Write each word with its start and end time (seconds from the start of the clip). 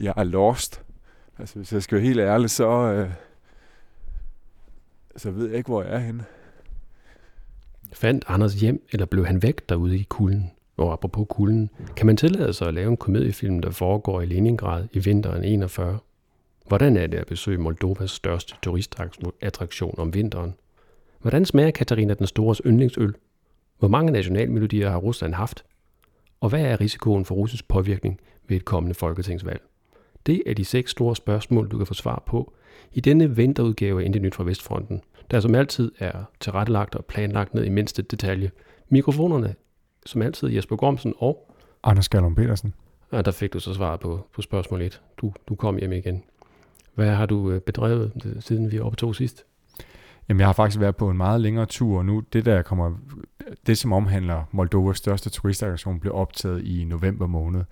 jeg 0.00 0.14
er 0.16 0.24
lost. 0.24 0.82
Altså, 1.38 1.56
hvis 1.56 1.72
jeg 1.72 1.82
skal 1.82 1.96
være 1.96 2.06
helt 2.06 2.20
ærlig, 2.20 2.50
så, 2.50 2.68
øh, 2.68 3.10
så 5.16 5.30
ved 5.30 5.48
jeg 5.48 5.56
ikke, 5.56 5.68
hvor 5.68 5.82
jeg 5.82 5.94
er 5.94 5.98
henne. 5.98 6.24
Fandt 7.92 8.24
Anders 8.28 8.54
hjem, 8.54 8.86
eller 8.92 9.06
blev 9.06 9.26
han 9.26 9.42
væk 9.42 9.68
derude 9.68 9.98
i 9.98 10.06
kulden? 10.08 10.50
Og 10.76 10.92
apropos 10.92 11.26
kulden, 11.30 11.70
kan 11.96 12.06
man 12.06 12.16
tillade 12.16 12.52
sig 12.52 12.68
at 12.68 12.74
lave 12.74 12.90
en 12.90 12.96
komediefilm, 12.96 13.60
der 13.60 13.70
foregår 13.70 14.20
i 14.20 14.26
Leningrad 14.26 14.88
i 14.92 14.98
vinteren 14.98 15.44
41? 15.44 15.98
Hvordan 16.66 16.96
er 16.96 17.06
det 17.06 17.18
at 17.18 17.26
besøge 17.26 17.58
Moldovas 17.58 18.10
største 18.10 18.54
turistattraktion 18.62 19.94
om 19.98 20.14
vinteren? 20.14 20.54
Hvordan 21.20 21.44
smager 21.44 21.70
Katarina 21.70 22.14
den 22.14 22.26
Stores 22.26 22.62
yndlingsøl? 22.66 23.14
Hvor 23.78 23.88
mange 23.88 24.12
nationalmelodier 24.12 24.90
har 24.90 24.98
Rusland 24.98 25.34
haft? 25.34 25.64
Og 26.40 26.48
hvad 26.48 26.60
er 26.60 26.80
risikoen 26.80 27.24
for 27.24 27.34
russisk 27.34 27.68
påvirkning 27.68 28.20
ved 28.48 28.56
et 28.56 28.64
kommende 28.64 28.94
folketingsvalg? 28.94 29.62
Det 30.26 30.42
er 30.46 30.54
de 30.54 30.64
seks 30.64 30.90
store 30.90 31.16
spørgsmål, 31.16 31.68
du 31.68 31.76
kan 31.76 31.86
få 31.86 31.94
svar 31.94 32.22
på 32.26 32.52
i 32.92 33.00
denne 33.00 33.36
vinterudgave 33.36 34.00
af 34.00 34.04
Intet 34.04 34.22
Nyt 34.22 34.34
fra 34.34 34.44
Vestfronten, 34.44 35.02
der 35.30 35.40
som 35.40 35.54
altid 35.54 35.92
er 35.98 36.24
tilrettelagt 36.40 36.94
og 36.94 37.04
planlagt 37.04 37.54
ned 37.54 37.64
i 37.64 37.68
mindste 37.68 38.02
detalje. 38.02 38.50
Mikrofonerne, 38.88 39.54
som 40.06 40.22
altid, 40.22 40.48
Jesper 40.48 40.76
Gormsen 40.76 41.14
og... 41.18 41.54
Anders 41.82 42.08
Gallum 42.08 42.34
Petersen. 42.34 42.74
Ja, 43.12 43.22
der 43.22 43.30
fik 43.30 43.52
du 43.52 43.60
så 43.60 43.74
svaret 43.74 44.00
på, 44.00 44.26
på 44.34 44.42
spørgsmål 44.42 44.82
1. 44.82 45.00
Du, 45.16 45.32
du 45.48 45.54
kom 45.54 45.76
hjem 45.76 45.92
igen. 45.92 46.22
Hvad 46.94 47.10
har 47.10 47.26
du 47.26 47.50
øh, 47.50 47.60
bedrevet, 47.60 48.36
siden 48.40 48.72
vi 48.72 48.80
optog 48.80 49.16
sidst? 49.16 49.44
Jamen, 50.28 50.40
jeg 50.40 50.48
har 50.48 50.52
faktisk 50.52 50.80
været 50.80 50.96
på 50.96 51.10
en 51.10 51.16
meget 51.16 51.40
længere 51.40 51.66
tur, 51.66 51.98
og 51.98 52.04
nu 52.04 52.22
det 52.32 52.44
der 52.44 52.62
kommer, 52.62 52.92
det 53.66 53.78
som 53.78 53.92
omhandler 53.92 54.44
Moldovas 54.50 54.96
største 54.96 55.30
turistattraktion, 55.30 56.00
blev 56.00 56.14
optaget 56.14 56.64
i 56.64 56.84
november 56.84 57.26
måned. 57.26 57.64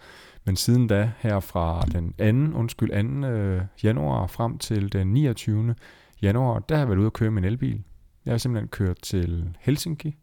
Men 0.48 0.56
siden 0.56 0.86
da, 0.86 1.12
her 1.18 1.40
fra 1.40 1.82
den 1.82 2.52
2. 2.52 2.58
undskyld, 2.58 3.20
2. 3.22 3.26
Øh, 3.26 3.62
januar 3.82 4.26
frem 4.26 4.58
til 4.58 4.92
den 4.92 5.06
29. 5.06 5.74
januar, 6.22 6.58
der 6.58 6.74
har 6.74 6.82
jeg 6.82 6.88
været 6.88 6.98
ude 6.98 7.06
at 7.06 7.12
køre 7.12 7.30
min 7.30 7.44
elbil. 7.44 7.82
Jeg 8.24 8.32
har 8.32 8.38
simpelthen 8.38 8.68
kørt 8.68 8.98
til 9.02 9.56
Helsinki, 9.60 10.16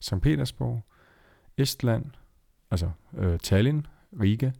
St. 0.00 0.20
Petersborg, 0.22 0.84
Estland, 1.58 2.04
altså 2.70 2.90
øh, 3.18 3.38
Tallinn, 3.38 3.86
Riga, 4.20 4.50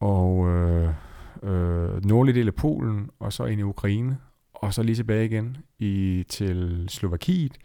og 0.00 0.48
øh, 0.48 0.94
øh, 1.42 2.04
nordlige 2.04 2.34
del 2.34 2.46
af 2.46 2.54
Polen, 2.54 3.10
og 3.18 3.32
så 3.32 3.44
ind 3.44 3.60
i 3.60 3.64
Ukraine, 3.64 4.18
og 4.54 4.74
så 4.74 4.82
lige 4.82 4.96
tilbage 4.96 5.24
igen 5.24 5.56
i, 5.78 6.24
til 6.28 6.86
Slovakiet, 6.88 7.58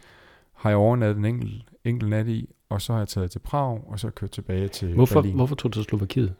har 0.53 0.69
jeg 0.69 0.77
overnattet 0.77 1.17
en 1.17 1.25
enkelt, 1.25 1.65
enkelt 1.83 2.09
nat 2.09 2.27
i, 2.27 2.49
og 2.73 2.81
så 2.81 2.93
har 2.93 2.99
jeg 2.99 3.07
taget 3.07 3.31
til 3.31 3.39
Prag, 3.39 3.81
og 3.87 3.99
så 3.99 4.09
kørt 4.09 4.31
tilbage 4.31 4.67
til 4.67 4.93
hvorfor, 4.93 5.21
Berlin. 5.21 5.35
Hvorfor 5.35 5.55
tog 5.55 5.73
du 5.73 5.79
til 5.79 5.83
Slovakiet? 5.83 6.33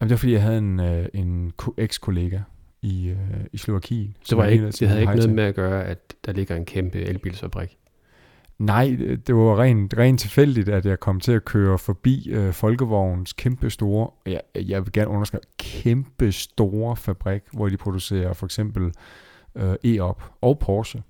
Jamen, 0.00 0.08
det 0.08 0.10
var 0.10 0.16
fordi, 0.16 0.32
jeg 0.32 0.42
havde 0.42 0.58
en, 0.58 0.80
øh, 0.80 1.08
en 1.14 1.52
eks-kollega 1.78 2.40
i, 2.82 3.08
øh, 3.08 3.44
i 3.52 3.58
Slovakiet. 3.58 4.14
Det, 4.30 4.38
var 4.38 4.46
ikke, 4.46 4.66
det 4.66 4.88
havde 4.88 5.00
ikke 5.00 5.14
noget 5.14 5.34
med 5.34 5.44
at 5.44 5.54
gøre, 5.54 5.84
at 5.84 6.14
der 6.26 6.32
ligger 6.32 6.56
en 6.56 6.64
kæmpe 6.64 6.98
elbilsfabrik? 6.98 7.78
Nej, 8.58 8.96
det 9.26 9.34
var 9.34 9.60
rent, 9.60 9.94
rent 9.98 10.20
tilfældigt, 10.20 10.68
at 10.68 10.86
jeg 10.86 11.00
kom 11.00 11.20
til 11.20 11.32
at 11.32 11.44
køre 11.44 11.78
forbi 11.78 12.30
øh, 12.30 12.52
Folkevognens 12.52 13.32
kæmpe 13.32 13.70
store, 13.70 14.10
jeg, 14.26 14.40
jeg 14.54 14.84
vil 14.84 14.92
gerne 14.92 15.08
underskrive, 15.08 15.40
kæmpe 15.58 16.32
store 16.32 16.96
fabrik, 16.96 17.42
hvor 17.52 17.68
de 17.68 17.76
producerer 17.76 18.32
for 18.32 18.46
eksempel 18.46 18.92
øh, 19.54 19.74
E-op 19.84 20.22
og 20.40 20.58
Porsche. 20.58 21.02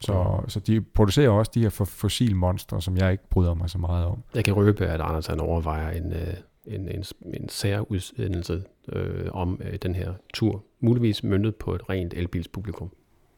Så, 0.00 0.40
så 0.48 0.60
de 0.60 0.80
producerer 0.80 1.30
også 1.30 1.50
de 1.54 1.62
her 1.62 1.70
fossilmonstre, 1.70 2.82
som 2.82 2.96
jeg 2.96 3.12
ikke 3.12 3.28
bryder 3.28 3.54
mig 3.54 3.70
så 3.70 3.78
meget 3.78 4.06
om. 4.06 4.22
Jeg 4.34 4.44
kan 4.44 4.54
røbe, 4.54 4.86
at 4.86 5.00
Anders 5.00 5.26
han 5.26 5.40
overvejer 5.40 5.90
en, 5.90 6.12
øh, 6.12 6.34
en, 6.66 6.88
en, 6.88 7.04
en 7.34 7.48
særudsendelse 7.48 8.62
øh, 8.92 9.26
om 9.32 9.60
øh, 9.64 9.78
den 9.82 9.94
her 9.94 10.12
tur, 10.34 10.64
muligvis 10.80 11.24
møntet 11.24 11.56
på 11.56 11.74
et 11.74 11.88
rent 11.90 12.14
elbilspublikum. 12.14 12.90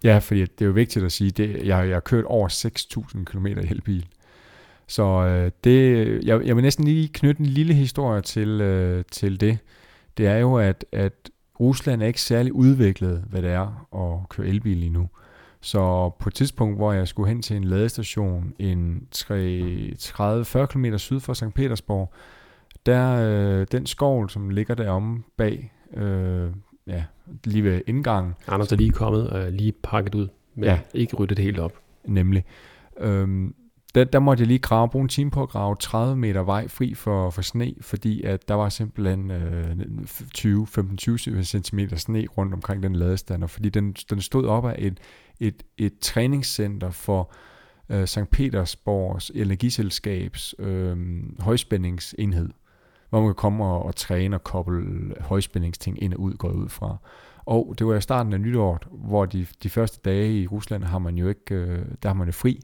Ja, 0.04 0.18
fordi 0.18 0.40
det 0.40 0.60
er 0.60 0.66
jo 0.66 0.72
vigtigt 0.72 1.04
at 1.04 1.12
sige, 1.12 1.44
at 1.44 1.66
jeg, 1.66 1.88
jeg 1.88 1.94
har 1.94 2.00
kørt 2.00 2.24
over 2.24 2.48
6.000 2.48 3.24
km 3.24 3.46
i 3.46 3.70
elbil. 3.70 4.06
Så 4.86 5.02
øh, 5.02 5.50
det, 5.64 6.08
jeg, 6.24 6.46
jeg 6.46 6.56
vil 6.56 6.62
næsten 6.62 6.84
lige 6.84 7.08
knytte 7.08 7.40
en 7.40 7.46
lille 7.46 7.74
historie 7.74 8.20
til, 8.20 8.48
øh, 8.48 9.04
til 9.10 9.40
det. 9.40 9.58
Det 10.18 10.26
er 10.26 10.36
jo, 10.36 10.56
at, 10.56 10.84
at 10.92 11.30
Rusland 11.60 12.02
er 12.02 12.06
ikke 12.06 12.20
særlig 12.20 12.52
udviklet, 12.52 13.24
hvad 13.30 13.42
det 13.42 13.50
er 13.50 13.86
at 13.94 14.28
køre 14.28 14.46
elbil 14.46 14.76
lige 14.76 14.90
nu. 14.90 15.08
Så 15.64 16.10
på 16.18 16.28
et 16.28 16.34
tidspunkt, 16.34 16.76
hvor 16.76 16.92
jeg 16.92 17.08
skulle 17.08 17.28
hen 17.28 17.42
til 17.42 17.56
en 17.56 17.64
ladestation 17.64 18.54
en 18.58 19.08
30-40 19.14 20.66
km 20.66 20.96
syd 20.96 21.20
for 21.20 21.32
St. 21.32 21.54
Petersborg, 21.54 22.12
der 22.86 23.16
øh, 23.60 23.66
den 23.72 23.86
skov, 23.86 24.28
som 24.28 24.50
ligger 24.50 24.74
derom 24.74 25.24
bag, 25.36 25.72
øh, 25.96 26.50
ja, 26.86 27.04
lige 27.44 27.64
ved 27.64 27.80
indgangen. 27.86 28.34
Anders 28.48 28.72
er 28.72 28.76
lige 28.76 28.90
kommet 28.90 29.30
og 29.30 29.52
lige 29.52 29.72
pakket 29.72 30.14
ud, 30.14 30.28
men 30.54 30.64
ja. 30.64 30.80
ikke 30.94 31.16
ryddet 31.16 31.36
det 31.36 31.44
helt 31.44 31.58
op. 31.58 31.72
Nemlig. 32.04 32.44
Øhm, 33.00 33.54
der, 33.94 34.04
der 34.04 34.18
måtte 34.18 34.40
jeg 34.40 34.48
lige 34.48 34.58
grave, 34.58 34.88
bruge 34.88 35.02
en 35.02 35.08
time 35.08 35.30
på 35.30 35.42
at 35.42 35.48
grave 35.48 35.76
30 35.80 36.16
meter 36.16 36.42
vej 36.42 36.68
fri 36.68 36.94
for, 36.94 37.30
for 37.30 37.42
sne, 37.42 37.74
fordi 37.80 38.22
at 38.22 38.48
der 38.48 38.54
var 38.54 38.68
simpelthen 38.68 39.30
øh, 39.30 39.76
20, 40.34 40.66
15-20 40.78 41.42
cm 41.42 41.78
sne 41.96 42.26
rundt 42.38 42.54
omkring 42.54 42.82
den 42.82 42.96
ladestander, 42.96 43.46
fordi 43.46 43.68
den, 43.68 43.92
den 43.92 44.20
stod 44.20 44.46
op 44.46 44.66
af 44.66 44.74
et, 44.78 44.98
et, 45.40 45.62
et 45.78 45.98
træningscenter 45.98 46.90
for 46.90 47.32
øh, 47.88 48.06
St. 48.06 48.30
Petersborgs 48.30 49.30
energiselskabs 49.34 50.54
øh, 50.58 50.96
højspændingsenhed, 51.38 52.48
hvor 53.10 53.20
man 53.20 53.28
kan 53.28 53.34
komme 53.34 53.64
og, 53.64 53.82
og 53.82 53.96
træne 53.96 54.36
og 54.36 54.44
koble 54.44 55.14
højspændingsting 55.20 56.02
ind 56.02 56.14
og 56.14 56.20
ud, 56.20 56.34
går 56.34 56.48
ud 56.48 56.68
fra. 56.68 56.96
Og 57.46 57.74
det 57.78 57.86
var 57.86 57.94
i 57.94 58.00
starten 58.00 58.32
af 58.32 58.40
nytåret, 58.40 58.82
hvor 58.90 59.26
de, 59.26 59.46
de 59.62 59.70
første 59.70 60.00
dage 60.04 60.40
i 60.42 60.46
Rusland 60.46 60.84
har 60.84 60.98
man 60.98 61.16
jo 61.16 61.28
ikke, 61.28 61.54
øh, 61.54 61.84
der 62.02 62.08
har 62.08 62.14
man 62.14 62.26
jo 62.26 62.32
fri. 62.32 62.60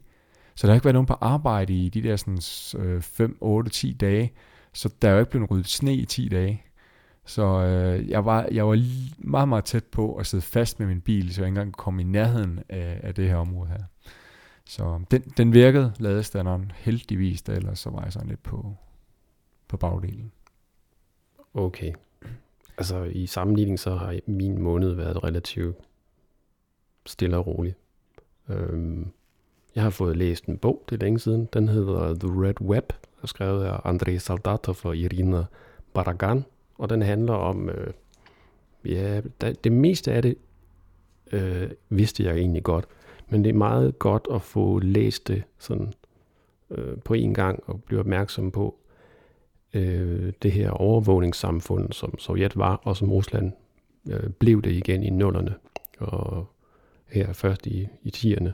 Så 0.55 0.67
der 0.67 0.73
har 0.73 0.75
ikke 0.75 0.85
været 0.85 0.95
nogen 0.95 1.07
på 1.07 1.17
arbejde 1.21 1.73
i 1.73 1.89
de 1.89 2.03
der 2.03 2.15
sådan, 2.15 2.39
øh, 2.85 3.01
5, 3.01 3.37
8, 3.41 3.71
10 3.71 3.93
dage. 3.93 4.33
Så 4.73 4.89
der 5.01 5.09
er 5.09 5.13
jo 5.13 5.19
ikke 5.19 5.31
blevet 5.31 5.51
ryddet 5.51 5.67
sne 5.67 5.93
i 5.93 6.05
10 6.05 6.29
dage. 6.29 6.63
Så 7.25 7.43
øh, 7.43 8.09
jeg, 8.09 8.25
var, 8.25 8.47
jeg 8.51 8.67
var 8.67 8.85
meget, 9.17 9.49
meget 9.49 9.65
tæt 9.65 9.83
på 9.83 10.15
at 10.15 10.25
sidde 10.25 10.41
fast 10.41 10.79
med 10.79 10.87
min 10.87 11.01
bil, 11.01 11.33
så 11.33 11.41
jeg 11.41 11.47
ikke 11.47 11.59
engang 11.59 11.73
kunne 11.73 11.83
komme 11.83 12.01
i 12.01 12.05
nærheden 12.05 12.59
af, 12.69 12.99
af 13.03 13.15
det 13.15 13.27
her 13.27 13.35
område 13.35 13.69
her. 13.69 13.83
Så 14.65 14.83
øh, 14.83 14.99
den, 15.11 15.21
den 15.21 15.53
virkede, 15.53 15.93
ladestanderen, 15.99 16.71
heldigvis, 16.75 17.41
da 17.41 17.51
ellers 17.51 17.79
så 17.79 17.89
var 17.89 18.03
jeg 18.03 18.13
sådan 18.13 18.29
lidt 18.29 18.43
på, 18.43 18.75
på 19.67 19.77
bagdelen. 19.77 20.31
Okay. 21.53 21.93
Altså 22.77 23.03
i 23.03 23.27
sammenligning 23.27 23.79
så 23.79 23.95
har 23.95 24.19
min 24.27 24.61
måned 24.61 24.93
været 24.93 25.23
relativt 25.23 25.77
stille 27.05 27.37
og 27.37 27.47
rolig. 27.47 27.75
Øhm, 28.49 29.11
jeg 29.75 29.83
har 29.83 29.89
fået 29.89 30.17
læst 30.17 30.45
en 30.45 30.57
bog, 30.57 30.83
det 30.89 30.95
er 30.95 31.05
længe 31.05 31.19
siden. 31.19 31.49
Den 31.53 31.67
hedder 31.67 32.13
The 32.13 32.43
Red 32.43 32.61
Web, 32.61 32.93
er 33.23 33.27
skrevet 33.27 33.65
af 33.65 33.79
Andrei 33.83 34.17
Saldatov 34.17 34.75
og 34.83 34.97
Irina 34.97 35.45
Baragan. 35.93 36.45
Og 36.81 36.89
den 36.89 37.01
handler 37.01 37.33
om, 37.33 37.69
øh, 37.69 37.93
ja, 38.85 39.21
det 39.63 39.71
meste 39.71 40.11
af 40.11 40.21
det 40.21 40.35
øh, 41.31 41.71
vidste 41.89 42.23
jeg 42.23 42.35
egentlig 42.35 42.63
godt. 42.63 42.85
Men 43.29 43.43
det 43.43 43.49
er 43.49 43.53
meget 43.53 43.99
godt 43.99 44.27
at 44.33 44.41
få 44.41 44.79
læst 44.79 45.27
det 45.27 45.43
sådan 45.59 45.93
øh, 46.69 46.97
på 46.97 47.13
en 47.13 47.33
gang 47.33 47.63
og 47.67 47.83
blive 47.83 47.99
opmærksom 47.99 48.51
på 48.51 48.75
øh, 49.73 50.33
det 50.41 50.51
her 50.51 50.71
overvågningssamfund, 50.71 51.91
som 51.91 52.19
Sovjet 52.19 52.57
var, 52.57 52.75
og 52.83 52.97
som 52.97 53.11
Rusland 53.11 53.51
øh, 54.09 54.29
blev 54.29 54.61
det 54.61 54.71
igen 54.71 55.03
i 55.03 55.09
nullerne. 55.09 55.55
Og 55.99 56.45
her 57.07 57.33
først 57.33 57.67
i, 57.67 57.87
i 58.03 58.09
tierne. 58.09 58.53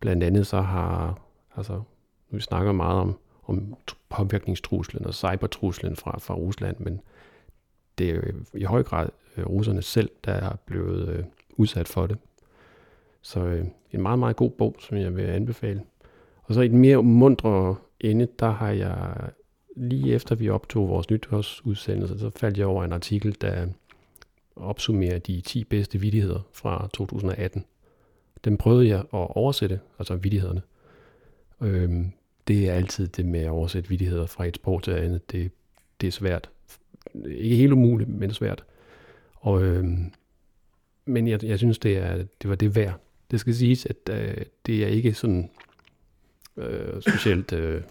Blandt 0.00 0.24
andet 0.24 0.46
så 0.46 0.60
har, 0.60 1.20
altså, 1.56 1.82
vi 2.30 2.40
snakker 2.40 2.72
meget 2.72 3.00
om, 3.00 3.18
om 3.46 3.76
påvirkningstruslen 4.08 5.06
og 5.06 5.14
cybertruslen 5.14 5.96
fra, 5.96 6.18
fra 6.18 6.34
Rusland, 6.34 6.76
men 6.78 7.00
det 7.98 8.10
er 8.10 8.20
i 8.54 8.64
høj 8.64 8.82
grad 8.82 9.08
øh, 9.36 9.46
russerne 9.46 9.82
selv, 9.82 10.10
der 10.24 10.32
er 10.32 10.56
blevet 10.66 11.08
øh, 11.08 11.24
udsat 11.50 11.88
for 11.88 12.06
det. 12.06 12.18
Så 13.22 13.40
øh, 13.40 13.66
en 13.92 14.02
meget, 14.02 14.18
meget 14.18 14.36
god 14.36 14.50
bog, 14.50 14.76
som 14.78 14.96
jeg 14.96 15.16
vil 15.16 15.22
anbefale. 15.22 15.82
Og 16.42 16.54
så 16.54 16.60
i 16.60 16.68
den 16.68 16.78
mere 16.78 17.02
mundre 17.02 17.76
ende, 18.00 18.28
der 18.38 18.50
har 18.50 18.70
jeg 18.70 19.30
lige 19.76 20.14
efter 20.14 20.34
vi 20.34 20.48
optog 20.48 20.88
vores 20.88 21.10
nytårsudsendelse, 21.10 22.18
så 22.18 22.30
faldt 22.30 22.58
jeg 22.58 22.66
over 22.66 22.84
en 22.84 22.92
artikel, 22.92 23.36
der 23.40 23.66
opsummerer 24.56 25.18
de 25.18 25.40
10 25.40 25.64
bedste 25.64 26.00
vidigheder 26.00 26.40
fra 26.52 26.88
2018. 26.92 27.64
Den 28.44 28.58
prøvede 28.58 28.88
jeg 28.88 28.98
at 28.98 29.06
oversætte, 29.12 29.80
altså 29.98 30.16
vidighederne. 30.16 30.62
Øhm, 31.60 32.12
det 32.48 32.68
er 32.68 32.74
altid 32.74 33.08
det 33.08 33.26
med 33.26 33.40
at 33.40 33.50
oversætte 33.50 33.88
vidigheder 33.88 34.26
fra 34.26 34.46
et 34.46 34.56
sprog 34.56 34.82
til 34.82 34.90
andet. 34.90 35.32
Det, 35.32 35.50
det 36.00 36.06
er 36.06 36.12
svært. 36.12 36.50
Ikke 37.26 37.56
helt 37.56 37.72
umuligt, 37.72 38.10
men 38.10 38.32
svært. 38.32 38.64
Og, 39.34 39.62
øh, 39.62 39.84
men 41.04 41.28
jeg, 41.28 41.44
jeg 41.44 41.58
synes, 41.58 41.78
det, 41.78 41.96
er, 41.96 42.16
det 42.42 42.50
var 42.50 42.54
det 42.54 42.76
værd. 42.76 43.00
Det 43.30 43.40
skal 43.40 43.54
siges, 43.54 43.86
at 43.86 43.96
øh, 44.10 44.44
det 44.66 44.84
er 44.84 44.88
ikke 44.88 45.14
sådan 45.14 45.50
øh, 46.56 47.02
specielt... 47.02 47.52
Øh, 47.52 47.82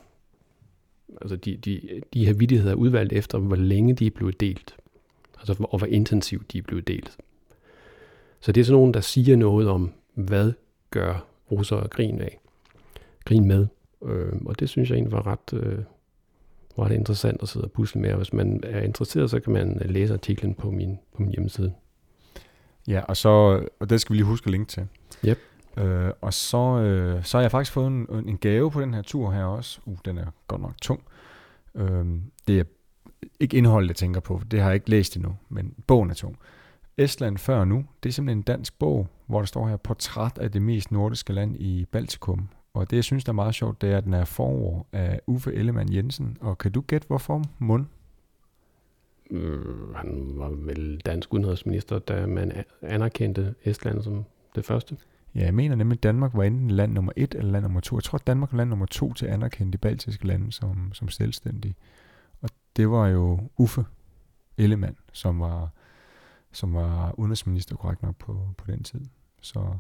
altså 1.21 1.35
de, 1.35 1.57
de, 1.57 2.01
de 2.13 2.25
her 2.25 2.33
vidigheder 2.33 2.71
er 2.71 2.75
udvalgt 2.75 3.13
efter, 3.13 3.38
hvor 3.38 3.56
længe 3.56 3.94
de 3.94 4.06
er 4.06 4.11
blevet 4.11 4.39
delt. 4.39 4.75
Altså, 5.38 5.56
og 5.69 5.77
hvor 5.77 5.88
intensivt 5.88 6.51
de 6.51 6.57
er 6.57 6.61
blevet 6.61 6.88
delt. 6.88 7.17
Så 8.39 8.51
det 8.51 8.61
er 8.61 8.65
sådan 8.65 8.77
nogen, 8.77 8.94
der 8.94 9.01
siger 9.01 9.35
noget 9.35 9.69
om, 9.69 9.91
hvad 10.13 10.53
gør 10.91 11.25
russere 11.51 11.88
grin 11.88 12.21
af. 12.21 12.39
Grin 13.25 13.47
med. 13.47 13.67
Øh, 14.06 14.33
og 14.45 14.59
det 14.59 14.69
synes 14.69 14.89
jeg 14.89 14.95
egentlig 14.95 15.11
var 15.11 15.27
ret, 15.27 15.53
øh, 15.53 15.79
var 16.79 16.85
ret 16.85 16.91
interessant 16.91 17.41
at 17.41 17.49
sidde 17.49 17.65
og 17.65 17.71
pusle 17.71 18.01
med. 18.01 18.11
Og 18.11 18.17
hvis 18.17 18.33
man 18.33 18.59
er 18.63 18.81
interesseret, 18.81 19.29
så 19.29 19.39
kan 19.39 19.53
man 19.53 19.81
læse 19.85 20.13
artiklen 20.13 20.53
på 20.53 20.71
min, 20.71 20.99
på 21.15 21.21
min 21.21 21.31
hjemmeside. 21.31 21.73
Ja, 22.87 23.01
og, 23.01 23.17
så, 23.17 23.29
og 23.79 23.89
det 23.89 24.01
skal 24.01 24.13
vi 24.13 24.17
lige 24.17 24.25
huske 24.25 24.45
at 24.45 24.51
linke 24.51 24.69
til. 24.69 24.87
Yep. 25.25 25.37
Øh, 25.77 26.11
og 26.21 26.33
så, 26.33 26.57
øh, 26.57 27.23
så 27.23 27.37
har 27.37 27.41
jeg 27.41 27.51
faktisk 27.51 27.73
fået 27.73 27.87
en, 27.87 28.07
en 28.27 28.37
gave 28.37 28.71
på 28.71 28.81
den 28.81 28.93
her 28.93 29.01
tur 29.01 29.31
her 29.31 29.43
også. 29.43 29.79
Uh, 29.85 29.97
den 30.05 30.17
er 30.17 30.25
godt 30.47 30.61
nok 30.61 30.73
tung. 30.81 31.03
Øh, 31.75 32.05
det 32.47 32.59
er 32.59 32.63
ikke 33.39 33.57
indholdet, 33.57 33.87
jeg 33.87 33.95
tænker 33.95 34.19
på, 34.19 34.41
det 34.51 34.59
har 34.59 34.67
jeg 34.67 34.75
ikke 34.75 34.89
læst 34.89 35.15
endnu, 35.15 35.35
men 35.49 35.73
bogen 35.87 36.09
er 36.09 36.13
tung. 36.13 36.37
Estland 36.97 37.37
før 37.37 37.65
nu, 37.65 37.85
det 38.03 38.09
er 38.09 38.13
simpelthen 38.13 38.37
en 38.37 38.43
dansk 38.43 38.79
bog, 38.79 39.07
hvor 39.27 39.39
der 39.39 39.45
står 39.45 39.67
her 39.67 39.77
portræt 39.77 40.37
af 40.37 40.51
det 40.51 40.61
mest 40.61 40.91
nordiske 40.91 41.33
land 41.33 41.55
i 41.55 41.85
Baltikum. 41.91 42.49
Og 42.74 42.89
det, 42.89 42.95
jeg 42.95 43.04
synes, 43.04 43.24
der 43.24 43.31
er 43.31 43.36
meget 43.36 43.56
sjovt, 43.56 43.81
det 43.81 43.92
er, 43.92 43.98
at 43.98 44.04
den 44.04 44.13
er 44.13 44.25
forår 44.25 44.88
af 44.92 45.21
Uffe 45.27 45.54
Ellemann 45.54 45.94
Jensen. 45.94 46.38
Og 46.42 46.57
kan 46.57 46.71
du 46.71 46.81
gætte, 46.81 47.07
hvorfor 47.07 47.44
mund? 47.60 47.86
Øh, 49.31 49.95
han 49.95 50.31
var 50.36 50.50
vel 50.50 51.01
dansk 51.06 51.33
udenrigsminister, 51.33 52.00
da 52.00 52.25
man 52.25 52.63
anerkendte 52.81 53.56
Estland 53.63 54.01
som 54.01 54.25
det 54.56 54.66
første. 54.66 54.98
Ja, 55.36 55.44
jeg 55.44 55.54
mener 55.54 55.75
nemlig, 55.75 55.98
at 55.98 56.04
Danmark 56.04 56.33
var 56.33 56.44
enten 56.44 56.71
land 56.71 56.94
nummer 56.94 57.12
et 57.16 57.36
eller 57.36 57.51
land 57.51 57.63
nummer 57.63 57.80
to. 57.80 57.95
Jeg 57.95 58.04
tror, 58.04 58.18
at 58.18 58.27
Danmark 58.27 58.51
var 58.51 58.57
land 58.57 58.69
nummer 58.69 58.86
to 58.86 59.13
til 59.13 59.25
at 59.25 59.33
anerkende 59.33 59.71
de 59.71 59.77
baltiske 59.77 60.27
lande 60.27 60.51
som, 60.51 60.94
som 60.94 61.10
selvstændige. 61.10 61.75
Og 62.42 62.50
det 62.75 62.89
var 62.89 63.07
jo 63.07 63.39
Uffe 63.57 63.86
Ellemann, 64.57 64.95
som 65.13 65.39
var, 65.39 65.69
som 66.51 66.74
var 66.74 67.19
udenrigsminister 67.19 67.75
korrekt 67.75 68.04
nok 68.04 68.16
på, 68.16 68.48
på 68.57 68.71
den 68.71 68.83
tid. 68.83 69.01
Så, 69.42 69.77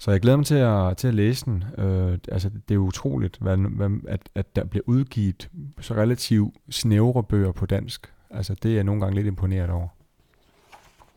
så 0.00 0.10
jeg 0.10 0.20
glæder 0.20 0.36
mig 0.36 0.46
til 0.46 0.54
at, 0.54 0.96
til 0.96 1.08
at 1.08 1.14
læse 1.14 1.44
den. 1.44 1.64
Øh, 1.78 2.18
altså, 2.32 2.50
det 2.68 2.74
er 2.74 2.78
utroligt, 2.78 3.38
hvad, 3.40 3.56
hvad, 3.56 3.90
at, 4.08 4.20
at 4.34 4.56
der 4.56 4.64
bliver 4.64 4.82
udgivet 4.86 5.50
så 5.80 5.94
relativt 5.94 6.54
snævre 6.70 7.22
bøger 7.22 7.52
på 7.52 7.66
dansk. 7.66 8.12
Altså, 8.30 8.54
det 8.62 8.70
er 8.70 8.74
jeg 8.74 8.84
nogle 8.84 9.00
gange 9.00 9.14
lidt 9.14 9.26
imponeret 9.26 9.70
over. 9.70 9.88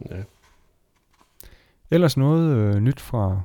Ja. 0.09 0.23
Ellers 1.91 2.17
noget 2.17 2.57
øh, 2.57 2.81
nyt 2.81 2.99
fra... 2.99 3.41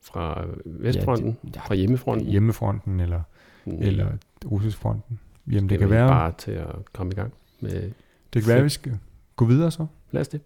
Fra 0.00 0.44
Vestfronten? 0.64 1.36
Ja, 1.44 1.48
det, 1.48 1.56
ja, 1.56 1.60
fra 1.60 1.74
hjemmefronten? 1.74 2.26
Hjemmefronten, 2.26 3.00
eller, 3.00 3.22
mm. 3.64 3.76
eller 3.80 4.08
russiskfronten. 4.44 5.20
Jamen, 5.46 5.70
det 5.70 5.78
kan 5.78 5.90
være... 5.90 6.08
bare 6.08 6.32
til 6.38 6.52
at 6.52 6.74
komme 6.92 7.12
i 7.12 7.14
gang 7.14 7.32
med... 7.60 7.92
Det 8.32 8.42
kan 8.42 8.48
være, 8.48 8.58
at 8.58 8.64
vi 8.64 8.68
skal 8.68 8.98
gå 9.36 9.44
videre 9.44 9.70
så. 9.70 9.86
Lad 10.10 10.20
os 10.20 10.28
det. 10.28 10.40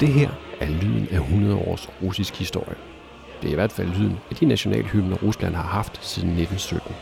Det 0.00 0.08
her 0.08 0.30
er 0.60 0.66
lyden 0.66 1.08
af 1.10 1.16
100 1.16 1.56
års 1.56 1.88
russisk 2.02 2.38
historie. 2.38 2.76
Det 3.42 3.48
er 3.48 3.52
i 3.52 3.54
hvert 3.54 3.72
fald 3.72 3.88
lyden 3.88 4.18
af 4.30 4.36
de 4.36 4.46
nationalhymner, 4.46 5.16
Rusland 5.16 5.54
har 5.54 5.62
haft 5.62 6.04
siden 6.06 6.28
1917. 6.28 6.94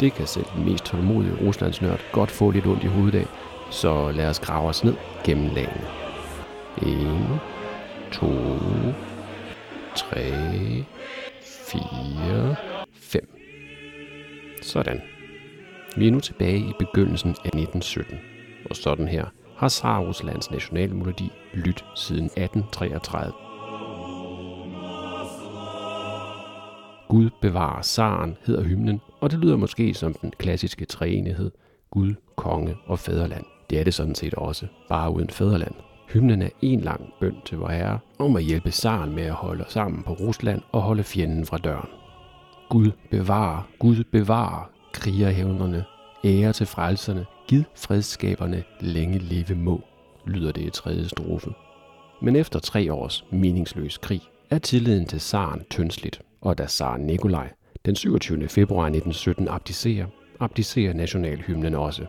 Det 0.00 0.12
kan 0.12 0.26
selv 0.26 0.46
den 0.56 0.64
mest 0.64 0.84
tålmodige 0.84 1.46
Ruslandsnørd 1.46 2.00
godt 2.12 2.30
få 2.30 2.50
lidt 2.50 2.66
ondt 2.66 2.84
i 2.84 2.86
hovedet 2.86 3.18
af, 3.18 3.26
så 3.70 4.10
lad 4.10 4.28
os 4.28 4.40
grave 4.40 4.68
os 4.68 4.84
ned 4.84 4.94
gennem 5.24 5.54
lagene. 5.54 5.86
1, 6.82 7.40
2, 8.12 8.26
3, 9.96 10.84
4, 11.42 12.54
5. 12.94 13.28
Sådan. 14.62 15.02
Vi 15.96 16.06
er 16.08 16.12
nu 16.12 16.20
tilbage 16.20 16.58
i 16.58 16.72
begyndelsen 16.78 17.30
af 17.30 17.50
1917, 17.54 18.18
og 18.70 18.76
sådan 18.76 19.08
her 19.08 19.24
har 19.60 19.68
Tsar-Ruslands 19.68 20.50
nationalmelodi 20.50 21.32
lyttet 21.54 21.84
siden 21.94 22.24
1833. 22.24 23.32
Gud 27.08 27.30
bevarer 27.40 27.82
Saren 27.82 28.36
hedder 28.46 28.62
hymnen, 28.62 29.00
og 29.20 29.30
det 29.30 29.38
lyder 29.38 29.56
måske 29.56 29.94
som 29.94 30.14
den 30.14 30.32
klassiske 30.38 30.84
treenighed 30.84 31.50
Gud, 31.90 32.14
konge 32.36 32.76
og 32.86 32.98
fædreland. 32.98 33.44
Det 33.70 33.80
er 33.80 33.84
det 33.84 33.94
sådan 33.94 34.14
set 34.14 34.34
også, 34.34 34.66
bare 34.88 35.10
uden 35.10 35.30
fædreland. 35.30 35.74
Hymnen 36.12 36.42
er 36.42 36.50
en 36.62 36.80
lang 36.80 37.12
bøn 37.20 37.36
til 37.46 37.58
vor 37.58 37.68
herre 37.68 37.98
om 38.18 38.36
at 38.36 38.42
hjælpe 38.42 38.70
Saren 38.70 39.14
med 39.14 39.22
at 39.22 39.32
holde 39.32 39.64
sammen 39.68 40.02
på 40.02 40.12
Rusland 40.12 40.62
og 40.72 40.82
holde 40.82 41.02
fjenden 41.02 41.46
fra 41.46 41.58
døren. 41.58 41.88
Gud 42.68 42.90
bevarer, 43.10 43.68
Gud 43.78 44.04
bevarer 44.12 44.70
krigerhævnerne, 44.92 45.84
ære 46.24 46.52
til 46.52 46.66
frelserne, 46.66 47.26
Gid 47.50 47.64
fredskaberne 47.74 48.64
længe 48.80 49.18
leve 49.18 49.54
må, 49.54 49.80
lyder 50.26 50.52
det 50.52 50.62
i 50.62 50.70
tredje 50.70 51.08
strofe. 51.08 51.50
Men 52.22 52.36
efter 52.36 52.58
tre 52.58 52.92
års 52.92 53.24
meningsløs 53.30 53.98
krig 53.98 54.20
er 54.50 54.58
tilliden 54.58 55.06
til 55.06 55.20
zaren 55.20 55.62
tyndsligt, 55.70 56.22
og 56.40 56.58
da 56.58 56.66
zar 56.66 56.96
Nikolaj 56.96 57.52
den 57.86 57.96
27. 57.96 58.48
februar 58.48 58.84
1917 58.84 59.48
abdicerer, 59.48 60.06
abdicerer 60.40 60.92
nationalhymnen 60.92 61.74
også. 61.74 62.06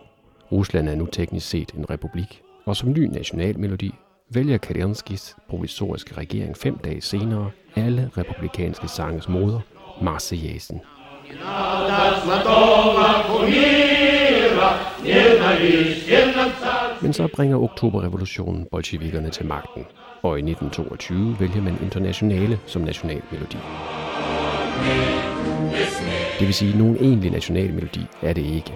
Rusland 0.52 0.90
er 0.90 0.96
nu 0.96 1.06
teknisk 1.06 1.50
set 1.50 1.72
en 1.72 1.90
republik, 1.90 2.42
og 2.66 2.76
som 2.76 2.92
ny 2.92 3.06
nationalmelodi 3.06 3.92
vælger 4.34 4.58
Kerenskis 4.58 5.36
provisoriske 5.50 6.18
regering 6.18 6.58
fem 6.58 6.78
dage 6.78 7.02
senere 7.02 7.52
alle 7.76 8.10
republikanske 8.18 8.88
sanges 8.88 9.30
moder, 9.30 9.60
Marseillaisen. 10.02 10.82
Men 17.02 17.14
så 17.14 17.28
bringer 17.36 17.58
oktoberrevolutionen 17.58 18.68
bolsjevikerne 18.72 19.30
til 19.30 19.46
magten, 19.46 19.86
og 20.22 20.38
i 20.38 20.42
1922 20.42 21.36
vælger 21.40 21.62
man 21.62 21.78
internationale 21.82 22.60
som 22.66 22.82
nationalmelodi. 22.82 23.58
Det 26.40 26.48
vil 26.48 26.54
sige, 26.54 26.72
at 26.72 26.78
nogen 26.78 26.96
egentlig 26.96 27.32
nationalmelodi 27.32 28.02
er 28.22 28.34
det 28.34 28.46
ikke. 28.46 28.74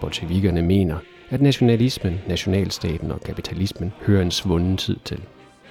Bolsjevikerne 0.00 0.62
mener, 0.62 0.96
at 1.30 1.42
nationalismen, 1.42 2.20
nationalstaten 2.28 3.12
og 3.12 3.20
kapitalismen 3.20 3.92
hører 4.06 4.22
en 4.22 4.30
svunden 4.30 4.76
tid 4.76 4.96
til. 5.04 5.20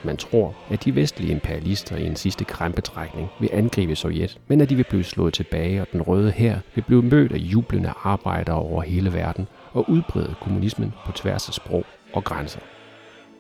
Man 0.06 0.18
tror, 0.18 0.56
at 0.70 0.84
de 0.84 0.96
vestlige 0.96 1.32
imperialister 1.32 1.96
i 1.96 2.06
en 2.06 2.16
sidste 2.16 2.46
krampetrækning 2.46 3.30
vil 3.40 3.50
angribe 3.54 3.96
Sovjet, 3.96 4.40
men 4.48 4.62
at 4.62 4.70
de 4.70 4.76
vil 4.76 4.86
blive 4.90 5.04
slået 5.04 5.34
tilbage, 5.34 5.82
og 5.82 5.88
den 5.92 6.02
røde 6.02 6.32
her 6.32 6.60
vil 6.76 6.82
blive 6.82 7.02
mødt 7.02 7.32
af 7.32 7.38
jublende 7.38 7.94
arbejdere 8.04 8.56
over 8.56 8.82
hele 8.82 9.14
verden 9.14 9.48
og 9.72 9.90
udbrede 9.90 10.36
kommunismen 10.42 10.94
på 11.06 11.12
tværs 11.12 11.48
af 11.48 11.54
sprog 11.54 11.86
og 12.14 12.24
grænser. 12.24 12.60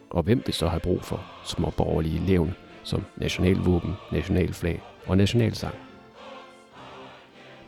Og 0.09 0.23
hvem 0.23 0.43
vil 0.45 0.53
så 0.53 0.67
have 0.67 0.79
brug 0.79 1.03
for 1.03 1.23
småborgerlige 1.45 2.21
levn 2.27 2.55
som 2.83 3.05
nationalvåben, 3.17 3.93
nationalflag 4.11 4.81
og 5.05 5.17
nationalsang? 5.17 5.75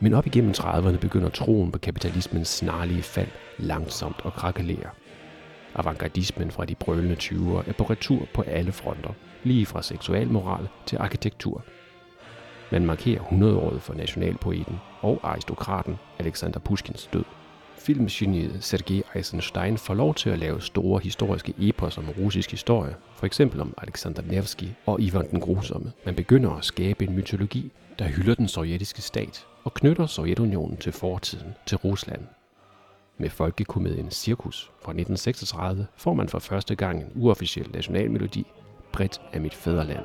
Men 0.00 0.14
op 0.14 0.26
igennem 0.26 0.50
30'erne 0.50 0.98
begynder 0.98 1.28
troen 1.28 1.72
på 1.72 1.78
kapitalismens 1.78 2.48
snarlige 2.48 3.02
fald 3.02 3.28
langsomt 3.58 4.16
at 4.24 4.32
krakelere. 4.32 4.90
Avantgardismen 5.78 6.50
fra 6.50 6.64
de 6.64 6.74
brølende 6.74 7.16
20'ere 7.20 7.68
er 7.68 7.72
på 7.72 7.84
retur 7.84 8.26
på 8.34 8.42
alle 8.42 8.72
fronter, 8.72 9.12
lige 9.44 9.66
fra 9.66 9.82
seksualmoral 9.82 10.68
til 10.86 10.98
arkitektur. 10.98 11.64
Man 12.72 12.86
markerer 12.86 13.22
100-året 13.22 13.82
for 13.82 13.94
nationalpoeten 13.94 14.76
og 15.00 15.20
aristokraten 15.22 15.96
Alexander 16.18 16.58
Pushkins 16.58 17.08
død. 17.12 17.24
Filmgeniet 17.78 18.64
Sergei 18.64 19.02
Eisenstein 19.14 19.78
får 19.78 19.94
lov 19.94 20.14
til 20.14 20.30
at 20.30 20.38
lave 20.38 20.60
store 20.60 21.00
historiske 21.00 21.54
epos 21.58 21.98
om 21.98 22.04
russisk 22.18 22.50
historie, 22.50 22.94
for 23.14 23.26
eksempel 23.26 23.60
om 23.60 23.74
Alexander 23.78 24.22
Nevsky 24.22 24.68
og 24.86 25.00
Ivan 25.00 25.30
den 25.30 25.40
Grusomme. 25.40 25.92
Man 26.04 26.14
begynder 26.14 26.50
at 26.50 26.64
skabe 26.64 27.04
en 27.04 27.14
mytologi, 27.14 27.72
der 27.98 28.04
hylder 28.04 28.34
den 28.34 28.48
sovjetiske 28.48 29.02
stat 29.02 29.46
og 29.64 29.74
knytter 29.74 30.06
Sovjetunionen 30.06 30.76
til 30.76 30.92
fortiden, 30.92 31.54
til 31.66 31.76
Rusland 31.76 32.20
med 33.18 33.30
folkekomedien 33.30 34.10
Cirkus 34.10 34.64
fra 34.64 34.92
1936 34.92 35.86
får 35.96 36.14
man 36.14 36.28
for 36.28 36.38
første 36.38 36.74
gang 36.74 37.00
en 37.00 37.12
uofficiel 37.14 37.70
nationalmelodi, 37.74 38.46
bredt 38.92 39.20
af 39.32 39.40
mit 39.40 39.54
fædreland. 39.54 40.04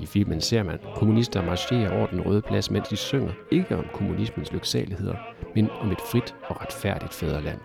I 0.00 0.06
filmen 0.06 0.40
ser 0.40 0.62
man 0.62 0.78
kommunister 0.96 1.44
marchere 1.44 1.98
over 1.98 2.06
den 2.06 2.20
røde 2.20 2.42
plads, 2.42 2.70
mens 2.70 2.88
de 2.88 2.96
synger 2.96 3.32
ikke 3.50 3.76
om 3.76 3.84
kommunismens 3.94 4.52
lyksaligheder, 4.52 5.16
men 5.54 5.70
om 5.70 5.92
et 5.92 6.00
frit 6.00 6.34
og 6.48 6.60
retfærdigt 6.60 7.14
fædreland. 7.14 7.60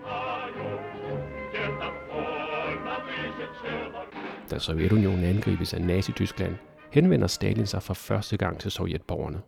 Da 4.52 4.60
Sovjetunionen 4.60 5.24
angribes 5.24 5.74
af 5.74 5.82
Nazi-Tyskland, 5.82 6.56
henvender 6.92 7.28
Stalin 7.28 7.66
sig 7.66 7.84
for 7.84 7.94
første 7.94 8.38
gang 8.38 8.60
til 8.60 8.72
sovjetborgerne 8.72 9.42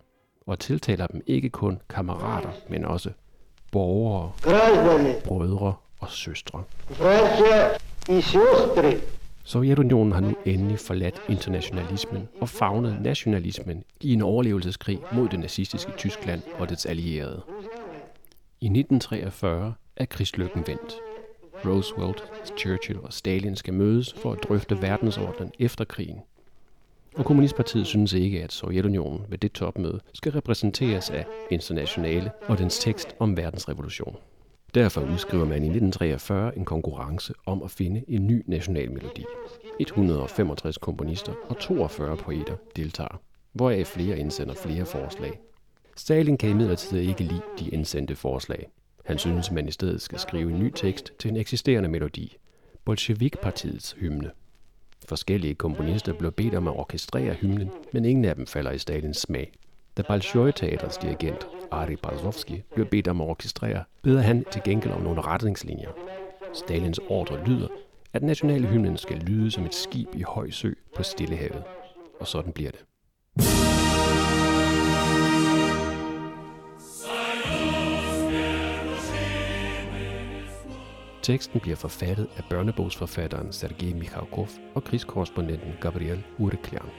og 0.48 0.60
tiltaler 0.60 1.08
dem 1.08 1.22
ikke 1.28 1.50
kun 1.50 1.82
kammerater, 1.90 2.50
men 2.70 2.86
også 2.86 3.10
borgere, 3.72 4.32
brødre 5.24 5.74
og 6.00 6.10
søstre. 6.10 6.64
Sovjetunionen 9.44 10.12
har 10.12 10.20
nu 10.20 10.34
endelig 10.46 10.80
forladt 10.80 11.22
internationalismen 11.30 12.30
og 12.42 12.50
fagnet 12.50 13.02
nationalismen 13.02 13.84
i 14.02 14.14
en 14.14 14.22
overlevelseskrig 14.22 15.00
mod 15.12 15.30
det 15.30 15.40
nazistiske 15.40 15.92
Tyskland 15.98 16.42
og 16.60 16.70
dets 16.70 16.86
allierede. 16.86 17.42
I 18.62 18.66
1943 18.66 19.74
er 19.98 20.06
krigslykken 20.06 20.64
vendt. 20.68 20.96
Roosevelt, 21.66 22.24
Churchill 22.58 23.00
og 23.00 23.14
Stalin 23.14 23.56
skal 23.56 23.74
mødes 23.74 24.14
for 24.14 24.32
at 24.32 24.40
drøfte 24.44 24.82
verdensordenen 24.82 25.52
efter 25.60 25.86
krigen. 25.86 26.20
Og 27.16 27.26
Kommunistpartiet 27.26 27.88
synes 27.88 28.14
ikke, 28.14 28.44
at 28.44 28.52
Sovjetunionen 28.52 29.26
ved 29.30 29.38
det 29.38 29.52
topmøde 29.52 30.00
skal 30.14 30.32
repræsenteres 30.32 31.10
af 31.10 31.26
internationale 31.50 32.32
og 32.48 32.58
dens 32.58 32.80
tekst 32.80 33.16
om 33.20 33.38
verdensrevolution. 33.38 34.16
Derfor 34.76 35.02
udskriver 35.14 35.46
man 35.46 35.64
i 35.64 35.68
1943 35.68 36.58
en 36.58 36.66
konkurrence 36.66 37.34
om 37.46 37.64
at 37.64 37.72
finde 37.72 38.04
en 38.08 38.28
ny 38.28 38.44
national 38.48 38.92
melodi. 38.92 39.26
165 39.80 40.78
komponister 40.78 41.34
og 41.50 41.60
42 41.60 42.18
poeter 42.18 42.56
deltager, 42.76 43.22
hvoraf 43.54 43.88
flere 43.88 44.18
indsender 44.18 44.54
flere 44.54 44.86
forslag. 44.86 45.40
Stalin 45.96 46.38
kan 46.38 46.50
imidlertid 46.50 47.00
ikke 47.00 47.24
lide 47.24 47.42
de 47.60 47.70
indsendte 47.70 48.16
forslag. 48.16 48.70
Han 49.06 49.18
synes, 49.18 49.52
man 49.52 49.68
i 49.68 49.72
stedet 49.72 50.02
skal 50.02 50.20
skrive 50.20 50.52
en 50.52 50.60
ny 50.60 50.72
tekst 50.76 51.12
til 51.20 51.32
en 51.32 51.38
eksisterende 51.38 51.90
melodi, 51.90 52.38
Bolshevikpartiets 52.86 53.96
hymne. 54.00 54.32
Forskellige 55.10 55.56
komponister 55.56 56.14
blev 56.14 56.32
bedt 56.32 56.56
om 56.56 56.68
at 56.68 56.74
orkestrere 56.76 57.34
hymnen, 57.34 57.72
men 57.94 58.06
ingen 58.06 58.26
af 58.26 58.36
dem 58.36 58.48
falder 58.48 58.72
i 58.72 58.78
Stalins 58.78 59.18
smag. 59.18 59.52
Da 59.98 60.02
Bolshoi 60.02 60.52
Teatrets 60.52 60.98
dirigent 60.98 61.48
Ari 61.72 61.96
Bazovski 61.96 62.64
blev 62.76 62.86
bedt 62.86 63.08
om 63.08 63.22
at 63.22 63.28
orkestrere, 63.30 63.84
beder 64.04 64.22
han 64.22 64.46
til 64.52 64.62
gengæld 64.66 64.94
om 64.94 65.02
nogle 65.02 65.22
retningslinjer. 65.22 65.90
Stalins 66.54 67.00
ordre 67.10 67.46
lyder, 67.46 67.68
at 68.14 68.24
nationale 68.24 68.68
hymnen 68.68 68.98
skal 68.98 69.18
lyde 69.18 69.52
som 69.52 69.66
et 69.66 69.74
skib 69.74 70.08
i 70.16 70.22
høj 70.22 70.50
sø 70.50 70.74
på 70.96 71.04
Stillehavet. 71.04 71.64
Og 72.20 72.28
sådan 72.28 72.52
bliver 72.54 72.72
det. 72.72 72.86
Teksten 81.22 81.60
bliver 81.60 81.76
forfattet 81.76 82.28
af 82.38 82.44
børnebogsforfatteren 82.50 83.54
Sergej 83.54 83.94
Mikhalkov 83.94 84.48
og 84.76 84.84
krigskorrespondenten 84.84 85.74
Gabriel 85.82 86.24
Ureklian. 86.38 86.90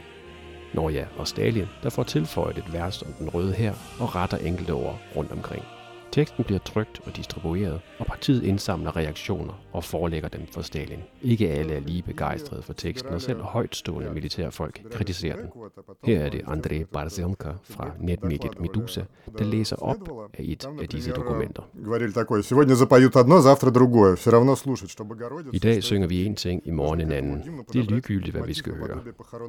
Når 0.74 0.90
ja, 0.90 1.06
og 1.18 1.28
Stalin, 1.28 1.66
der 1.82 1.90
får 1.90 2.02
tilføjet 2.02 2.58
et 2.58 2.72
vers 2.72 3.02
om 3.02 3.12
den 3.12 3.28
røde 3.28 3.52
her 3.52 3.74
og 4.00 4.14
retter 4.14 4.36
enkelte 4.36 4.70
ord 4.70 4.98
rundt 5.16 5.32
omkring. 5.32 5.64
Teksten 6.12 6.44
bliver 6.44 6.58
trygt 6.58 7.00
og 7.06 7.16
distribueret, 7.16 7.80
og 7.98 8.06
partiet 8.06 8.42
indsamler 8.42 8.96
reaktioner 8.96 9.60
og 9.72 9.84
forelægger 9.84 10.28
dem 10.28 10.46
for 10.52 10.62
Stalin. 10.62 10.98
Ikke 11.22 11.50
alle 11.50 11.74
er 11.74 11.80
lige 11.80 12.02
begejstrede 12.02 12.62
for 12.62 12.72
teksten, 12.72 13.14
og 13.14 13.22
selv 13.22 13.40
højtstående 13.40 14.10
militærfolk 14.10 14.82
kritiserer 14.90 15.36
den. 15.36 15.46
Her 16.04 16.20
er 16.20 16.30
det 16.30 16.40
Andrei 16.46 16.84
Barzemka 16.84 17.48
fra 17.64 17.90
netmediet 18.00 18.60
Medusa, 18.60 19.02
der 19.38 19.44
læser 19.44 19.76
op 19.76 20.28
af 20.34 20.44
et 20.44 20.68
af 20.82 20.88
disse 20.88 21.10
dokumenter. 21.10 21.62
I 25.52 25.58
dag 25.58 25.82
synger 25.82 26.08
vi 26.08 26.24
en 26.24 26.36
ting, 26.36 26.62
i 26.64 26.70
morgen 26.70 27.00
en 27.00 27.12
anden. 27.12 27.42
Det 27.72 27.78
er 27.80 27.84
ligegyldigt, 27.84 28.36
hvad 28.36 28.46
vi 28.46 28.54
skal 28.54 28.72
høre. 28.74 29.00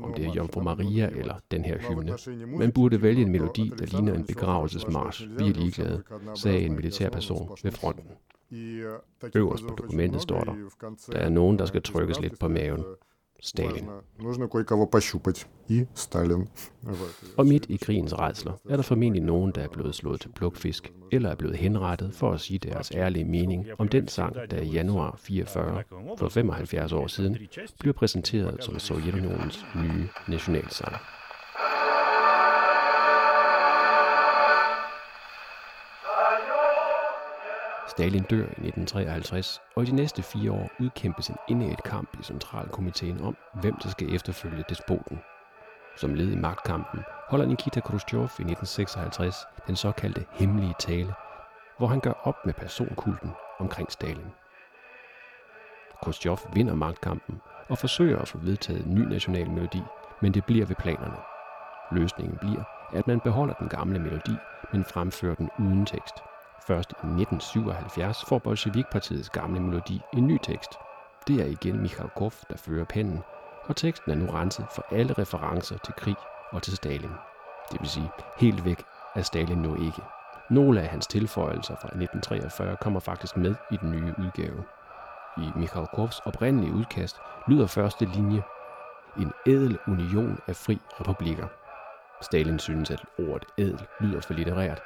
Om 0.04 0.14
det 0.14 0.26
er 0.26 0.34
Jomfru 0.34 0.62
Maria 0.62 1.10
eller 1.16 1.36
den 1.52 1.66
her 1.66 1.78
hymne. 1.90 2.14
Man 2.58 2.72
burde 2.72 3.02
vælge 3.02 3.22
en 3.22 3.32
melodi, 3.32 3.72
der 3.80 3.86
ligner 3.86 4.14
en 4.14 4.26
begravelsesmarsch. 4.26 5.28
Vi 5.38 5.50
er 5.50 5.54
ligeglade, 5.54 6.02
sagde 6.36 6.53
sagde 6.54 6.66
en 6.66 6.76
militærperson 6.76 7.50
ved 7.64 7.72
fronten. 7.72 8.06
Øverst 9.36 9.64
på 9.68 9.76
dokumentet 9.76 10.22
står 10.22 10.44
der, 10.44 10.54
der 11.12 11.20
er 11.20 11.30
nogen, 11.30 11.60
der 11.60 11.66
skal 11.66 11.82
trykkes 11.82 12.22
lidt 12.22 12.40
på 12.40 12.48
maven. 12.48 12.84
Stalin. 13.42 13.90
Og 17.38 17.48
midt 17.48 17.66
i 17.70 17.76
krigens 17.76 18.20
redsler 18.20 18.54
er 18.70 18.76
der 18.76 18.84
formentlig 18.84 19.24
nogen, 19.24 19.52
der 19.56 19.62
er 19.62 19.68
blevet 19.68 19.96
slået 19.96 20.22
til 20.22 20.30
plukfisk, 20.30 20.94
eller 21.12 21.30
er 21.30 21.36
blevet 21.36 21.58
henrettet 21.58 22.14
for 22.14 22.32
at 22.32 22.40
sige 22.40 22.60
deres 22.60 22.92
ærlige 22.96 23.26
mening 23.26 23.68
om 23.78 23.88
den 23.88 24.08
sang, 24.08 24.36
der 24.52 24.62
i 24.62 24.68
januar 24.68 25.16
44, 25.20 25.84
for 26.18 26.30
75 26.30 26.94
år 26.94 27.08
siden, 27.08 27.38
blev 27.80 27.94
præsenteret 27.94 28.64
som 28.64 28.80
Sovjetunionens 28.80 29.66
nye 29.76 30.08
nationalsang. 30.28 30.96
Stalin 37.88 38.24
dør 38.24 38.38
i 38.38 38.68
1953, 38.68 39.62
og 39.76 39.84
i 39.84 39.86
de 39.86 39.96
næste 39.96 40.24
fire 40.24 40.52
år 40.52 40.70
udkæmpes 40.80 41.28
en 41.28 41.36
indædt 41.48 41.84
kamp 41.84 42.20
i 42.20 42.24
centralkomiteen 42.24 43.22
om, 43.22 43.38
hvem 43.62 43.76
der 43.84 43.90
skal 43.90 44.16
efterfølge 44.16 44.64
despoten. 44.70 45.20
Som 45.96 46.14
led 46.14 46.32
i 46.32 46.36
magtkampen 46.36 47.00
holder 47.30 47.46
Nikita 47.46 47.80
Khrushchev 47.80 48.22
i 48.22 48.24
1956 48.24 49.46
den 49.68 49.76
såkaldte 49.76 50.26
hemmelige 50.32 50.76
tale, 50.80 51.14
hvor 51.78 51.88
han 51.88 52.00
gør 52.00 52.14
op 52.24 52.46
med 52.46 52.54
personkulten 52.54 53.32
omkring 53.60 53.92
Stalin. 53.92 54.32
Khrushchev 56.04 56.38
vinder 56.54 56.76
magtkampen 56.76 57.42
og 57.70 57.78
forsøger 57.78 58.20
at 58.20 58.28
få 58.28 58.38
vedtaget 58.38 58.86
en 58.86 58.96
ny 58.96 59.00
national 59.00 59.50
melodi, 59.50 59.82
men 60.22 60.34
det 60.34 60.46
bliver 60.46 60.66
ved 60.66 60.76
planerne. 60.76 61.18
Løsningen 61.92 62.38
bliver, 62.38 62.64
at 62.94 63.08
man 63.08 63.20
beholder 63.20 63.54
den 63.54 63.70
gamle 63.70 64.00
melodi, 64.00 64.36
men 64.72 64.84
fremfører 64.86 65.36
den 65.36 65.50
uden 65.60 65.86
tekst– 65.86 66.16
Først 66.68 66.92
i 66.92 66.94
1977 66.94 68.26
får 68.28 68.40
Bolsjevikpartiets 68.40 69.30
gamle 69.30 69.60
melodi 69.60 70.02
en 70.14 70.28
ny 70.28 70.38
tekst. 70.44 70.72
Det 71.28 71.42
er 71.42 71.46
igen 71.46 71.82
Mikhalkov, 71.82 72.34
der 72.50 72.58
fører 72.58 72.86
pennen, 72.86 73.24
og 73.64 73.76
teksten 73.76 74.12
er 74.12 74.16
nu 74.16 74.26
renset 74.26 74.66
for 74.76 74.86
alle 74.92 75.14
referencer 75.14 75.78
til 75.78 75.94
krig 75.94 76.16
og 76.52 76.64
til 76.64 76.76
Stalin. 76.76 77.12
Det 77.72 77.82
vil 77.82 77.90
sige, 77.90 78.10
helt 78.38 78.66
væk 78.66 78.84
er 79.16 79.22
Stalin 79.22 79.58
nu 79.58 79.76
ikke. 79.76 80.02
Nogle 80.50 80.82
af 80.82 80.88
hans 80.88 81.08
tilføjelser 81.08 81.76
fra 81.76 81.88
1943 81.88 82.78
kommer 82.82 83.00
faktisk 83.00 83.38
med 83.38 83.56
i 83.72 83.78
den 83.78 83.92
nye 83.92 84.14
udgave. 84.18 84.64
I 85.38 85.52
Mikhalkovs 85.56 86.20
oprindelige 86.20 86.74
udkast 86.74 87.16
lyder 87.48 87.68
første 87.68 88.06
linje 88.06 88.44
En 89.18 89.32
ædel 89.48 89.80
union 89.88 90.40
af 90.48 90.56
fri 90.56 90.80
republikker. 91.00 91.48
Stalin 92.22 92.60
synes, 92.60 92.92
at 92.92 93.06
ordet 93.20 93.46
ædel 93.58 93.88
lyder 94.00 94.22
for 94.22 94.34
litterært, 94.34 94.82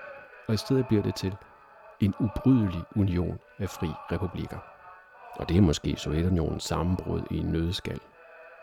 og 0.47 0.53
i 0.53 0.57
stedet 0.57 0.87
bliver 0.87 1.03
det 1.03 1.15
til 1.15 1.37
en 1.99 2.13
ubrydelig 2.19 2.83
union 2.95 3.39
af 3.59 3.69
fri 3.69 3.87
republikker. 4.11 4.57
Og 5.35 5.49
det 5.49 5.57
er 5.57 5.61
måske 5.61 5.95
Sovjetunionens 5.97 6.63
sammenbrud 6.63 7.21
i 7.31 7.37
en 7.37 7.45
nødskal. 7.45 7.99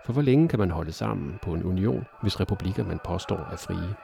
For 0.04 0.12
hvor 0.12 0.22
længe 0.22 0.48
kan 0.48 0.58
man 0.58 0.70
holde 0.70 0.92
sammen 0.92 1.38
på 1.42 1.54
en 1.54 1.64
union, 1.64 2.06
hvis 2.22 2.40
republikker 2.40 2.84
man 2.84 2.98
påstår 3.04 3.48
er 3.52 3.56
frie? 3.56 3.94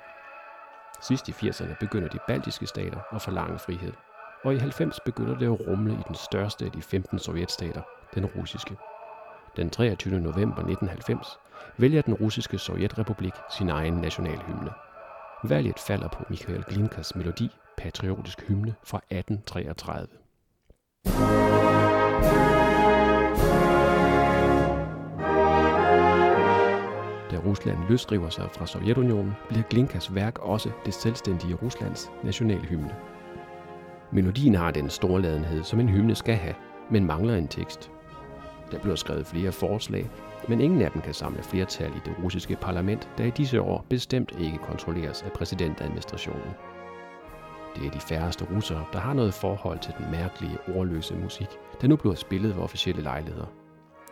Sidst 1.00 1.28
i 1.28 1.32
80'erne 1.32 1.74
begynder 1.80 2.08
de 2.08 2.18
baltiske 2.26 2.66
stater 2.66 2.98
at 3.12 3.22
forlange 3.22 3.58
frihed. 3.58 3.92
Og 4.44 4.54
i 4.54 4.58
90 4.58 5.00
begynder 5.00 5.38
det 5.38 5.46
at 5.46 5.66
rumle 5.68 5.92
i 5.92 6.02
den 6.08 6.14
største 6.14 6.64
af 6.64 6.70
de 6.70 6.82
15 6.82 7.18
sovjetstater, 7.18 7.82
den 8.14 8.26
russiske. 8.26 8.76
Den 9.56 9.70
23. 9.70 10.20
november 10.20 10.58
1990 10.58 11.38
vælger 11.76 12.02
den 12.02 12.14
russiske 12.14 12.58
sovjetrepublik 12.58 13.34
sin 13.50 13.70
egen 13.70 13.94
nationalhymne. 13.94 14.70
Valget 15.44 15.78
falder 15.78 16.08
på 16.08 16.24
Mikhail 16.28 16.64
Glinkas 16.68 17.16
melodi 17.16 17.50
patriotisk 17.80 18.48
hymne 18.48 18.74
fra 18.84 18.98
1833. 19.10 20.08
Da 27.30 27.36
Rusland 27.46 27.78
løsriver 27.88 28.28
sig 28.28 28.48
fra 28.52 28.66
Sovjetunionen, 28.66 29.32
bliver 29.48 29.62
Glinkas 29.70 30.14
værk 30.14 30.38
også 30.38 30.70
det 30.86 30.94
selvstændige 30.94 31.54
Ruslands 31.54 32.10
nationalhymne. 32.24 32.94
Melodien 34.12 34.54
har 34.54 34.70
den 34.70 34.90
storladenhed, 34.90 35.64
som 35.64 35.80
en 35.80 35.88
hymne 35.88 36.14
skal 36.14 36.34
have, 36.34 36.54
men 36.90 37.04
mangler 37.04 37.34
en 37.34 37.48
tekst. 37.48 37.90
Der 38.70 38.78
bliver 38.78 38.96
skrevet 38.96 39.26
flere 39.26 39.52
forslag, 39.52 40.10
men 40.48 40.60
ingen 40.60 40.82
af 40.82 40.90
dem 40.90 41.02
kan 41.02 41.14
samle 41.14 41.42
flertal 41.42 41.90
i 41.90 42.00
det 42.04 42.14
russiske 42.24 42.56
parlament, 42.56 43.08
der 43.18 43.24
i 43.24 43.30
disse 43.30 43.60
år 43.60 43.86
bestemt 43.88 44.32
ikke 44.40 44.58
kontrolleres 44.58 45.22
af 45.22 45.32
præsidentadministrationen. 45.32 46.69
Det 47.76 47.86
er 47.86 47.90
de 47.90 48.00
færreste 48.00 48.44
russere, 48.56 48.84
der 48.92 48.98
har 48.98 49.12
noget 49.12 49.34
forhold 49.34 49.78
til 49.78 49.94
den 49.98 50.10
mærkelige, 50.10 50.58
ordløse 50.74 51.14
musik, 51.14 51.48
der 51.80 51.88
nu 51.88 51.96
bliver 51.96 52.14
spillet 52.14 52.56
ved 52.56 52.62
officielle 52.62 53.02
lejligheder. 53.02 53.46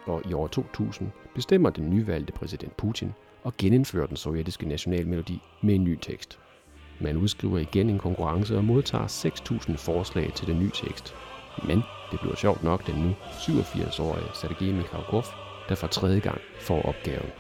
Og 0.07 0.23
i 0.31 0.33
år 0.33 0.47
2000 0.47 1.11
bestemmer 1.35 1.71
den 1.71 1.91
nyvalgte 1.91 2.33
præsident 2.33 2.77
Putin 2.77 3.13
at 3.47 3.57
genindføre 3.57 4.07
den 4.07 4.17
sovjetiske 4.17 4.69
nationalmelodi 4.69 5.43
med 5.63 5.75
en 5.75 5.85
ny 5.85 5.99
tekst. 6.01 6.39
Man 7.01 7.17
udskriver 7.17 7.59
igen 7.59 7.91
en 7.91 7.99
konkurrence 7.99 8.57
og 8.57 8.65
modtager 8.65 9.07
6.000 9.07 9.77
forslag 9.77 10.33
til 10.35 10.47
den 10.47 10.59
nye 10.59 10.71
tekst. 10.75 11.15
Men 11.67 11.83
det 12.11 12.21
bliver 12.21 12.37
sjovt 12.37 12.63
nok 12.63 12.87
den 12.87 12.95
nu 12.95 13.15
87-årige 13.23 14.35
Sergej 14.35 14.73
Mikhalkov, 14.73 15.25
der 15.69 15.75
for 15.75 15.87
tredje 15.87 16.21
gang 16.21 16.41
får 16.61 16.83
opgaven. 16.83 17.31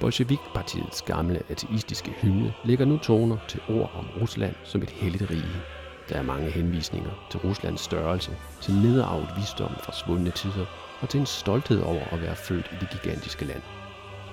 Bolsjevikpartiets 0.00 1.02
gamle 1.02 1.42
ateistiske 1.48 2.10
hymne 2.10 2.54
lægger 2.64 2.84
nu 2.84 2.98
toner 2.98 3.36
til 3.48 3.60
ord 3.68 3.90
om 3.94 4.06
Rusland 4.20 4.54
som 4.64 4.82
et 4.82 4.90
helligt 4.90 5.30
rige. 5.30 5.62
Der 6.08 6.16
er 6.16 6.22
mange 6.22 6.50
henvisninger 6.50 7.10
til 7.30 7.40
Ruslands 7.40 7.80
størrelse, 7.80 8.30
til 8.60 8.74
nedarvet 8.74 9.28
visdom 9.36 9.74
fra 9.82 9.92
svundne 9.92 10.30
tider 10.30 10.66
og 11.00 11.08
til 11.08 11.20
en 11.20 11.26
stolthed 11.26 11.82
over 11.82 12.04
at 12.12 12.22
være 12.22 12.36
født 12.36 12.70
i 12.72 12.76
det 12.80 12.90
gigantiske 12.90 13.44
land. 13.44 13.62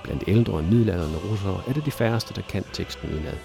Blandt 0.04 0.24
ældre 0.28 0.54
og 0.54 0.64
middelalderne 0.64 1.18
russere 1.18 1.62
er 1.68 1.74
det 1.74 1.86
de 1.86 1.92
færreste, 1.92 2.34
der 2.34 2.42
kan 2.42 2.64
teksten 2.74 3.10
udenad. 3.14 3.38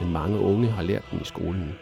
Men 0.00 0.12
mange 0.12 0.38
unge 0.38 0.70
har 0.70 0.82
lært 0.82 1.10
den 1.10 1.20
i 1.20 1.24
skolen. 1.24 1.74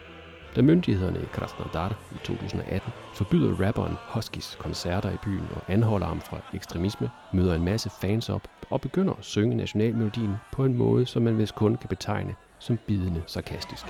Da 0.57 0.63
myndighederne 0.63 1.21
i 1.23 1.27
Krasnodar 1.33 1.95
i 2.13 2.19
2018 2.25 2.93
forbyder 3.15 3.67
rapperen 3.67 3.97
Huskys 4.09 4.57
koncerter 4.61 5.11
i 5.11 5.17
byen 5.25 5.49
og 5.57 5.63
anholder 5.69 6.07
ham 6.07 6.21
fra 6.21 6.39
ekstremisme, 6.55 7.11
møder 7.33 7.55
en 7.55 7.65
masse 7.65 7.91
fans 7.91 8.29
op 8.29 8.49
og 8.71 8.81
begynder 8.81 9.13
at 9.13 9.25
synge 9.25 9.57
nationalmelodien 9.57 10.35
på 10.53 10.65
en 10.65 10.75
måde, 10.75 11.07
som 11.07 11.23
man 11.23 11.39
vist 11.39 11.55
kun 11.55 11.77
kan 11.77 11.89
betegne 11.89 12.35
som 12.59 12.79
bidende 12.87 13.23
sarkastisk. 13.27 13.87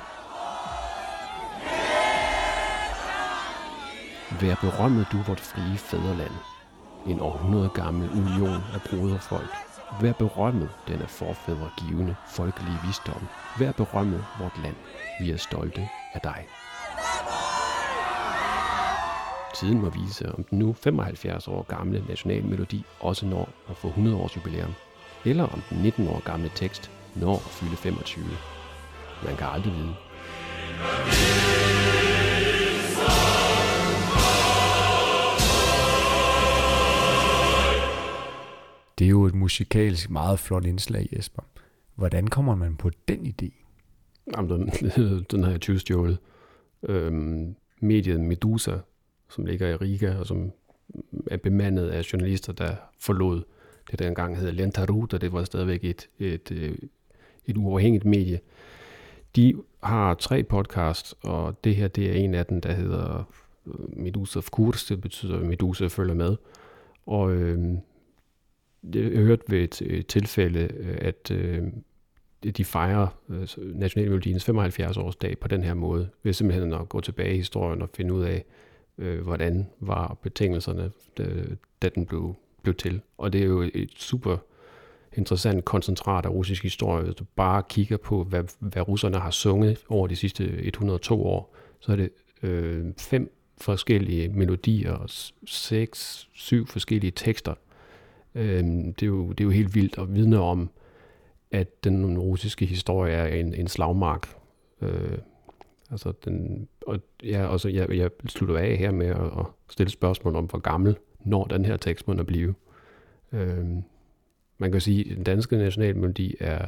Vær 4.41 4.55
berømmet 4.61 5.07
du 5.13 5.17
vort 5.27 5.41
frie 5.41 5.79
fædreland. 5.79 6.33
En 7.07 7.21
århundrede 7.21 7.69
gammel 7.69 8.11
union 8.11 8.63
af 8.75 8.81
broderfolk. 8.91 9.51
Vær 10.01 10.13
berømmet 10.13 10.71
denne 10.89 11.07
forfædre 11.07 11.71
givende 11.79 12.15
folkelige 12.29 12.79
visdom. 12.87 13.27
Vær 13.59 13.73
berømmet 13.73 14.25
vort 14.41 14.59
land. 14.63 14.77
Vi 15.21 15.31
er 15.31 15.37
stolte 15.37 15.89
af 16.15 16.21
dig. 16.21 16.47
Tiden 19.55 19.81
må 19.81 19.91
vise, 19.91 20.33
om 20.35 20.45
den 20.45 20.59
nu 20.59 20.73
75 20.73 21.49
år 21.49 21.63
gamle 21.63 22.05
nationalmelodi 22.09 22.85
også 23.01 23.27
når 23.27 23.49
at 23.71 23.77
få 23.77 23.89
100 23.89 24.17
års 24.17 24.37
jubilæum, 24.37 24.75
eller 25.25 25.45
om 25.45 25.63
den 25.71 25.79
19 25.83 26.09
år 26.09 26.21
gamle 26.25 26.51
tekst 26.55 26.91
når 27.15 27.35
at 27.35 27.41
fylde 27.51 27.77
25. 27.77 28.25
Man 29.25 29.37
kan 29.37 29.47
aldrig 29.47 29.73
vide. 29.73 29.95
Det 38.99 39.05
er 39.05 39.11
jo 39.11 39.25
et 39.25 39.35
musikalsk 39.35 40.11
meget 40.11 40.39
flot 40.39 40.65
indslag, 40.65 41.09
Jesper. 41.17 41.43
Hvordan 41.95 42.29
kommer 42.29 42.55
man 42.55 42.77
på 42.77 42.91
den 43.09 43.35
idé? 43.35 43.64
Jamen, 44.37 44.51
den, 44.97 45.27
den 45.31 45.43
har 45.43 45.51
jeg 45.51 45.61
tyvstjålet. 45.61 46.19
Øhm, 46.83 47.55
mediet 47.81 48.21
Medusa, 48.21 48.79
som 49.29 49.47
ligger 49.47 49.69
i 49.69 49.77
Riga, 49.77 50.19
og 50.19 50.27
som 50.27 50.53
er 51.27 51.37
bemandet 51.37 51.89
af 51.89 52.13
journalister, 52.13 52.53
der 52.53 52.77
forlod 52.99 53.43
det, 53.91 53.99
der 53.99 54.09
engang 54.09 54.37
hed 54.37 54.53
Lentarut, 54.53 55.15
og 55.15 55.21
det 55.21 55.33
var 55.33 55.45
stadigvæk 55.45 55.85
et, 55.85 56.09
et, 56.19 56.51
et, 56.51 56.79
et 57.47 57.57
uafhængigt 57.57 58.05
medie. 58.05 58.41
De 59.37 59.55
har 59.83 60.15
tre 60.15 60.43
podcasts, 60.43 61.15
og 61.23 61.65
det 61.65 61.77
her 61.77 61.89
det 61.89 62.11
er 62.11 62.15
en 62.15 62.35
af 62.35 62.47
dem, 62.47 62.61
der 62.61 62.73
hedder 62.73 63.33
øh, 63.67 63.99
Medusa 63.99 64.39
of 64.39 64.51
Kurs, 64.51 64.85
det 64.85 65.01
betyder, 65.01 65.39
at 65.39 65.47
Medusa 65.47 65.87
følger 65.87 66.15
med. 66.15 66.37
Og 67.07 67.33
øhm, 67.33 67.79
jeg 68.95 69.03
hørte 69.03 69.43
ved 69.49 69.59
et, 69.59 69.83
et 69.83 70.07
tilfælde, 70.07 70.69
at 71.01 71.31
øh, 71.31 71.63
de 72.51 72.65
fejrer 72.65 73.07
øh, 73.29 73.49
Nationalmelodiens 73.59 74.45
75 74.45 74.97
års 74.97 75.17
dag 75.17 75.39
på 75.39 75.49
den 75.49 75.65
her 75.65 75.75
måde, 75.75 76.09
ved 76.23 76.33
simpelthen 76.33 76.73
at 76.73 76.89
gå 76.89 77.01
tilbage 77.01 77.35
i 77.35 77.37
historien 77.37 77.83
og 77.83 77.89
finde 77.95 78.15
ud 78.15 78.25
af, 78.25 78.45
øh, 78.99 79.21
hvordan 79.21 79.67
var 79.81 80.19
betingelserne, 80.23 80.91
da, 81.19 81.25
da 81.83 81.89
den 81.89 82.07
blev, 82.07 82.35
blev 82.63 82.75
til. 82.75 83.01
Og 83.19 83.33
det 83.33 83.41
er 83.41 83.47
jo 83.47 83.61
et 83.75 83.91
super 83.97 84.37
interessant 85.17 85.65
koncentrat 85.65 86.27
af 86.27 86.31
russisk 86.31 86.63
historie. 86.63 87.05
Hvis 87.05 87.15
du 87.15 87.25
bare 87.37 87.63
kigger 87.69 87.97
på, 87.97 88.25
hvad, 88.25 88.45
hvad 88.59 88.89
russerne 88.89 89.19
har 89.19 89.31
sunget 89.31 89.79
over 89.89 90.07
de 90.07 90.17
sidste 90.17 90.45
102 90.45 91.27
år, 91.27 91.55
så 91.81 91.93
er 91.93 91.97
det 91.97 92.11
øh, 92.43 92.85
fem 92.99 93.33
forskellige 93.61 94.29
melodier 94.29 94.93
og 94.93 95.09
seks, 95.47 96.29
syv 96.33 96.67
forskellige 96.67 97.11
tekster. 97.11 97.55
Øh, 98.35 98.65
det, 98.65 99.03
er 99.03 99.07
jo, 99.07 99.29
det 99.29 99.41
er 99.41 99.45
jo 99.45 99.51
helt 99.51 99.75
vildt 99.75 99.99
at 99.99 100.15
vidne 100.15 100.41
om, 100.41 100.71
at 101.55 101.85
den 101.85 102.19
russiske 102.19 102.67
historie 102.67 103.13
er 103.13 103.27
en, 103.27 103.55
en 103.55 103.69
slagmark. 103.69 104.29
Øh, 104.81 105.19
altså 105.91 106.13
den, 106.25 106.69
og 106.87 107.01
ja, 107.23 107.53
altså 107.53 107.69
jeg, 107.69 107.91
jeg 107.91 108.11
slutter 108.27 108.59
af 108.59 108.77
her 108.77 108.91
med 108.91 109.07
at, 109.07 109.39
at 109.39 109.47
stille 109.71 109.91
spørgsmål 109.91 110.37
om, 110.37 110.45
hvor 110.45 110.59
gammel 110.59 110.97
når 111.25 111.45
den 111.45 111.65
her 111.65 111.77
tekst 111.77 112.09
må 112.09 112.23
blive. 112.23 112.55
Øh, 113.33 113.67
man 114.59 114.73
kan 114.73 114.81
sige, 114.81 115.11
at 115.11 115.17
den 115.17 115.25
danske 115.25 115.57
nationalmelodi 115.57 116.35
er, 116.41 116.67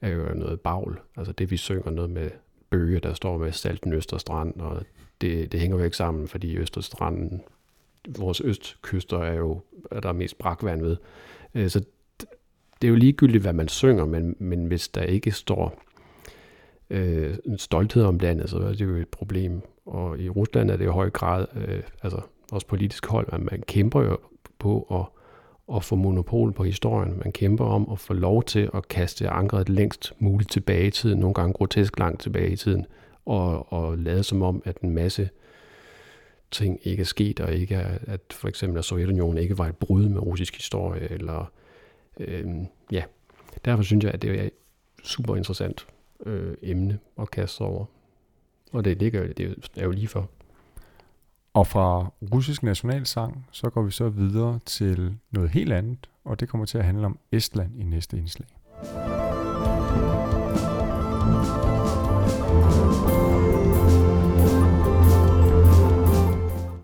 er 0.00 0.08
jo 0.08 0.34
noget 0.34 0.60
bagl. 0.60 1.00
Altså 1.16 1.32
det, 1.32 1.50
vi 1.50 1.56
synger 1.56 1.90
noget 1.90 2.10
med 2.10 2.30
bøge, 2.70 3.00
der 3.00 3.14
står 3.14 3.38
med 3.38 3.52
Salten 3.52 3.92
Østerstrand, 3.92 4.60
og 4.60 4.82
det, 5.20 5.52
det 5.52 5.60
hænger 5.60 5.76
jo 5.76 5.84
ikke 5.84 5.96
sammen, 5.96 6.28
fordi 6.28 6.56
Østerstranden, 6.56 7.42
vores 8.08 8.40
østkyster 8.40 9.18
er 9.18 9.34
jo, 9.34 9.60
er 9.90 10.00
der 10.00 10.12
mest 10.12 10.38
brakvand 10.38 10.82
ved. 10.82 10.96
Øh, 11.54 11.70
så 11.70 11.84
det 12.82 12.88
er 12.88 12.90
jo 12.90 12.96
ligegyldigt, 12.96 13.42
hvad 13.42 13.52
man 13.52 13.68
synger, 13.68 14.04
men, 14.04 14.36
men 14.38 14.66
hvis 14.66 14.88
der 14.88 15.02
ikke 15.02 15.30
står 15.30 15.82
øh, 16.90 17.36
en 17.44 17.58
stolthed 17.58 18.04
om 18.04 18.18
landet, 18.18 18.50
så 18.50 18.56
er 18.56 18.68
det 18.68 18.80
jo 18.80 18.96
et 18.96 19.08
problem. 19.08 19.60
Og 19.86 20.18
i 20.18 20.28
Rusland 20.28 20.70
er 20.70 20.76
det 20.76 20.84
i 20.84 20.88
høj 20.88 21.10
grad, 21.10 21.46
øh, 21.54 21.82
altså 22.02 22.20
også 22.52 22.66
politisk 22.66 23.06
hold, 23.06 23.28
at 23.32 23.40
man 23.40 23.62
kæmper 23.66 24.02
jo 24.02 24.18
på 24.58 24.86
at 24.90 25.18
at 25.76 25.84
få 25.84 25.96
monopol 25.96 26.52
på 26.52 26.64
historien. 26.64 27.20
Man 27.24 27.32
kæmper 27.32 27.64
om 27.64 27.88
at 27.92 27.98
få 27.98 28.14
lov 28.14 28.42
til 28.42 28.70
at 28.74 28.88
kaste 28.88 29.28
ankeret 29.28 29.68
længst 29.68 30.12
muligt 30.18 30.50
tilbage 30.50 30.86
i 30.86 30.90
tiden, 30.90 31.18
nogle 31.18 31.34
gange 31.34 31.52
grotesk 31.52 31.98
langt 31.98 32.20
tilbage 32.20 32.52
i 32.52 32.56
tiden, 32.56 32.86
og, 33.26 33.72
og 33.72 33.98
lade 33.98 34.22
som 34.22 34.42
om, 34.42 34.62
at 34.64 34.78
en 34.78 34.90
masse 34.90 35.30
ting 36.50 36.78
ikke 36.82 37.00
er 37.00 37.04
sket, 37.04 37.40
og 37.40 37.54
ikke 37.54 37.74
er, 37.74 37.98
at 38.06 38.20
for 38.30 38.48
eksempel 38.48 38.78
at 38.78 38.84
Sovjetunionen 38.84 39.38
ikke 39.38 39.58
var 39.58 39.66
et 39.66 39.76
brud 39.76 40.08
med 40.08 40.20
russisk 40.20 40.56
historie, 40.56 41.12
eller 41.12 41.52
øh, 42.20 42.46
ja, 42.90 43.02
derfor 43.64 43.82
synes 43.82 44.04
jeg, 44.04 44.14
at 44.14 44.22
det 44.22 44.40
er 44.40 44.42
et 44.42 44.50
super 45.02 45.36
interessant 45.36 45.86
øh, 46.26 46.54
emne 46.62 46.98
at 47.18 47.30
kaste 47.30 47.56
sig 47.56 47.66
over. 47.66 47.84
Og 48.72 48.84
det 48.84 48.98
ligger 48.98 49.32
det 49.32 49.70
er 49.76 49.84
jo 49.84 49.90
lige 49.90 50.08
for. 50.08 50.30
Og 51.54 51.66
fra 51.66 52.12
russisk 52.34 52.62
nationalsang, 52.62 53.46
så 53.50 53.70
går 53.70 53.82
vi 53.82 53.90
så 53.90 54.08
videre 54.08 54.60
til 54.66 55.18
noget 55.30 55.50
helt 55.50 55.72
andet, 55.72 56.10
og 56.24 56.40
det 56.40 56.48
kommer 56.48 56.66
til 56.66 56.78
at 56.78 56.84
handle 56.84 57.06
om 57.06 57.18
Estland 57.32 57.80
i 57.80 57.82
næste 57.82 58.16
indslag. 58.16 58.48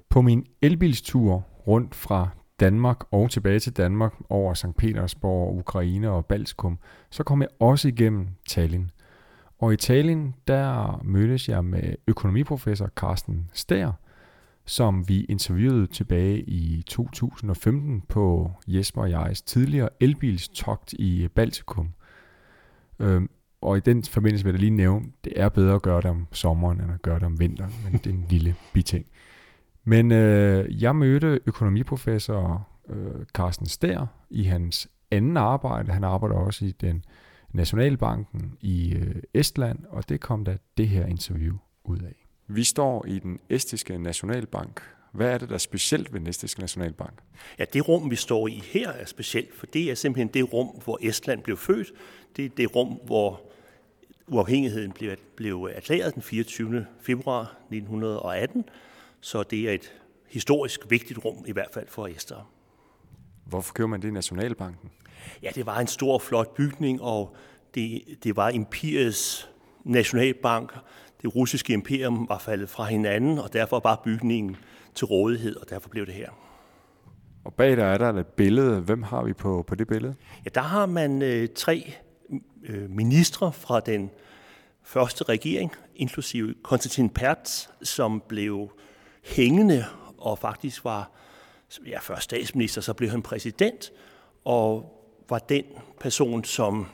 På 0.09 0.23
min 0.23 0.47
elbilstur 0.63 1.45
rundt 1.67 1.95
fra 1.95 2.29
Danmark 2.61 3.05
og 3.11 3.31
tilbage 3.31 3.59
til 3.59 3.73
Danmark 3.73 4.15
over 4.29 4.55
St. 4.55 4.77
Petersborg, 4.79 5.59
Ukraine 5.59 6.11
og 6.11 6.27
Baltikum, 6.27 6.79
så 7.11 7.25
kom 7.25 7.43
jeg 7.43 7.49
også 7.61 7.89
igennem 7.89 8.29
Tallinn. 8.49 8.91
Og 9.59 9.73
i 9.73 9.77
Tallinn, 9.77 10.35
der 10.49 11.01
mødtes 11.05 11.49
jeg 11.49 11.65
med 11.65 11.95
økonomiprofessor 12.07 12.87
Carsten 12.87 13.51
Stær, 13.53 13.93
som 14.65 15.09
vi 15.09 15.25
interviewede 15.25 15.87
tilbage 15.87 16.41
i 16.41 16.83
2015 16.87 18.01
på 18.09 18.51
Jesper 18.67 19.03
og 19.03 19.11
jegs 19.11 19.43
tidligere 19.43 19.89
elbilstogt 20.01 20.93
i 20.93 21.29
Baltikum. 21.35 21.89
Øhm, 22.99 23.31
og 23.61 23.77
i 23.77 23.81
den 23.81 24.05
forbindelse 24.05 24.45
vil 24.45 24.53
jeg 24.53 24.61
lige 24.61 24.71
nævne, 24.71 25.07
det 25.25 25.33
er 25.37 25.49
bedre 25.49 25.75
at 25.75 25.83
gøre 25.83 26.01
det 26.01 26.11
om 26.11 26.27
sommeren, 26.33 26.81
end 26.81 26.93
at 26.93 27.03
gøre 27.03 27.15
det 27.15 27.27
om 27.27 27.41
vinteren, 27.41 27.73
men 27.85 27.93
det 27.93 28.07
er 28.07 28.15
en 28.15 28.27
lille 28.29 28.55
biting. 28.73 29.07
Men 29.89 30.13
øh, 30.13 30.83
jeg 30.83 30.97
mødte 30.97 31.41
økonomiprofessor 31.47 32.69
øh, 32.89 33.25
Carsten 33.35 33.67
Stær 33.67 34.07
i 34.31 34.43
hans 34.43 34.89
anden 35.11 35.37
arbejde. 35.37 35.93
Han 35.93 36.05
arbejder 36.05 36.37
også 36.37 36.65
i 36.65 36.71
den 36.71 37.05
Nationalbanken 37.53 38.57
i 38.61 38.95
øh, 38.95 39.15
Estland, 39.35 39.79
og 39.89 40.09
det 40.09 40.21
kom 40.21 40.45
der 40.45 40.57
det 40.77 40.89
her 40.89 41.07
interview 41.07 41.57
ud 41.85 41.99
af. 41.99 42.27
Vi 42.47 42.65
står 42.65 43.07
i 43.07 43.19
den 43.19 43.39
estiske 43.51 43.99
nationalbank. 43.99 44.83
Hvad 45.13 45.33
er 45.33 45.39
det, 45.39 45.49
der 45.49 45.55
er 45.55 45.59
specielt 45.59 46.13
ved 46.13 46.21
den 46.21 46.29
estiske 46.29 46.61
nationalbank? 46.61 47.19
Ja, 47.59 47.65
det 47.73 47.89
rum, 47.89 48.11
vi 48.11 48.17
står 48.17 48.49
i 48.49 48.63
her, 48.65 48.89
er 48.91 49.07
specielt, 49.07 49.55
for 49.55 49.67
det 49.67 49.91
er 49.91 49.95
simpelthen 49.95 50.29
det 50.29 50.53
rum, 50.53 50.81
hvor 50.85 50.99
Estland 51.03 51.43
blev 51.43 51.57
født. 51.57 51.93
Det 52.37 52.45
er 52.45 52.49
det 52.57 52.77
rum, 52.77 52.99
hvor 53.05 53.41
uafhængigheden 54.27 54.93
blev, 54.93 55.17
blev 55.37 55.69
erklæret 55.75 56.15
den 56.15 56.23
24. 56.23 56.87
februar 57.01 57.43
1918. 57.71 58.65
Så 59.21 59.43
det 59.43 59.69
er 59.69 59.73
et 59.73 59.93
historisk 60.29 60.81
vigtigt 60.91 61.25
rum, 61.25 61.45
i 61.47 61.53
hvert 61.53 61.71
fald 61.75 61.87
for 61.89 62.07
Ester. 62.07 62.51
Hvorfor 63.47 63.75
kører 63.75 63.89
man 63.89 64.03
det 64.03 64.09
i 64.09 64.11
Nationalbanken? 64.11 64.91
Ja, 65.43 65.51
det 65.55 65.67
var 65.67 65.81
en 65.81 65.87
stor, 65.87 66.19
flot 66.19 66.55
bygning, 66.55 67.03
og 67.03 67.37
det, 67.75 68.03
det 68.25 68.37
var 68.37 68.49
imperiets 68.49 69.49
nationalbank, 69.85 70.73
det 71.23 71.37
russiske 71.37 71.73
imperium 71.73 72.29
var 72.29 72.39
faldet 72.39 72.69
fra 72.69 72.85
hinanden, 72.85 73.39
og 73.39 73.53
derfor 73.53 73.81
var 73.85 74.01
bygningen 74.05 74.57
til 74.95 75.07
rådighed, 75.07 75.57
og 75.57 75.71
derfor 75.71 75.89
blev 75.89 76.07
det 76.07 76.15
her. 76.15 76.31
Og 77.45 77.55
bag 77.55 77.77
der 77.77 77.85
er 77.85 77.99
der 77.99 78.13
et 78.13 78.27
billede. 78.27 78.81
Hvem 78.81 79.03
har 79.03 79.25
vi 79.25 79.33
på, 79.33 79.65
på 79.67 79.75
det 79.75 79.89
billede? 79.89 80.15
Ja, 80.45 80.51
der 80.55 80.61
har 80.61 80.87
man 80.87 81.23
øh, 81.23 81.49
tre 81.55 81.95
øh, 82.65 82.91
ministre 82.91 83.53
fra 83.53 83.81
den 83.81 84.11
første 84.83 85.25
regering, 85.25 85.73
inklusive 85.95 86.55
Konstantin 86.63 87.11
Pertz, 87.11 87.69
som 87.83 88.23
blev 88.29 88.73
hængende 89.29 89.85
og 90.19 90.39
faktisk 90.39 90.85
var 90.85 91.11
ja, 91.87 91.99
først 91.99 92.23
statsminister, 92.23 92.81
så 92.81 92.93
blev 92.93 93.11
han 93.11 93.23
præsident, 93.23 93.93
og 94.45 94.95
var 95.29 95.39
den 95.39 95.65
person, 96.01 96.45
som 96.45 96.87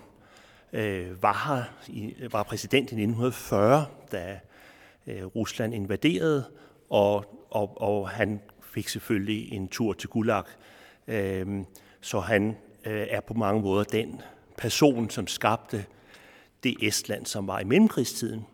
øh, 0.72 1.22
var, 1.22 1.44
her, 1.46 1.64
i, 1.88 2.14
var 2.32 2.42
præsident 2.42 2.80
i 2.80 2.94
1940, 2.94 3.86
da 4.12 4.40
øh, 5.06 5.24
Rusland 5.24 5.74
invaderede, 5.74 6.44
og, 6.90 7.24
og, 7.50 7.80
og 7.82 8.08
han 8.08 8.40
fik 8.62 8.88
selvfølgelig 8.88 9.52
en 9.52 9.68
tur 9.68 9.92
til 9.92 10.08
Gulag. 10.08 10.44
Øh, 11.08 11.64
så 12.00 12.20
han 12.20 12.56
øh, 12.84 13.06
er 13.10 13.20
på 13.20 13.34
mange 13.34 13.62
måder 13.62 13.84
den 13.84 14.20
person, 14.58 15.10
som 15.10 15.26
skabte 15.26 15.84
det 16.64 16.76
Estland, 16.82 17.26
som 17.26 17.46
var 17.46 17.60
i 17.60 17.64
mellemkrigstiden, 17.64 18.46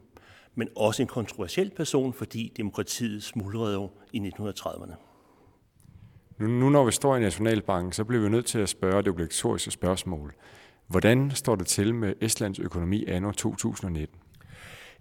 men 0.55 0.69
også 0.77 1.03
en 1.03 1.09
kontroversiel 1.09 1.71
person, 1.71 2.13
fordi 2.13 2.53
demokratiet 2.57 3.23
smuldrede 3.23 3.75
jo 3.75 3.91
i 4.13 4.19
1930'erne. 4.19 4.95
Nu, 6.39 6.47
nu 6.47 6.71
når 6.71 6.85
vi 6.85 6.93
står 6.93 7.17
i 7.17 7.21
Nationalbanken, 7.21 7.93
så 7.93 8.05
bliver 8.05 8.23
vi 8.23 8.29
nødt 8.29 8.47
til 8.47 8.59
at 8.59 8.69
spørge 8.69 9.03
det 9.03 9.09
obligatoriske 9.09 9.71
spørgsmål. 9.71 10.35
Hvordan 10.87 11.31
står 11.31 11.55
det 11.55 11.67
til 11.67 11.95
med 11.95 12.15
Estlands 12.21 12.59
økonomi 12.59 13.05
anno 13.07 13.31
2019? 13.31 14.19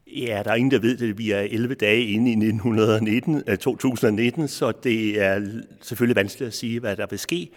Ja, 0.08 0.42
der 0.46 0.52
er 0.52 0.56
ingen, 0.56 0.72
der 0.72 0.80
ved 0.80 0.98
det. 0.98 1.18
Vi 1.18 1.32
er 1.32 1.40
11 1.40 1.76
dage 1.76 2.06
inde 2.06 2.32
i 2.32 2.34
1919, 2.34 3.44
2019, 3.58 4.44
øh, 4.44 4.50
så 4.50 4.72
det 4.72 5.22
er 5.22 5.62
selvfølgelig 5.82 6.16
vanskeligt 6.16 6.48
at 6.48 6.54
sige, 6.54 6.80
hvad 6.80 6.96
der 6.96 7.06
vil 7.10 7.20
ske. 7.20 7.50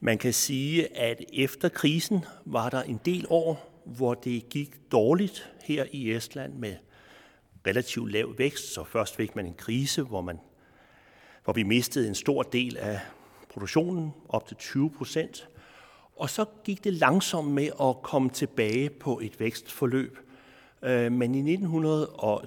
Man 0.00 0.18
kan 0.18 0.32
sige, 0.32 0.98
at 0.98 1.24
efter 1.32 1.68
krisen 1.68 2.24
var 2.46 2.68
der 2.68 2.82
en 2.82 3.00
del 3.04 3.26
år, 3.30 3.82
hvor 3.84 4.14
det 4.14 4.48
gik 4.48 4.70
dårligt 4.92 5.52
her 5.64 5.84
i 5.92 6.12
Estland 6.12 6.54
med 6.54 6.74
relativt 7.66 8.12
lav 8.12 8.38
vækst. 8.38 8.74
Så 8.74 8.84
først 8.84 9.16
fik 9.16 9.36
man 9.36 9.46
en 9.46 9.54
krise, 9.54 10.02
hvor, 10.02 10.20
man, 10.20 10.40
hvor 11.44 11.52
vi 11.52 11.62
mistede 11.62 12.08
en 12.08 12.14
stor 12.14 12.42
del 12.42 12.76
af 12.76 13.00
produktionen, 13.48 14.12
op 14.28 14.46
til 14.46 14.56
20 14.56 14.90
procent. 14.90 15.48
Og 16.16 16.30
så 16.30 16.44
gik 16.64 16.84
det 16.84 16.92
langsomt 16.92 17.50
med 17.50 17.70
at 17.80 18.02
komme 18.02 18.30
tilbage 18.30 18.90
på 18.90 19.20
et 19.22 19.40
vækstforløb. 19.40 20.18
Øh, 20.82 21.12
men 21.12 21.34
i 21.34 21.56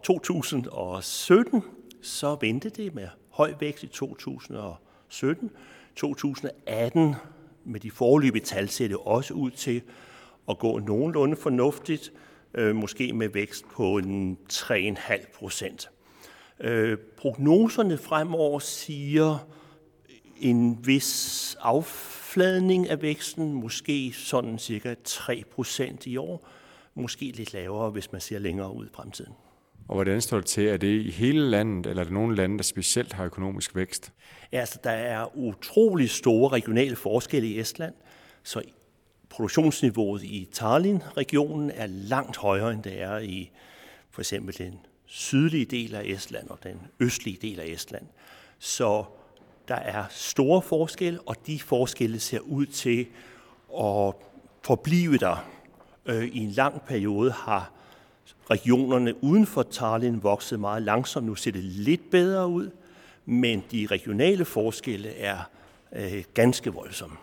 2017, 0.04 1.64
så 2.02 2.38
vendte 2.42 2.70
det 2.70 2.96
med 2.96 3.08
høj 3.30 3.54
vækst 3.60 3.84
i 3.84 3.88
2017. 3.88 5.52
2018 5.96 7.16
med 7.64 7.80
de 7.80 7.92
forløbige 7.92 8.46
tal 8.46 8.70
ser 8.70 8.88
det 8.88 8.98
også 8.98 9.34
ud 9.34 9.52
til 9.52 9.82
at 10.50 10.60
gå 10.60 10.80
nogenlunde 10.80 11.36
fornuftigt, 11.36 12.12
øh, 12.54 12.76
måske 12.76 13.14
med 13.14 13.30
vækst 13.30 13.66
på 13.74 13.98
en 13.98 14.38
3,5 14.54 15.38
procent. 15.38 15.90
Øh, 16.60 16.98
prognoserne 17.18 17.98
fremover 17.98 18.60
siger 18.60 19.48
en 20.38 20.88
vis 20.88 21.58
affladning 21.62 22.90
af 22.90 23.02
væksten, 23.02 23.54
måske 23.54 24.14
sådan 24.16 24.60
cirka 24.60 24.96
3 25.04 25.44
procent 25.52 26.08
i 26.08 26.18
år, 26.18 26.48
måske 26.96 27.26
lidt 27.26 27.54
lavere, 27.54 27.90
hvis 27.90 28.12
man 28.12 28.22
ser 28.22 28.40
længere 28.40 28.76
ud 28.76 28.86
i 28.86 28.90
fremtiden. 28.94 29.34
Og 29.88 29.96
hvordan 29.96 30.22
står 30.22 30.38
det 30.38 30.46
til? 30.46 30.68
Er 30.68 30.78
det 30.78 31.02
i 31.02 31.12
hele 31.12 31.50
landet, 31.50 31.86
eller 31.86 32.00
er 32.00 32.04
det 32.04 32.14
nogle 32.14 32.36
lande, 32.36 32.58
der 32.58 32.64
specielt 32.64 33.14
har 33.14 33.26
økonomisk 33.26 33.76
vækst? 33.76 34.14
Ja, 34.52 34.60
altså, 34.60 34.80
der 34.84 34.92
er 34.92 35.38
utrolig 35.38 36.10
store 36.10 36.50
regionale 36.50 36.96
forskelle 36.96 37.48
i 37.48 37.60
Estland, 37.60 37.94
så 38.44 38.62
produktionsniveauet 39.32 40.24
i 40.24 40.48
Tallinn-regionen 40.52 41.72
er 41.72 41.88
langt 41.88 42.38
højere, 42.38 42.72
end 42.72 42.84
det 42.84 43.02
er 43.02 43.18
i 43.18 43.52
for 44.12 44.22
eksempel 44.22 44.58
den 44.58 44.80
sydlige 45.06 45.66
del 45.66 45.96
af 45.96 46.04
Estland 46.06 46.50
og 46.50 46.60
den 46.64 46.82
østlige 47.00 47.38
del 47.42 47.60
af 47.60 47.66
Estland. 47.66 48.06
Så 48.60 49.04
der 49.68 49.76
er 49.76 50.04
store 50.10 50.62
forskelle, 50.62 51.20
og 51.22 51.36
de 51.48 51.60
forskelle 51.60 52.20
ser 52.20 52.40
ud 52.40 52.66
til 52.66 53.08
at 53.80 54.14
forblive 54.64 55.18
der. 55.18 55.46
Øh, 56.06 56.26
I 56.26 56.38
en 56.38 56.52
lang 56.52 56.82
periode 56.82 57.32
har 57.32 57.72
regionerne 58.50 59.24
uden 59.24 59.46
for 59.46 59.64
Tallinn 59.64 60.24
vokset 60.24 60.60
meget 60.60 60.84
langsomt. 60.84 61.26
Nu 61.26 61.36
ser 61.36 61.52
det 61.52 61.64
lidt 61.64 62.10
bedre 62.12 62.48
ud, 62.48 62.70
men 63.26 63.64
de 63.72 63.88
regionale 63.92 64.46
forskelle 64.46 65.10
er 65.10 65.38
øh, 65.92 66.24
ganske 66.34 66.74
voldsomme. 66.74 67.18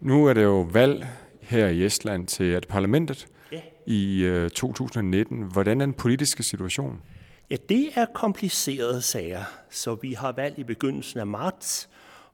Nu 0.00 0.26
er 0.26 0.32
det 0.32 0.42
jo 0.42 0.60
valg 0.72 1.06
her 1.40 1.66
i 1.66 1.84
Estland 1.84 2.26
til 2.26 2.44
at 2.44 2.66
parlamentet 2.68 3.26
ja. 3.52 3.60
i 3.86 4.22
øh, 4.22 4.50
2019. 4.50 5.42
Hvordan 5.42 5.80
er 5.80 5.86
den 5.86 5.94
politiske 5.94 6.42
situation? 6.42 7.02
Ja, 7.50 7.56
det 7.68 7.88
er 7.94 8.06
komplicerede 8.14 9.02
sager. 9.02 9.44
Så 9.70 9.94
vi 9.94 10.12
har 10.12 10.32
valg 10.32 10.58
i 10.58 10.64
begyndelsen 10.64 11.20
af 11.20 11.26
marts, 11.26 11.88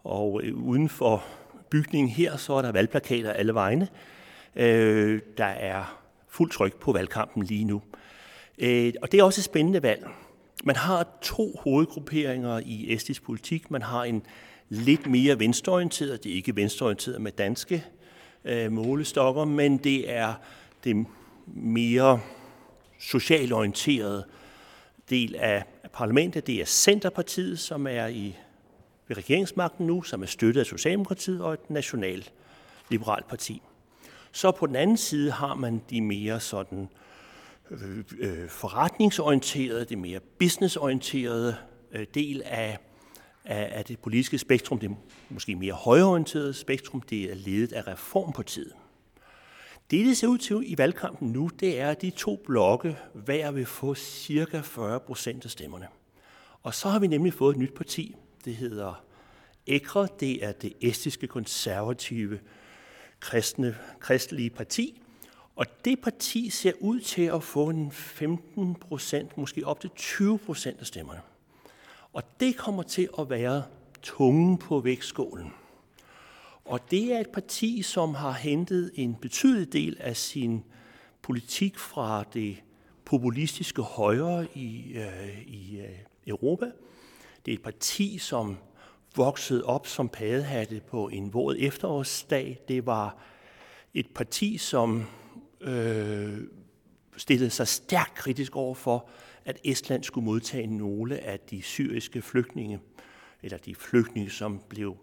og 0.04 0.40
øh, 0.44 0.54
uden 0.54 0.88
for 0.88 1.24
bygningen 1.70 2.10
her, 2.10 2.36
så 2.36 2.52
er 2.52 2.62
der 2.62 2.72
valgplakater 2.72 3.32
alle 3.32 3.54
vegne. 3.54 3.88
Øh, 4.56 5.20
der 5.38 5.44
er 5.44 5.98
fuld 6.28 6.50
tryk 6.50 6.76
på 6.76 6.92
valgkampen 6.92 7.42
lige 7.42 7.64
nu. 7.64 7.82
Øh, 8.58 8.92
og 9.02 9.12
det 9.12 9.20
er 9.20 9.24
også 9.24 9.40
et 9.40 9.44
spændende 9.44 9.82
valg. 9.82 10.08
Man 10.64 10.76
har 10.76 11.06
to 11.22 11.60
hovedgrupperinger 11.62 12.60
i 12.64 12.92
estisk 12.94 13.22
politik. 13.22 13.70
Man 13.70 13.82
har 13.82 14.04
en 14.04 14.22
lidt 14.72 15.06
mere 15.06 15.38
venstreorienteret, 15.38 16.24
det 16.24 16.32
er 16.32 16.36
ikke 16.36 16.56
venstreorienteret 16.56 17.20
med 17.20 17.32
danske 17.32 17.84
øh, 18.44 18.72
målestokker, 18.72 19.44
men 19.44 19.76
det 19.76 20.10
er 20.10 20.34
det 20.84 21.06
mere 21.46 22.20
socialorienterede 23.00 24.24
del 25.10 25.36
af 25.36 25.64
parlamentet. 25.92 26.46
Det 26.46 26.60
er 26.60 26.64
Centerpartiet, 26.64 27.58
som 27.58 27.86
er 27.86 28.06
i 28.06 28.36
ved 29.08 29.16
regeringsmagten 29.16 29.86
nu, 29.86 30.02
som 30.02 30.22
er 30.22 30.26
støttet 30.26 30.60
af 30.60 30.66
Socialdemokratiet 30.66 31.40
og 31.40 31.52
et 31.52 31.70
nationalt 31.70 32.32
liberalt 32.90 33.28
parti. 33.28 33.62
Så 34.32 34.50
på 34.50 34.66
den 34.66 34.76
anden 34.76 34.96
side 34.96 35.30
har 35.30 35.54
man 35.54 35.82
de 35.90 36.00
mere 36.00 36.40
sådan 36.40 36.88
øh, 37.70 38.04
øh, 38.18 38.48
forretningsorienterede, 38.48 39.84
det 39.84 39.98
mere 39.98 40.20
businessorienterede 40.38 41.56
øh, 41.92 42.06
del 42.14 42.42
af, 42.44 42.78
af, 43.44 43.68
af 43.72 43.84
det 43.84 43.98
politiske 43.98 44.38
spektrum. 44.38 44.78
Det 44.78 44.96
måske 45.28 45.54
mere 45.54 45.72
højorienterede 45.72 46.54
spektrum. 46.54 47.00
Det 47.00 47.30
er 47.30 47.34
ledet 47.34 47.72
af 47.72 47.86
Reformpartiet. 47.86 48.72
Det, 49.90 50.06
det 50.06 50.16
ser 50.16 50.26
ud 50.26 50.38
til 50.38 50.62
i 50.64 50.78
valgkampen 50.78 51.32
nu, 51.32 51.50
det 51.60 51.80
er, 51.80 51.90
at 51.90 52.02
de 52.02 52.10
to 52.10 52.42
blokke 52.46 52.98
hver 53.14 53.50
vil 53.50 53.66
få 53.66 53.94
cirka 53.94 54.60
40 54.60 55.00
procent 55.00 55.44
af 55.44 55.50
stemmerne. 55.50 55.86
Og 56.62 56.74
så 56.74 56.88
har 56.88 56.98
vi 56.98 57.06
nemlig 57.06 57.34
fået 57.34 57.54
et 57.54 57.58
nyt 57.58 57.74
parti. 57.74 58.16
Det 58.44 58.56
hedder 58.56 59.04
Ekre. 59.66 60.08
Det 60.20 60.44
er 60.44 60.52
det 60.52 60.72
estiske 60.80 61.26
konservative 61.26 62.40
kristne, 63.20 63.76
kristelige 64.00 64.50
parti. 64.50 65.02
Og 65.56 65.66
det 65.84 66.00
parti 66.00 66.50
ser 66.50 66.72
ud 66.80 67.00
til 67.00 67.22
at 67.22 67.42
få 67.42 67.68
en 67.68 67.92
15 67.92 68.74
procent, 68.74 69.38
måske 69.38 69.66
op 69.66 69.80
til 69.80 69.90
20 69.96 70.38
procent 70.38 70.80
af 70.80 70.86
stemmerne. 70.86 71.20
Og 72.12 72.22
det 72.40 72.56
kommer 72.56 72.82
til 72.82 73.08
at 73.18 73.30
være 73.30 73.62
tungen 74.02 74.58
på 74.58 74.80
vægtskålen. 74.80 75.52
Og 76.64 76.90
det 76.90 77.12
er 77.12 77.18
et 77.18 77.30
parti, 77.30 77.82
som 77.82 78.14
har 78.14 78.32
hentet 78.32 78.90
en 78.94 79.14
betydelig 79.14 79.72
del 79.72 79.96
af 80.00 80.16
sin 80.16 80.64
politik 81.22 81.78
fra 81.78 82.24
det 82.34 82.62
populistiske 83.04 83.82
højre 83.82 84.46
i, 84.54 84.92
øh, 84.94 85.42
i 85.46 85.80
øh, 85.80 85.98
Europa. 86.26 86.70
Det 87.46 87.52
er 87.52 87.56
et 87.56 87.62
parti, 87.62 88.18
som 88.18 88.56
voksede 89.16 89.64
op 89.64 89.86
som 89.86 90.08
padehatte 90.08 90.80
på 90.90 91.08
en 91.08 91.34
våd 91.34 91.56
efterårsdag. 91.58 92.58
Det 92.68 92.86
var 92.86 93.16
et 93.94 94.06
parti, 94.14 94.58
som 94.58 95.06
øh, 95.60 96.38
stillede 97.16 97.50
sig 97.50 97.68
stærkt 97.68 98.14
kritisk 98.14 98.56
over 98.56 98.74
for, 98.74 99.08
at 99.44 99.58
Estland 99.64 100.04
skulle 100.04 100.24
modtage 100.24 100.66
nogle 100.66 101.18
af 101.18 101.40
de 101.40 101.62
syriske 101.62 102.22
flygtninge, 102.22 102.80
eller 103.42 103.58
de 103.58 103.74
flygtninge, 103.74 104.30
som 104.30 104.60
blev 104.68 104.96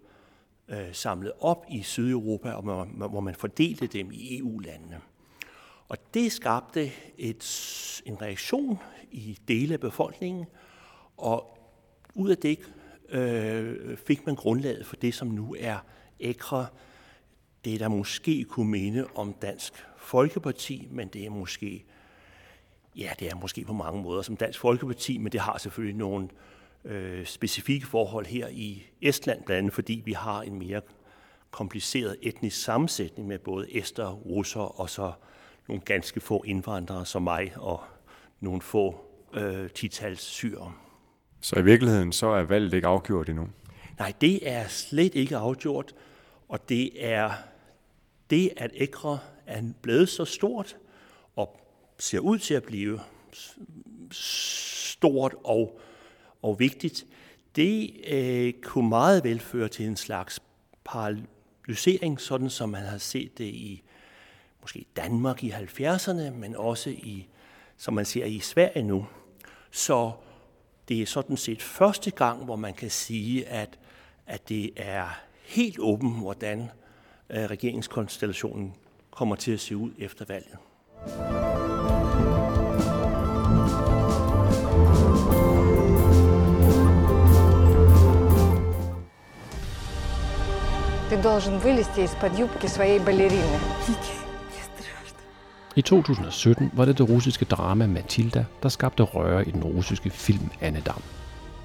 øh, 0.67 0.93
samlet 0.93 1.32
op 1.39 1.65
i 1.71 1.82
Sydeuropa, 1.82 2.52
og 2.52 2.86
hvor 3.10 3.19
man 3.19 3.36
fordelte 3.36 3.88
dem 3.88 4.12
i 4.12 4.38
EU-landene. 4.38 5.02
Og 5.88 5.97
det 6.13 6.32
skabte 6.32 6.91
et, 7.17 8.02
en 8.06 8.21
reaktion 8.21 8.80
i 9.12 9.38
dele 9.47 9.73
af 9.73 9.80
befolkningen, 9.80 10.45
og 11.17 11.58
ud 12.15 12.30
af 12.30 12.38
det 12.38 12.60
øh, 13.10 13.97
fik 13.97 14.25
man 14.25 14.36
grundlaget 14.36 14.86
for 14.86 14.95
det, 14.95 15.13
som 15.13 15.28
nu 15.28 15.56
er 15.60 15.78
ækre, 16.19 16.67
det 17.65 17.80
der 17.80 17.88
måske 17.88 18.43
kunne 18.43 18.71
minde 18.71 19.08
om 19.15 19.34
Dansk 19.34 19.73
Folkeparti, 19.97 20.88
men 20.91 21.08
det 21.08 21.25
er 21.25 21.30
måske, 21.30 21.86
ja, 23.00 23.12
det 23.20 23.30
er 23.30 23.36
måske 23.36 23.64
på 23.66 23.74
mange 23.74 24.02
måder 24.02 24.22
som 24.22 24.38
Dansk 24.38 24.60
Folkeparti, 24.60 25.18
men 25.18 25.32
det 25.32 25.40
har 25.40 25.58
selvfølgelig 25.58 25.98
nogle 25.98 26.30
øh, 26.86 27.26
specifikke 27.26 27.88
forhold 27.88 28.26
her 28.26 28.48
i 28.48 28.84
Estland, 29.02 29.44
blandt 29.44 29.58
andet 29.58 29.74
fordi 29.74 30.02
vi 30.06 30.14
har 30.14 30.42
en 30.42 30.60
mere 30.60 30.82
kompliceret 31.52 32.18
etnisk 32.22 32.64
sammensætning 32.64 33.28
med 33.28 33.40
både 33.40 33.78
ester, 33.78 34.12
russer 34.12 34.80
og 34.80 34.90
så 34.90 35.12
nogle 35.68 35.82
ganske 35.86 36.20
få 36.20 36.44
indvandrere 36.46 37.06
som 37.06 37.22
mig 37.22 37.54
og 37.56 37.84
nogle 38.40 38.62
få 38.62 39.06
øh, 39.34 39.70
titals 39.70 40.22
syre. 40.22 40.74
Så 41.42 41.60
i 41.60 41.64
virkeligheden 41.64 42.12
så 42.12 42.28
er 42.28 42.44
valget 42.44 42.74
ikke 42.74 42.88
afgjort 42.88 43.30
endnu? 43.30 43.48
Nej, 44.00 44.14
det 44.22 44.50
er 44.50 44.68
slet 44.68 45.16
ikke 45.16 45.38
afgjort, 45.38 45.96
og 46.50 46.70
det 46.70 47.06
er 47.06 47.32
det, 48.30 48.50
at 48.58 48.72
Ekre 48.74 49.20
er 49.46 49.62
blevet 49.82 50.10
så 50.10 50.26
stort 50.26 50.78
ser 52.00 52.20
ud 52.20 52.40
til 52.40 52.54
at 52.54 52.64
blive 52.64 53.00
stort 54.12 55.36
og, 55.44 55.80
og 56.42 56.60
vigtigt, 56.60 57.06
det 57.56 57.92
øh, 58.08 58.54
kunne 58.64 58.90
meget 58.90 59.24
vel 59.24 59.40
føre 59.40 59.68
til 59.68 59.86
en 59.86 59.96
slags 59.96 60.40
paralysering, 60.84 62.22
sådan 62.22 62.50
som 62.50 62.70
man 62.70 62.84
har 62.84 62.98
set 62.98 63.38
det 63.38 63.46
i 63.46 63.84
måske 64.62 64.86
Danmark 64.96 65.44
i 65.44 65.52
70'erne, 65.52 66.30
men 66.30 66.56
også 66.56 66.90
i, 66.90 67.28
som 67.78 67.94
man 67.94 68.06
ser 68.06 68.26
i 68.26 68.40
Sverige 68.40 68.84
nu. 68.84 69.08
Så 69.72 70.12
det 70.88 71.02
er 71.02 71.06
sådan 71.06 71.38
set 71.38 71.62
første 71.62 72.12
gang, 72.12 72.46
hvor 72.46 72.56
man 72.56 72.74
kan 72.74 72.90
sige, 72.90 73.48
at, 73.48 73.80
at 74.26 74.50
det 74.50 74.72
er 74.76 75.20
helt 75.44 75.80
åben, 75.80 76.20
hvordan 76.20 76.70
øh, 77.30 77.46
regeringskonstellationen 77.46 78.74
kommer 79.12 79.36
til 79.36 79.52
at 79.52 79.60
se 79.60 79.78
ud 79.78 79.92
efter 79.98 80.26
valget. 80.26 80.58
Ты 91.11 91.23
должен 91.23 91.59
вылезти 91.59 92.01
из-под 92.01 92.38
юбки 92.38 92.67
своей 92.67 92.99
балерины. 92.99 93.59
I 95.77 95.83
2017 95.83 96.71
var 96.73 96.85
det 96.85 96.99
det 96.99 97.09
russiske 97.09 97.45
drama 97.45 97.87
Matilda, 97.87 98.45
der 98.62 98.69
skabte 98.69 99.03
røre 99.03 99.49
i 99.49 99.51
den 99.51 99.64
russiske 99.64 100.11
film 100.11 100.51
Annedam. 100.61 101.03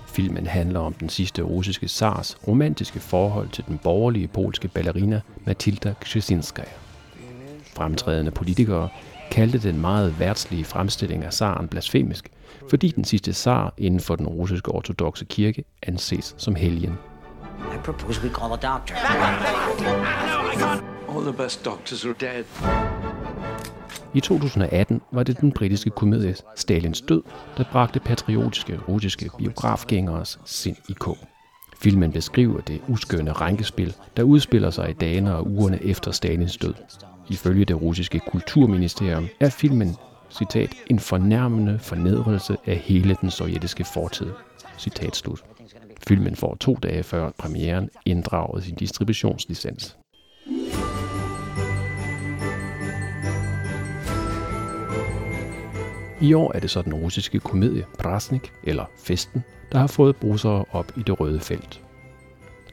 Filmen 0.08 0.48
handler 0.48 0.80
om 0.80 0.94
den 0.94 1.10
sidste 1.10 1.42
russiske 1.42 1.88
zars 1.88 2.38
romantiske 2.48 3.00
forhold 3.00 3.50
til 3.50 3.64
den 3.68 3.78
borgerlige 3.78 4.28
polske 4.28 4.68
ballerina 4.68 5.22
Matilda 5.46 5.94
Krzesinskaya. 6.02 6.74
Fremtrædende 7.76 8.32
politikere 8.32 8.90
kaldte 9.32 9.58
den 9.60 9.82
meget 9.82 10.20
værtslige 10.20 10.66
fremstilling 10.66 11.24
af 11.24 11.34
zaren 11.34 11.68
blasfemisk, 11.68 12.32
fordi 12.70 12.92
den 12.92 13.04
sidste 13.04 13.34
zar 13.34 13.74
inden 13.78 14.00
for 14.00 14.16
den 14.16 14.28
russiske 14.28 14.72
ortodoxe 14.72 15.26
kirke 15.26 15.64
anses 15.82 16.36
som 16.38 16.56
helgen. 16.56 16.98
i 17.85 17.87
propose 17.87 18.23
we 18.23 18.31
call 18.31 18.53
a 18.53 18.57
doctor. 18.57 18.95
All 21.09 21.23
the 21.23 21.33
best 21.33 21.65
doctors 21.65 22.05
are 22.05 22.15
dead. 22.21 22.45
I 24.15 24.21
2018 24.21 25.01
var 25.13 25.23
det 25.23 25.41
den 25.41 25.53
britiske 25.53 25.91
komedie 25.91 26.35
Stalins 26.57 27.01
død, 27.01 27.23
der 27.57 27.65
bragte 27.73 28.01
patriotiske 28.01 28.81
russiske 28.89 29.31
biografgængeres 29.39 30.39
sind 30.45 30.77
i 30.89 30.93
kog. 30.93 31.17
Filmen 31.83 32.13
beskriver 32.13 32.61
det 32.61 32.81
uskønne 32.89 33.33
rænkespil, 33.33 33.95
der 34.17 34.23
udspiller 34.23 34.71
sig 34.71 34.91
i 34.91 34.93
dagene 34.93 35.35
og 35.35 35.47
ugerne 35.47 35.85
efter 35.85 36.11
Stalins 36.11 36.57
død. 36.57 36.75
Ifølge 37.29 37.65
det 37.65 37.83
russiske 37.83 38.21
kulturministerium 38.31 39.29
er 39.41 39.51
filmen 39.51 39.97
citat, 40.31 40.75
en 40.91 40.99
fornærmende 40.99 41.79
fornedrelse 41.79 42.57
af 42.67 42.77
hele 42.77 43.17
den 43.21 43.31
sovjetiske 43.31 43.85
fortid. 43.85 44.31
Citat 44.79 45.17
slut. 45.17 45.45
Filmen 46.09 46.37
får 46.37 46.55
to 46.55 46.75
dage 46.75 47.03
før 47.03 47.31
premieren 47.39 47.91
inddraget 48.07 48.65
sin 48.65 48.75
distributionslicens. 48.75 49.97
I 56.21 56.35
år 56.35 56.53
er 56.55 56.61
det 56.61 56.71
så 56.71 56.83
den 56.83 56.95
russiske 56.95 57.41
komedie 57.41 57.85
Prasnik, 57.99 58.53
eller 58.65 58.85
Festen, 58.99 59.45
der 59.73 59.79
har 59.79 59.87
fået 59.87 60.17
brusere 60.17 60.65
op 60.73 60.93
i 60.97 61.03
det 61.03 61.21
røde 61.21 61.41
felt. 61.41 61.81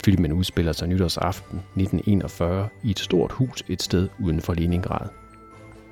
Filmen 0.05 0.31
udspiller 0.31 0.71
sig 0.71 0.87
nytårsaften 0.87 1.57
1941 1.57 2.69
i 2.83 2.91
et 2.91 2.99
stort 2.99 3.31
hus 3.31 3.63
et 3.67 3.81
sted 3.81 4.09
uden 4.19 4.41
for 4.41 4.53
Leningrad. 4.53 5.07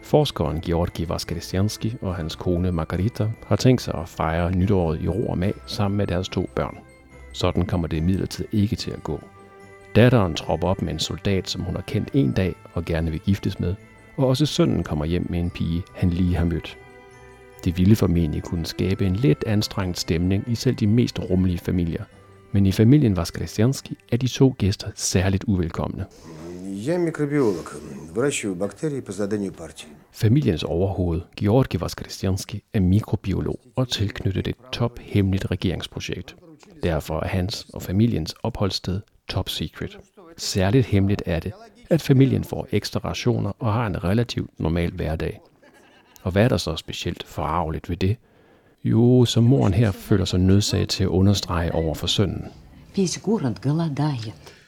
Forskeren 0.01 0.61
Georgi 0.61 1.09
Vaskresjanski 1.09 1.95
og 2.01 2.15
hans 2.15 2.35
kone 2.35 2.71
Margarita 2.71 3.29
har 3.47 3.55
tænkt 3.55 3.81
sig 3.81 3.93
at 3.93 4.09
fejre 4.09 4.51
nytåret 4.51 5.01
i 5.01 5.07
ro 5.07 5.27
og 5.27 5.37
mag 5.37 5.53
sammen 5.65 5.97
med 5.97 6.07
deres 6.07 6.29
to 6.29 6.49
børn. 6.55 6.88
Sådan 7.31 7.65
kommer 7.65 7.87
det 7.87 7.97
imidlertid 7.97 8.45
ikke 8.51 8.75
til 8.75 8.91
at 8.91 9.03
gå. 9.03 9.19
Datteren 9.95 10.35
tropper 10.35 10.67
op 10.67 10.81
med 10.81 10.93
en 10.93 10.99
soldat, 10.99 11.49
som 11.49 11.61
hun 11.61 11.75
har 11.75 11.81
kendt 11.81 12.09
en 12.13 12.31
dag 12.31 12.55
og 12.73 12.85
gerne 12.85 13.11
vil 13.11 13.19
giftes 13.19 13.59
med, 13.59 13.75
og 14.17 14.27
også 14.27 14.45
sønnen 14.45 14.83
kommer 14.83 15.05
hjem 15.05 15.27
med 15.29 15.39
en 15.39 15.49
pige, 15.49 15.83
han 15.95 16.09
lige 16.09 16.35
har 16.35 16.45
mødt. 16.45 16.77
Det 17.65 17.77
ville 17.77 17.95
formentlig 17.95 18.43
kunne 18.43 18.65
skabe 18.65 19.05
en 19.05 19.15
lidt 19.15 19.43
anstrengt 19.47 19.99
stemning 19.99 20.43
i 20.47 20.55
selv 20.55 20.75
de 20.75 20.87
mest 20.87 21.19
rummelige 21.19 21.59
familier. 21.59 22.03
Men 22.51 22.65
i 22.65 22.71
familien 22.71 23.17
Vaskresjanski 23.17 23.97
er 24.11 24.17
de 24.17 24.27
to 24.27 24.55
gæster 24.57 24.87
særligt 24.95 25.43
uvelkomne. 25.43 26.05
Jeg 26.85 26.95
er 26.95 26.99
mikrobiolog. 26.99 27.65
Familiens 30.11 30.63
overhoved, 30.63 31.21
Georgi 31.35 31.79
Vaskaristianski, 31.79 32.63
er 32.73 32.79
mikrobiolog 32.79 33.59
og 33.75 33.89
tilknyttet 33.89 34.47
et 34.47 34.55
tophemmeligt 34.71 35.51
regeringsprojekt. 35.51 36.35
Derfor 36.83 37.19
er 37.19 37.27
hans 37.27 37.67
og 37.73 37.81
familiens 37.81 38.35
opholdssted 38.43 39.01
top 39.27 39.49
secret. 39.49 39.97
Særligt 40.37 40.85
hemmeligt 40.85 41.23
er 41.25 41.39
det, 41.39 41.51
at 41.89 42.01
familien 42.01 42.43
får 42.43 42.67
ekstra 42.71 42.99
rationer 42.99 43.51
og 43.59 43.73
har 43.73 43.87
en 43.87 44.03
relativt 44.03 44.59
normal 44.59 44.91
hverdag. 44.91 45.41
Og 46.23 46.31
hvad 46.31 46.43
er 46.43 46.47
der 46.47 46.57
så 46.57 46.75
specielt 46.75 47.23
forarveligt 47.23 47.89
ved 47.89 47.97
det? 47.97 48.17
Jo, 48.83 49.25
som 49.25 49.43
moren 49.43 49.73
her 49.73 49.91
føler 49.91 50.25
sig 50.25 50.39
nødsaget 50.39 50.89
til 50.89 51.03
at 51.03 51.07
understrege 51.07 51.71
over 51.71 51.95
for 51.95 52.07
sønnen. 52.07 52.45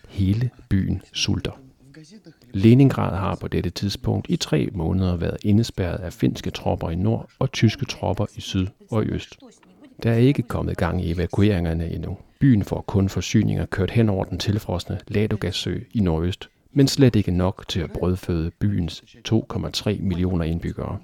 Hele 0.10 0.50
byen 0.70 1.02
sulter. 1.14 1.52
Leningrad 2.54 3.18
har 3.18 3.36
på 3.36 3.48
dette 3.48 3.70
tidspunkt 3.70 4.26
i 4.30 4.36
tre 4.36 4.70
måneder 4.74 5.16
været 5.16 5.38
indespærret 5.44 6.00
af 6.00 6.14
finske 6.14 6.50
tropper 6.50 6.90
i 6.90 6.96
nord 6.96 7.30
og 7.40 7.52
tyske 7.52 7.86
tropper 7.86 8.26
i 8.36 8.42
syd 8.42 8.68
og 8.90 9.04
i 9.04 9.08
øst. 9.08 9.38
Der 10.04 10.12
er 10.12 10.18
ikke 10.18 10.42
kommet 10.42 10.78
gang 10.78 11.06
i 11.06 11.12
evakueringerne 11.12 11.94
endnu. 11.94 12.18
Byen 12.40 12.64
får 12.64 12.82
kun 12.82 13.10
forsyninger 13.10 13.66
kørt 13.66 13.92
hen 13.92 14.10
over 14.10 14.24
den 14.24 14.38
tilfrosne 14.38 15.00
Ladogassø 15.08 15.80
i 15.94 16.00
nordøst, 16.00 16.50
men 16.74 16.88
slet 16.88 17.16
ikke 17.16 17.32
nok 17.32 17.66
til 17.68 17.80
at 17.80 17.92
brødføde 17.92 18.52
byens 18.60 19.04
2,3 19.30 20.02
millioner 20.02 20.46
indbyggere. 20.46 20.98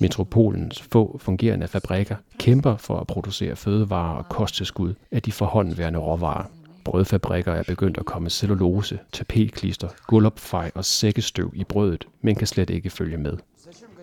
Metropolens 0.00 0.82
få 0.82 1.18
fungerende 1.18 1.68
fabrikker 1.68 2.16
kæmper 2.38 2.76
for 2.76 3.00
at 3.00 3.06
producere 3.06 3.56
fødevarer 3.56 4.16
og 4.16 4.28
kosttilskud 4.28 4.94
af 5.10 5.22
de 5.22 5.32
forhåndværende 5.32 5.98
råvarer. 5.98 6.44
Brødfabrikker 6.84 7.52
er 7.52 7.62
begyndt 7.62 7.98
at 7.98 8.04
komme 8.04 8.30
cellulose, 8.30 8.98
tapetklister, 9.12 9.88
gulvopfej 10.06 10.70
og 10.74 10.84
sækkestøv 10.84 11.52
i 11.54 11.64
brødet, 11.64 12.08
men 12.22 12.34
kan 12.34 12.46
slet 12.46 12.70
ikke 12.70 12.90
følge 12.90 13.16
med. 13.16 13.36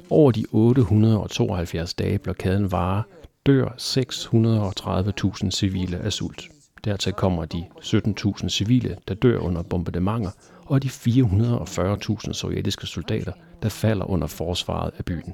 Over 0.10 0.32
de 0.32 0.46
872 0.52 1.94
dage 1.94 2.20
blokaden 2.20 2.72
varer, 2.72 3.04
dør 3.46 3.68
630.000 5.44 5.52
civile 5.52 5.98
af 5.98 6.14
sult. 6.14 6.50
Dertil 6.86 7.14
kommer 7.14 7.46
de 7.46 7.66
17.000 7.80 8.50
civile, 8.50 8.98
der 9.08 9.14
dør 9.14 9.40
under 9.40 9.64
bombardementer, 9.64 10.32
og 10.66 10.84
de 10.84 10.88
440.000 10.88 12.34
sovjetiske 12.34 12.88
soldater, 12.88 13.32
der 13.64 13.70
falder 13.70 14.06
under 14.06 14.28
forsvaret 14.28 14.92
af 14.98 15.06
byen. 15.06 15.34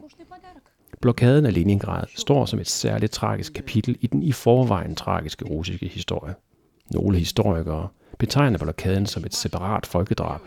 Blokaden 1.01 1.45
af 1.45 1.53
Leningrad 1.53 2.03
står 2.15 2.45
som 2.45 2.59
et 2.59 2.69
særligt 2.69 3.11
tragisk 3.11 3.53
kapitel 3.53 3.97
i 4.01 4.07
den 4.07 4.23
i 4.23 4.31
forvejen 4.31 4.95
tragiske 4.95 5.45
russiske 5.45 5.87
historie. 5.87 6.33
Nogle 6.93 7.17
historikere 7.17 7.87
betegner 8.17 8.57
blokaden 8.57 9.05
som 9.05 9.25
et 9.25 9.35
separat 9.35 9.85
folkedrab. 9.85 10.41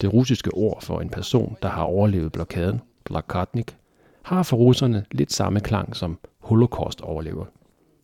Det 0.00 0.12
russiske 0.12 0.54
ord 0.54 0.82
for 0.82 1.00
en 1.00 1.08
person, 1.08 1.56
der 1.62 1.68
har 1.68 1.82
overlevet 1.82 2.32
blokaden, 2.32 2.80
blokadnik, 3.04 3.76
har 4.22 4.42
for 4.42 4.56
russerne 4.56 5.04
lidt 5.10 5.32
samme 5.32 5.60
klang 5.60 5.96
som 5.96 6.18
holocaust-overlever. 6.38 7.44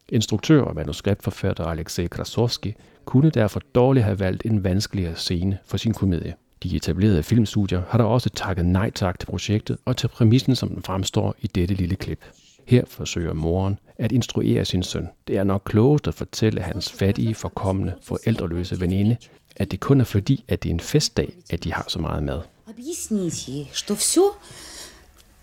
Instruktør 0.08 0.62
og 0.62 0.74
manuskriptforfatter 0.74 1.64
Alexei 1.64 2.06
Krasovski 2.06 2.74
kunne 3.04 3.30
derfor 3.30 3.60
dårligt 3.74 4.04
have 4.04 4.18
valgt 4.18 4.46
en 4.46 4.64
vanskeligere 4.64 5.16
scene 5.16 5.58
for 5.64 5.76
sin 5.76 5.92
komedie. 5.92 6.34
De 6.62 6.76
etablerede 6.76 7.22
filmstudier 7.22 7.82
har 7.88 7.98
da 7.98 8.04
også 8.04 8.30
takket 8.30 8.66
nej 8.66 8.90
tak 8.90 9.18
til 9.18 9.26
projektet 9.26 9.76
og 9.84 9.96
til 9.96 10.08
præmissen, 10.08 10.54
som 10.54 10.68
den 10.68 10.82
fremstår 10.82 11.34
i 11.40 11.46
dette 11.46 11.74
lille 11.74 11.96
klip. 11.96 12.24
Her 12.66 12.84
forsøger 12.86 13.32
moren 13.32 13.78
at 14.01 14.11
instruere 14.11 14.65
sin 14.65 14.83
søn. 14.83 15.07
Det 15.27 15.37
er 15.37 15.43
nok 15.43 15.61
klogest 15.65 16.07
at 16.07 16.13
fortælle 16.13 16.61
hans 16.61 16.91
fattige, 16.91 17.35
forkommende, 17.35 17.93
forældreløse 18.01 18.81
veninde, 18.81 19.17
at 19.55 19.71
det 19.71 19.79
kun 19.79 20.01
er 20.01 20.05
fordi, 20.05 20.43
at 20.47 20.63
det 20.63 20.69
er 20.69 20.73
en 20.73 20.79
festdag, 20.79 21.33
at 21.49 21.63
de 21.63 21.73
har 21.73 21.85
så 21.87 21.99
meget 21.99 22.23
mad. 22.23 22.41
Объясните 22.69 23.67
что 23.73 23.95
все 23.95 24.25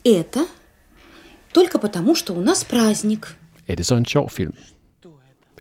это 0.05 0.40
только 1.55 1.79
потому, 1.79 2.14
что 2.14 2.35
у 2.35 2.40
нас 2.40 2.64
праздник. 2.64 3.38
Er 3.67 3.75
det 3.75 3.87
så 3.87 3.95
en 3.97 4.05
sjov 4.05 4.31
film? 4.31 4.55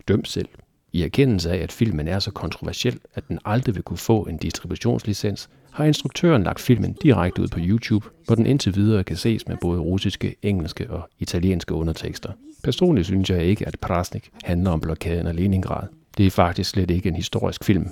Døm 0.08 0.26
selv. 0.26 0.50
I 0.94 1.04
erkendelse 1.04 1.52
af, 1.52 1.58
at 1.58 1.72
filmen 1.72 2.08
er 2.08 2.20
så 2.20 2.32
kontroversiel, 2.32 3.00
at 3.14 3.28
den 3.28 3.40
aldrig 3.46 3.76
vil 3.76 3.84
kunne 3.84 3.98
få 3.98 4.24
en 4.24 4.38
distributionslicens, 4.38 5.50
har 5.71 5.85
instruktøren 5.85 6.43
lagt 6.43 6.61
filmen 6.61 6.93
direkte 7.03 7.43
ud 7.43 7.49
på 7.49 7.59
YouTube, 7.63 8.09
hvor 8.27 8.35
den 8.35 8.47
indtil 8.47 8.75
videre 8.75 9.05
kan 9.05 9.17
ses 9.17 9.49
med 9.49 9.57
både 9.61 9.81
russiske, 9.81 10.37
engelske 10.43 10.91
og 10.91 11.09
italienske 11.19 11.75
undertekster. 11.75 12.33
Personligt 12.65 13.07
synes 13.07 13.31
jeg 13.31 13.45
ikke, 13.45 13.67
at 13.67 13.81
Prasnik 13.81 14.31
handler 14.45 14.71
om 14.71 14.81
blokaden 14.81 15.27
af 15.27 15.37
Leningrad. 15.37 15.87
Det 16.19 16.27
er 16.27 16.31
faktisk 16.31 16.71
slet 16.71 16.91
ikke 16.91 17.09
en 17.09 17.17
historisk 17.17 17.65
film. 17.65 17.89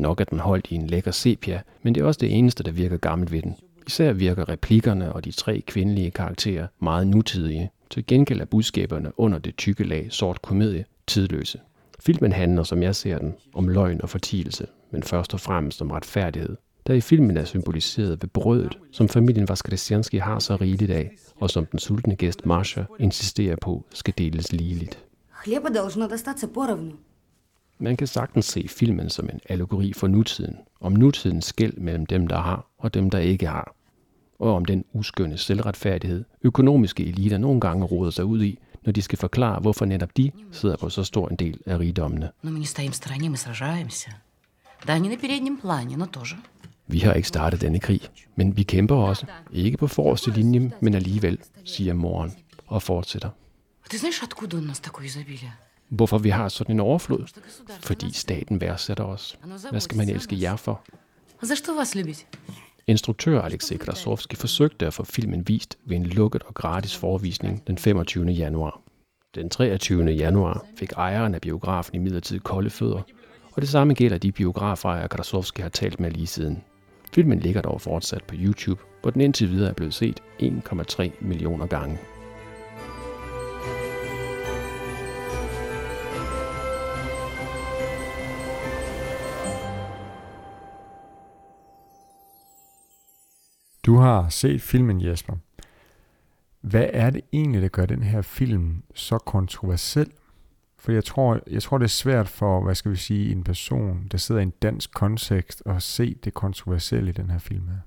Nok 0.00 0.20
er 0.20 0.24
den 0.24 0.38
holdt 0.38 0.70
i 0.70 0.74
en 0.74 0.86
lækker 0.86 1.10
sepia, 1.10 1.60
men 1.82 1.94
det 1.94 2.00
er 2.00 2.04
også 2.04 2.18
det 2.20 2.38
eneste, 2.38 2.64
der 2.64 2.70
virker 2.70 2.96
gammelt 2.96 3.32
ved 3.32 3.42
den. 3.42 3.56
Især 3.86 4.12
virker 4.12 4.48
replikkerne 4.48 5.12
og 5.12 5.24
de 5.24 5.32
tre 5.32 5.62
kvindelige 5.66 6.10
karakterer 6.10 6.66
meget 6.80 7.06
nutidige. 7.06 7.70
Til 7.90 8.06
gengæld 8.06 8.40
er 8.40 8.44
budskaberne 8.44 9.20
under 9.20 9.38
det 9.38 9.56
tykke 9.56 9.84
lag 9.84 10.06
sort 10.10 10.42
komedie 10.42 10.84
tidløse. 11.06 11.58
Filmen 12.00 12.32
handler, 12.32 12.62
som 12.62 12.82
jeg 12.82 12.94
ser 12.94 13.18
den, 13.18 13.34
om 13.54 13.68
løgn 13.68 14.02
og 14.02 14.08
fortielse, 14.08 14.66
men 14.90 15.02
først 15.02 15.34
og 15.34 15.40
fremmest 15.40 15.82
om 15.82 15.90
retfærdighed, 15.90 16.56
der 16.87 16.93
i 16.93 17.01
filmen 17.01 17.37
er 17.37 17.45
symboliseret 17.45 18.21
ved 18.21 18.29
brødet, 18.29 18.77
som 18.91 19.09
familien 19.09 19.49
Vaskresianski 19.49 20.17
har 20.17 20.39
så 20.39 20.55
rigeligt 20.55 20.91
af, 20.91 21.11
og 21.35 21.49
som 21.49 21.65
den 21.65 21.79
sultne 21.79 22.15
gæst 22.15 22.45
Marsha 22.45 22.83
insisterer 22.99 23.55
på 23.61 23.85
skal 23.93 24.13
deles 24.17 24.51
ligeligt. 24.51 25.03
Хлеба 25.43 25.69
должно 25.69 26.07
достаться 26.07 26.47
поровну. 26.47 26.93
Man 27.79 27.97
kan 27.97 28.07
sagtens 28.07 28.45
se 28.45 28.67
filmen 28.67 29.09
som 29.09 29.29
en 29.29 29.39
allegori 29.49 29.93
for 29.93 30.07
nutiden, 30.07 30.55
om 30.81 30.91
nutidens 30.91 31.45
skæld 31.45 31.77
mellem 31.77 32.05
dem, 32.05 32.27
der 32.27 32.37
har 32.37 32.67
og 32.77 32.93
dem, 32.93 33.09
der 33.09 33.19
ikke 33.19 33.47
har, 33.47 33.75
og 34.39 34.55
om 34.55 34.65
den 34.65 34.85
uskønne 34.93 35.37
selvretfærdighed, 35.37 36.23
økonomiske 36.43 37.05
eliter 37.05 37.37
nogle 37.37 37.61
gange 37.61 37.85
råder 37.85 38.11
sig 38.11 38.25
ud 38.25 38.43
i, 38.43 38.59
når 38.85 38.91
de 38.91 39.01
skal 39.01 39.17
forklare, 39.17 39.59
hvorfor 39.59 39.85
netop 39.85 40.17
de 40.17 40.31
sidder 40.51 40.77
på 40.77 40.89
så 40.89 41.03
stor 41.03 41.29
en 41.29 41.35
del 41.35 41.57
af 41.65 41.79
rigdommene. 41.79 42.29
Но 42.43 42.51
мы 42.51 42.59
не 42.59 42.65
стоим 42.65 42.91
в 42.91 42.95
стороне, 42.95 43.29
мы 43.29 43.37
сражаемся. 43.37 44.09
Да, 44.87 44.97
не 44.99 45.09
на 45.09 45.17
переднем 45.17 45.57
плане, 45.57 45.97
но 45.97 46.05
тоже. 46.05 46.35
Vi 46.86 46.98
har 46.98 47.12
ikke 47.12 47.28
startet 47.28 47.60
denne 47.60 47.80
krig, 47.80 48.00
men 48.36 48.56
vi 48.56 48.62
kæmper 48.62 48.96
også. 48.96 49.26
Ikke 49.52 49.76
på 49.76 49.86
forreste 49.86 50.30
linje, 50.30 50.72
men 50.80 50.94
alligevel, 50.94 51.38
siger 51.64 51.94
moren 51.94 52.32
og 52.66 52.82
fortsætter. 52.82 53.30
Hvorfor 55.88 56.18
vi 56.18 56.30
har 56.30 56.48
sådan 56.48 56.76
en 56.76 56.80
overflod? 56.80 57.26
Fordi 57.80 58.12
staten 58.12 58.60
værdsætter 58.60 59.04
os. 59.04 59.38
Hvad 59.70 59.80
skal 59.80 59.96
man 59.96 60.08
elske 60.08 60.40
jer 60.40 60.56
for? 60.56 60.82
Instruktør 62.86 63.40
Alexej 63.40 63.78
Krasovski 63.78 64.36
forsøgte 64.36 64.86
at 64.86 64.94
få 64.94 65.04
filmen 65.04 65.48
vist 65.48 65.78
ved 65.84 65.96
en 65.96 66.06
lukket 66.06 66.42
og 66.42 66.54
gratis 66.54 66.96
forvisning 66.96 67.66
den 67.66 67.78
25. 67.78 68.26
januar. 68.26 68.80
Den 69.34 69.50
23. 69.50 70.04
januar 70.04 70.66
fik 70.78 70.92
ejeren 70.92 71.34
af 71.34 71.40
biografen 71.40 71.94
i 71.94 71.98
midlertid 71.98 72.40
kolde 72.40 72.70
fødder, 72.70 73.02
og 73.52 73.62
det 73.62 73.68
samme 73.68 73.94
gælder 73.94 74.18
de 74.18 74.32
biografejere, 74.32 75.08
Krasovski 75.08 75.62
har 75.62 75.68
talt 75.68 76.00
med 76.00 76.10
lige 76.10 76.26
siden. 76.26 76.62
Filmen 77.12 77.38
ligger 77.38 77.62
dog 77.62 77.80
fortsat 77.80 78.24
på 78.24 78.34
YouTube, 78.38 78.82
hvor 79.02 79.10
den 79.10 79.20
indtil 79.20 79.50
videre 79.50 79.70
er 79.70 79.74
blevet 79.74 79.94
set 79.94 80.22
1,3 80.42 81.10
millioner 81.20 81.66
gange. 81.66 81.98
Du 93.86 93.96
har 93.96 94.28
set 94.28 94.62
filmen, 94.62 95.00
Jesper. 95.06 95.34
Hvad 96.60 96.86
er 96.92 97.10
det 97.10 97.22
egentlig, 97.32 97.62
der 97.62 97.68
gør 97.68 97.86
den 97.86 98.02
her 98.02 98.22
film 98.22 98.82
så 98.94 99.18
kontroversiel? 99.18 100.12
For 100.86 100.92
jeg 100.92 101.04
tror, 101.04 101.40
jeg 101.50 101.62
tror, 101.62 101.78
det 101.78 101.84
er 101.84 101.88
svært 101.88 102.28
for, 102.28 102.64
hvad 102.64 102.74
skal 102.74 102.90
vi 102.90 102.96
sige, 102.96 103.32
en 103.32 103.44
person, 103.44 104.08
der 104.10 104.18
sidder 104.18 104.40
i 104.40 104.42
en 104.42 104.52
dansk 104.62 104.94
kontekst, 104.94 105.62
at 105.66 105.82
se 105.82 106.14
det 106.24 106.34
kontroversielle 106.34 107.08
i 107.10 107.12
den 107.12 107.30
her 107.30 107.38
film 107.38 107.68
her. 107.68 107.78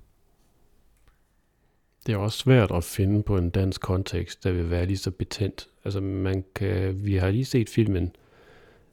Det 2.06 2.14
er 2.14 2.18
også 2.18 2.38
svært 2.38 2.72
at 2.72 2.84
finde 2.84 3.24
på 3.24 3.38
en 3.38 3.50
dansk 3.50 3.82
kontekst, 3.82 4.44
der 4.44 4.52
vil 4.52 4.70
være 4.70 4.86
lige 4.86 4.98
så 4.98 5.12
betændt. 5.12 5.68
Altså 5.86 6.02
man 6.02 6.44
kan, 6.56 7.06
vi 7.06 7.16
har 7.16 7.32
lige 7.32 7.46
set 7.46 7.70
filmen, 7.70 8.12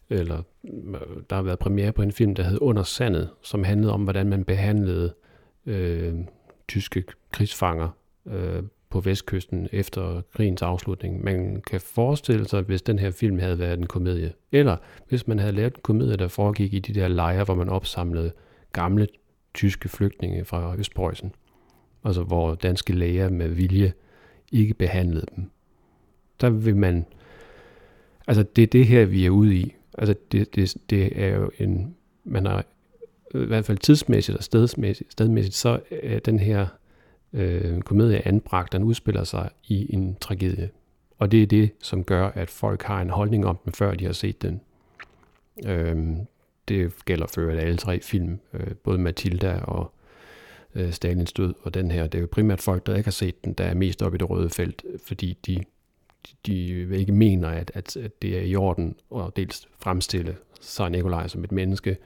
eller 0.08 0.42
der 1.30 1.34
har 1.34 1.42
været 1.42 1.58
premiere 1.58 1.92
på 1.92 2.02
en 2.02 2.12
film, 2.12 2.34
der 2.34 2.42
hed 2.42 2.58
Under 2.60 2.82
Sandet, 2.82 3.30
som 3.42 3.64
handlede 3.64 3.92
om, 3.92 4.02
hvordan 4.02 4.28
man 4.28 4.44
behandlede 4.44 5.14
øh, 5.66 6.14
tyske 6.68 7.04
krigsfanger 7.32 7.88
øh, 8.26 8.62
på 8.90 9.00
vestkysten 9.00 9.68
efter 9.72 10.22
krigens 10.34 10.62
afslutning. 10.62 11.24
Man 11.24 11.62
kan 11.66 11.80
forestille 11.80 12.48
sig, 12.48 12.62
hvis 12.62 12.82
den 12.82 12.98
her 12.98 13.10
film 13.10 13.38
havde 13.38 13.58
været 13.58 13.78
en 13.78 13.86
komedie, 13.86 14.32
eller 14.52 14.76
hvis 15.08 15.26
man 15.26 15.38
havde 15.38 15.52
lavet 15.52 15.74
en 15.74 15.80
komedie, 15.82 16.16
der 16.16 16.28
foregik 16.28 16.74
i 16.74 16.78
de 16.78 16.94
der 16.94 17.08
lejre, 17.08 17.44
hvor 17.44 17.54
man 17.54 17.68
opsamlede 17.68 18.32
gamle 18.72 19.08
tyske 19.54 19.88
flygtninge 19.88 20.44
fra 20.44 20.74
Østpreussen, 20.78 21.32
altså 22.04 22.22
hvor 22.22 22.54
danske 22.54 22.92
læger 22.92 23.30
med 23.30 23.48
vilje 23.48 23.92
ikke 24.52 24.74
behandlede 24.74 25.26
dem. 25.36 25.50
Der 26.40 26.50
vil 26.50 26.76
man, 26.76 27.06
altså 28.26 28.42
det 28.42 28.62
er 28.62 28.66
det 28.66 28.86
her, 28.86 29.04
vi 29.04 29.26
er 29.26 29.30
ude 29.30 29.54
i. 29.54 29.74
Altså 29.98 30.14
det, 30.32 30.54
det, 30.54 30.76
det 30.90 31.22
er 31.22 31.36
jo 31.36 31.50
en, 31.58 31.96
man 32.24 32.46
har 32.46 32.64
i 33.34 33.38
hvert 33.38 33.64
fald 33.64 33.78
tidsmæssigt 33.78 34.38
og 34.38 34.44
stedsmæssigt, 34.44 35.12
stedmæssigt, 35.12 35.56
så 35.56 35.80
er 35.90 36.18
den 36.18 36.38
her 36.38 36.66
øh, 37.36 37.80
komedie 37.80 38.28
anbragt, 38.28 38.72
den 38.72 38.82
udspiller 38.82 39.24
sig 39.24 39.50
i 39.64 39.94
en 39.94 40.16
tragedie. 40.20 40.70
Og 41.18 41.32
det 41.32 41.42
er 41.42 41.46
det, 41.46 41.70
som 41.82 42.04
gør, 42.04 42.28
at 42.28 42.50
folk 42.50 42.82
har 42.82 43.02
en 43.02 43.10
holdning 43.10 43.46
om 43.46 43.58
den, 43.64 43.72
før 43.72 43.94
de 43.94 44.04
har 44.04 44.12
set 44.12 44.42
den. 44.42 44.60
Øh, 45.66 46.16
det 46.68 46.92
gælder 47.04 47.26
for 47.26 47.50
alle 47.50 47.76
tre 47.76 48.00
film, 48.00 48.38
øh, 48.52 48.74
både 48.84 48.98
Matilda 48.98 49.58
og 49.58 49.92
øh, 50.74 50.92
Stalins 50.92 51.32
død, 51.32 51.54
og 51.62 51.74
den 51.74 51.90
her. 51.90 52.06
Det 52.06 52.18
er 52.18 52.22
jo 52.22 52.28
primært 52.30 52.60
folk, 52.60 52.86
der 52.86 52.96
ikke 52.96 53.06
har 53.06 53.12
set 53.12 53.44
den, 53.44 53.52
der 53.52 53.64
er 53.64 53.74
mest 53.74 54.02
oppe 54.02 54.16
i 54.16 54.18
det 54.18 54.30
røde 54.30 54.50
felt, 54.50 54.84
fordi 55.06 55.38
de, 55.46 55.64
de, 56.26 56.40
de 56.46 56.98
ikke 56.98 57.12
mener, 57.12 57.48
at, 57.48 57.70
at, 57.74 57.96
at 57.96 58.22
det 58.22 58.38
er 58.38 58.42
i 58.42 58.56
orden 58.56 58.96
at 59.16 59.36
dels 59.36 59.68
fremstille 59.78 60.36
Tsar 60.60 60.88
Nikolaj 60.88 61.28
som 61.28 61.44
et 61.44 61.52
menneske, 61.52 61.96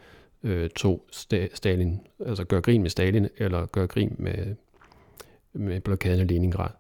øh, 0.43 0.71
to 0.71 1.09
Sta- 1.12 1.55
Stalin, 1.55 2.01
altså 2.27 2.45
gør 2.45 2.61
grin 2.61 2.83
med 2.83 2.90
Stalin, 2.90 3.29
eller 3.37 3.66
gør 3.66 3.87
grin 3.87 4.16
med, 4.19 4.55
med 5.53 5.81
blokaden 5.81 6.21
af 6.21 6.29
Leningrad. 6.29 6.71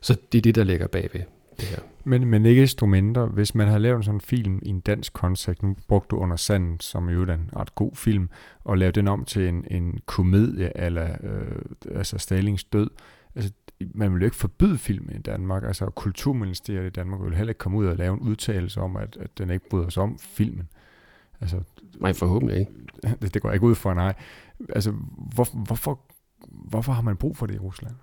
Så 0.00 0.16
det 0.32 0.38
er 0.38 0.42
det, 0.42 0.54
der 0.54 0.64
ligger 0.64 0.86
bagved 0.86 1.20
det 1.56 1.64
her. 1.64 1.78
Men, 2.04 2.26
men 2.26 2.46
ikke 2.46 2.62
desto 2.62 2.86
mindre, 2.86 3.26
hvis 3.26 3.54
man 3.54 3.68
har 3.68 3.78
lavet 3.78 4.04
sådan 4.04 4.16
en 4.16 4.20
film 4.20 4.58
i 4.62 4.68
en 4.68 4.80
dansk 4.80 5.12
kontekst, 5.12 5.62
nu 5.62 5.76
brugte 5.88 6.08
du 6.10 6.16
under 6.16 6.36
sanden, 6.36 6.80
som 6.80 7.08
jo 7.08 7.22
er 7.22 7.34
en 7.34 7.50
ret 7.56 7.74
god 7.74 7.90
film, 7.94 8.28
og 8.64 8.78
lavet 8.78 8.94
den 8.94 9.08
om 9.08 9.24
til 9.24 9.48
en, 9.48 9.64
en 9.70 9.98
komedie, 10.06 10.76
eller 10.76 11.16
øh, 11.22 11.96
altså 11.96 12.18
Stalins 12.18 12.64
død, 12.64 12.90
altså 13.34 13.52
man 13.94 14.14
vil 14.14 14.20
jo 14.20 14.24
ikke 14.24 14.36
forbyde 14.36 14.78
film 14.78 15.08
i 15.14 15.18
Danmark, 15.18 15.64
altså 15.64 15.86
Kulturministeriet 15.86 16.86
i 16.86 16.90
Danmark 16.90 17.20
vil 17.24 17.36
heller 17.36 17.50
ikke 17.50 17.58
komme 17.58 17.78
ud 17.78 17.86
og 17.86 17.96
lave 17.96 18.14
en 18.14 18.20
udtalelse 18.20 18.80
om, 18.80 18.96
at, 18.96 19.16
at 19.20 19.38
den 19.38 19.50
ikke 19.50 19.68
bryder 19.68 19.88
sig 19.88 20.02
om 20.02 20.18
filmen. 20.18 20.68
Altså, 21.40 21.60
Nej, 22.00 22.12
forhåbentlig 22.12 22.58
ikke. 22.58 22.72
det, 23.22 23.34
det 23.34 23.42
går 23.42 23.48
jeg 23.48 23.54
ikke 23.54 23.66
ud 23.66 23.74
for, 23.74 23.94
nej. 23.94 24.14
Altså, 24.68 24.92
hvor, 25.34 25.64
hvorfor, 25.64 26.00
hvorfor 26.48 26.92
har 26.92 27.02
man 27.02 27.16
brug 27.16 27.36
for 27.36 27.46
det 27.46 27.54
i 27.54 27.58
Rusland? 27.58 27.94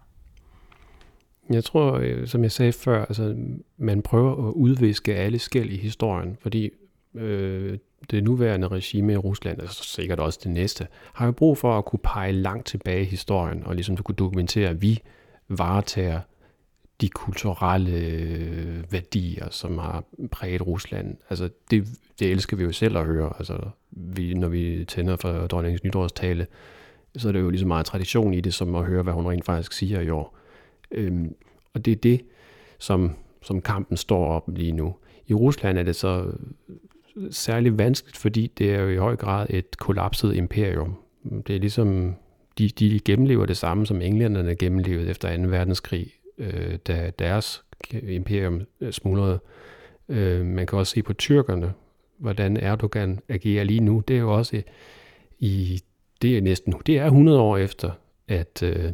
Jeg 1.50 1.64
tror, 1.64 1.94
øh, 1.94 2.28
som 2.28 2.44
jeg 2.44 2.52
sagde 2.52 2.72
før, 2.72 3.06
altså, 3.06 3.36
man 3.78 4.02
prøver 4.02 4.48
at 4.48 4.54
udviske 4.54 5.16
alle 5.16 5.40
skæld 5.40 5.70
i 5.70 5.78
historien, 5.78 6.38
fordi 6.42 6.70
øh, 7.16 7.78
det 8.12 8.24
nuværende 8.24 8.68
regime 8.68 9.14
i 9.14 9.18
Rusland, 9.18 9.62
altså 9.62 9.84
sikkert 9.84 10.20
også 10.20 10.40
det 10.44 10.52
næste, 10.52 10.88
har 11.14 11.26
jo 11.26 11.32
brug 11.32 11.58
for 11.58 11.78
at 11.78 11.86
kunne 11.86 12.00
pege 12.04 12.32
langt 12.32 12.66
tilbage 12.66 13.02
i 13.02 13.06
historien, 13.06 13.64
og 13.66 13.76
ligesom 13.76 13.98
kunne 13.98 14.16
dokumentere, 14.16 14.70
at 14.70 14.82
vi 14.82 15.00
varetager 15.50 16.20
de 17.02 17.10
kulturelle 17.10 17.92
øh, 17.92 18.92
værdier, 18.92 19.50
som 19.50 19.78
har 19.78 20.04
præget 20.32 20.68
Rusland. 20.68 21.18
Altså, 21.30 21.50
det, 21.72 21.88
det 22.20 22.32
elsker 22.32 22.58
vi 22.58 22.64
jo 22.64 22.72
selv 22.72 22.98
at 22.98 23.06
høre. 23.06 23.34
Altså, 23.38 23.58
vi, 23.92 24.34
når 24.34 24.48
vi 24.48 24.86
tænder 24.88 25.16
for 25.16 25.48
dronningens 25.48 25.84
nytårstale, 25.84 26.48
så 27.18 27.28
er 27.28 27.32
det 27.32 27.40
jo 27.40 27.50
lige 27.50 27.60
så 27.60 27.68
meget 27.68 27.86
tradition 27.86 28.34
i 28.34 28.42
det, 28.42 28.54
som 28.54 28.76
at 28.76 28.86
høre, 28.86 29.04
hvad 29.04 29.14
hun 29.14 29.28
rent 29.28 29.46
faktisk 29.46 29.74
siger 29.74 30.02
i 30.02 30.10
år. 30.10 30.38
Øhm, 30.92 31.36
og 31.74 31.86
det 31.86 31.92
er 31.92 31.96
det, 31.96 32.22
som, 32.80 33.12
som 33.42 33.62
kampen 33.62 33.98
står 33.98 34.26
op 34.26 34.50
lige 34.56 34.72
nu. 34.72 34.96
I 35.28 35.34
Rusland 35.34 35.78
er 35.78 35.84
det 35.84 35.96
så 35.96 36.26
øh, 37.16 37.32
særlig 37.32 37.78
vanskeligt, 37.78 38.18
fordi 38.18 38.52
det 38.58 38.74
er 38.74 38.82
jo 38.82 38.90
i 38.90 38.98
høj 38.98 39.16
grad 39.16 39.48
et 39.50 39.78
kollapset 39.78 40.36
imperium. 40.36 40.96
Det 41.48 41.56
er 41.56 41.60
ligesom, 41.60 42.16
de, 42.58 42.70
de 42.70 43.00
gennemlever 43.06 43.46
det 43.46 43.58
samme, 43.58 43.86
som 43.86 44.02
englænderne 44.02 44.56
gennemlevede 44.56 45.10
efter 45.10 45.38
2. 45.38 45.44
verdenskrig, 45.44 46.12
øh, 46.38 46.78
da 46.88 47.12
deres 47.20 47.64
imperium 47.94 48.62
øh, 48.82 48.92
smuldrede. 48.92 49.40
Øh, 50.10 50.46
man 50.46 50.68
kan 50.68 50.80
også 50.80 50.92
se 50.92 51.04
på 51.04 51.14
tyrkerne, 51.14 51.74
hvordan 52.18 52.58
Erdogan 52.58 53.20
agerer 53.30 53.64
lige 53.64 53.80
nu. 53.80 54.04
Det 54.08 54.16
er 54.16 54.20
jo 54.20 54.34
også 54.34 54.62
i, 55.40 55.82
det 56.24 56.38
er 56.38 56.42
næsten, 56.42 56.74
det 56.86 56.98
er 56.98 57.06
100 57.06 57.40
år 57.40 57.58
efter, 57.58 57.92
at 58.28 58.64
øh, 58.64 58.92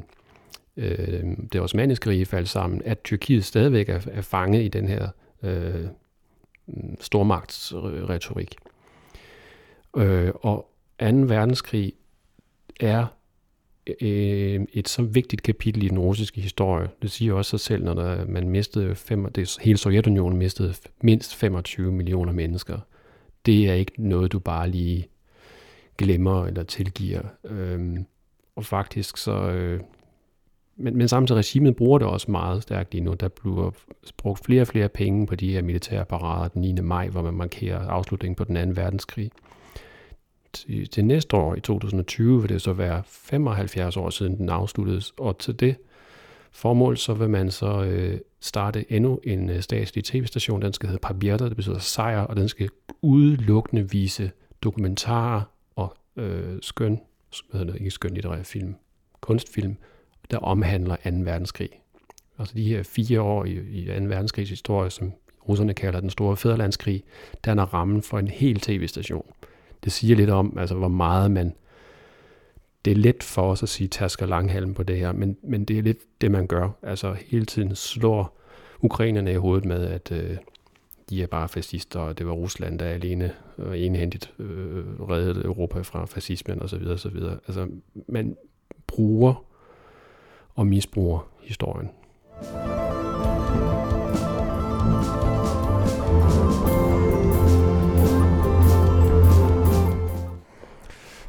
øh, 0.77 1.23
det 1.53 1.61
osmaniske 1.61 2.09
rige 2.09 2.25
faldt 2.25 2.49
sammen, 2.49 2.81
at 2.85 3.03
Tyrkiet 3.03 3.45
stadigvæk 3.45 3.89
er, 3.89 4.01
er 4.11 4.21
fanget 4.21 4.63
i 4.63 4.67
den 4.67 4.87
her 4.87 5.07
øh, 5.43 5.85
stormagtsretorik. 6.99 8.55
Øh, 9.97 10.31
og 10.35 10.71
2. 10.99 11.05
verdenskrig 11.05 11.93
er 12.79 13.05
øh, 14.01 14.61
et 14.73 14.89
så 14.89 15.01
vigtigt 15.01 15.43
kapitel 15.43 15.83
i 15.83 15.87
den 15.87 15.99
russiske 15.99 16.41
historie. 16.41 16.89
Det 17.01 17.11
siger 17.11 17.33
også 17.33 17.49
sig 17.49 17.59
selv, 17.59 17.83
når 17.83 17.93
der, 17.93 18.25
man 18.25 18.49
mistede 18.49 18.95
fem, 18.95 19.31
det, 19.33 19.57
hele 19.61 19.77
Sovjetunionen 19.77 20.37
mistede 20.37 20.73
mindst 21.01 21.35
25 21.35 21.91
millioner 21.91 22.33
mennesker. 22.33 22.79
Det 23.45 23.69
er 23.69 23.73
ikke 23.73 23.91
noget, 23.97 24.31
du 24.31 24.39
bare 24.39 24.69
lige 24.69 25.07
glemmer 25.99 26.45
eller 26.45 26.63
tilgiver. 26.63 27.21
Øh, 27.45 27.97
og 28.55 28.65
faktisk 28.65 29.17
så... 29.17 29.31
Øh, 29.31 29.81
men, 30.81 30.97
men 30.97 31.07
samtidig 31.07 31.39
regimet 31.39 31.75
bruger 31.75 31.99
det 31.99 32.07
også 32.07 32.31
meget 32.31 32.63
stærkt 32.63 32.91
lige 32.91 33.03
nu. 33.03 33.13
Der 33.13 33.27
bliver 33.27 33.71
brugt 34.17 34.45
flere 34.45 34.61
og 34.61 34.67
flere 34.67 34.89
penge 34.89 35.27
på 35.27 35.35
de 35.35 35.51
her 35.51 35.61
militære 35.61 36.05
parader 36.05 36.47
den 36.47 36.61
9. 36.61 36.73
maj, 36.81 37.07
hvor 37.07 37.21
man 37.21 37.33
markerer 37.33 37.87
afslutningen 37.87 38.35
på 38.35 38.43
den 38.43 38.57
anden 38.57 38.75
verdenskrig 38.75 39.31
til, 40.53 40.89
til 40.89 41.05
næste 41.05 41.37
år, 41.37 41.55
i 41.55 41.59
2020, 41.59 42.41
vil 42.41 42.49
det 42.49 42.61
så 42.61 42.73
være 42.73 43.03
75 43.05 43.97
år 43.97 44.09
siden 44.09 44.37
den 44.37 44.49
afsluttedes, 44.49 45.13
og 45.17 45.37
til 45.37 45.59
det 45.59 45.75
formål, 46.51 46.97
så 46.97 47.13
vil 47.13 47.29
man 47.29 47.51
så 47.51 47.83
øh, 47.83 48.19
starte 48.39 48.91
endnu 48.91 49.19
en 49.23 49.49
øh, 49.49 49.61
statslig 49.61 50.03
tv-station, 50.03 50.61
den 50.61 50.73
skal 50.73 50.89
hedde 50.89 51.01
Pabierta, 51.01 51.45
det 51.45 51.55
betyder 51.55 51.79
sejr, 51.79 52.21
og 52.21 52.35
den 52.35 52.49
skal 52.49 52.69
udelukkende 53.01 53.91
vise 53.91 54.31
dokumentarer 54.63 55.41
øh, 56.19 56.59
skøn, 56.61 56.99
hvad 57.49 57.59
hedder 57.59 57.73
det, 57.73 57.79
ikke 57.79 57.91
skøn 57.91 58.13
litterær 58.13 58.43
film, 58.43 58.75
kunstfilm, 59.21 59.77
der 60.31 60.37
omhandler 60.37 60.95
2. 60.95 61.01
verdenskrig. 61.03 61.69
Altså 62.39 62.55
de 62.55 62.63
her 62.63 62.83
fire 62.83 63.21
år 63.21 63.45
i, 63.45 63.51
i 63.51 63.85
2. 63.85 63.93
verdenskrigs 63.93 64.49
historie, 64.49 64.89
som 64.89 65.13
russerne 65.49 65.73
kalder 65.73 65.99
den 65.99 66.09
store 66.09 66.37
fæderlandskrig, 66.37 67.03
der 67.45 67.51
er 67.51 67.73
rammen 67.73 68.01
for 68.01 68.19
en 68.19 68.27
hel 68.27 68.59
tv-station 68.59 69.25
det 69.83 69.91
siger 69.91 70.15
lidt 70.15 70.29
om, 70.29 70.57
altså 70.57 70.75
hvor 70.75 70.87
meget 70.87 71.31
man, 71.31 71.55
det 72.85 72.91
er 72.91 72.95
let 72.95 73.23
for 73.23 73.51
os 73.51 73.63
at 73.63 73.69
sige 73.69 73.87
tasker 73.87 74.25
langhalm 74.25 74.73
på 74.73 74.83
det 74.83 74.97
her, 74.97 75.11
men, 75.11 75.37
men 75.43 75.65
det 75.65 75.77
er 75.77 75.81
lidt 75.81 76.21
det, 76.21 76.31
man 76.31 76.47
gør. 76.47 76.69
Altså 76.83 77.15
hele 77.27 77.45
tiden 77.45 77.75
slår 77.75 78.39
ukrainerne 78.81 79.31
i 79.31 79.35
hovedet 79.35 79.65
med, 79.65 79.85
at 79.85 80.11
øh, 80.11 80.37
de 81.09 81.23
er 81.23 81.27
bare 81.27 81.49
fascister, 81.49 81.99
og 81.99 82.17
det 82.17 82.27
var 82.27 82.33
Rusland, 82.33 82.79
der 82.79 82.85
alene 82.85 83.31
og 83.57 83.79
enhændigt 83.79 84.33
øh, 84.39 84.85
reddede 85.09 85.45
Europa 85.45 85.81
fra 85.81 86.05
fascismen 86.05 86.61
osv. 86.61 86.87
osv. 86.87 87.17
Altså 87.47 87.67
man 88.07 88.37
bruger 88.87 89.45
og 90.55 90.67
misbruger 90.67 91.29
historien. 91.41 91.89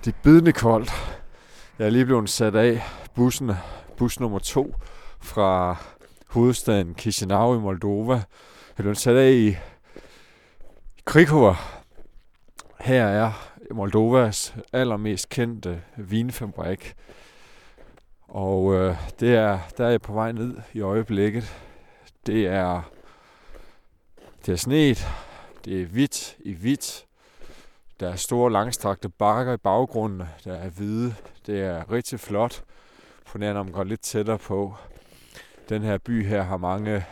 Det 0.05 0.13
er 0.15 0.19
bidende 0.23 0.53
koldt. 0.53 0.91
Jeg 1.79 1.87
er 1.87 1.91
lige 1.91 2.05
blevet 2.05 2.31
sat 2.31 2.55
af 2.57 2.83
bussen, 3.15 3.51
bus 3.97 4.21
nummer 4.21 4.39
to 4.39 4.75
fra 5.21 5.77
hovedstaden 6.29 6.95
Chisinau 6.99 7.55
i 7.55 7.59
Moldova. 7.59 8.15
Jeg 8.15 8.23
er 8.79 8.83
blevet 8.83 8.99
sat 8.99 9.17
af 9.17 9.33
i 9.33 9.57
Krikova. 11.05 11.55
Her 12.81 13.05
er 13.05 13.33
Moldovas 13.71 14.55
allermest 14.73 15.29
kendte 15.29 15.83
vinfabrik. 15.97 16.95
Og 18.29 18.75
øh, 18.75 18.97
det 19.21 19.35
er, 19.35 19.59
der 19.79 19.87
er 19.87 19.91
jeg 19.91 20.03
på 20.03 20.13
vej 20.13 20.33
ned 20.33 20.57
i 20.73 20.81
øjeblikket. 20.81 21.57
Det 22.27 22.47
er, 22.47 22.83
det 24.47 24.53
er 24.53 24.57
snet, 24.57 25.09
det 25.65 25.83
er 25.83 25.87
hvidt 25.87 26.37
i 26.39 26.53
hvidt, 26.53 27.07
der 28.01 28.09
er 28.09 28.17
store, 28.17 28.53
langstrakte 28.53 29.09
bakker 29.09 29.53
i 29.53 29.57
baggrunden, 29.57 30.23
der 30.45 30.55
er 30.55 30.69
hvide. 30.69 31.15
Det 31.47 31.61
er 31.61 31.93
rigtig 31.93 32.21
flot, 32.21 32.65
på 33.27 33.39
nær 33.39 33.53
når 33.53 33.63
man 33.63 33.73
går 33.73 33.85
lidt 33.85 34.01
tættere 34.01 34.39
på. 34.39 34.75
Den 35.69 35.83
her 35.83 35.99
by 35.99 36.27
her 36.27 36.43
har 36.43 36.57
mange 36.57 37.05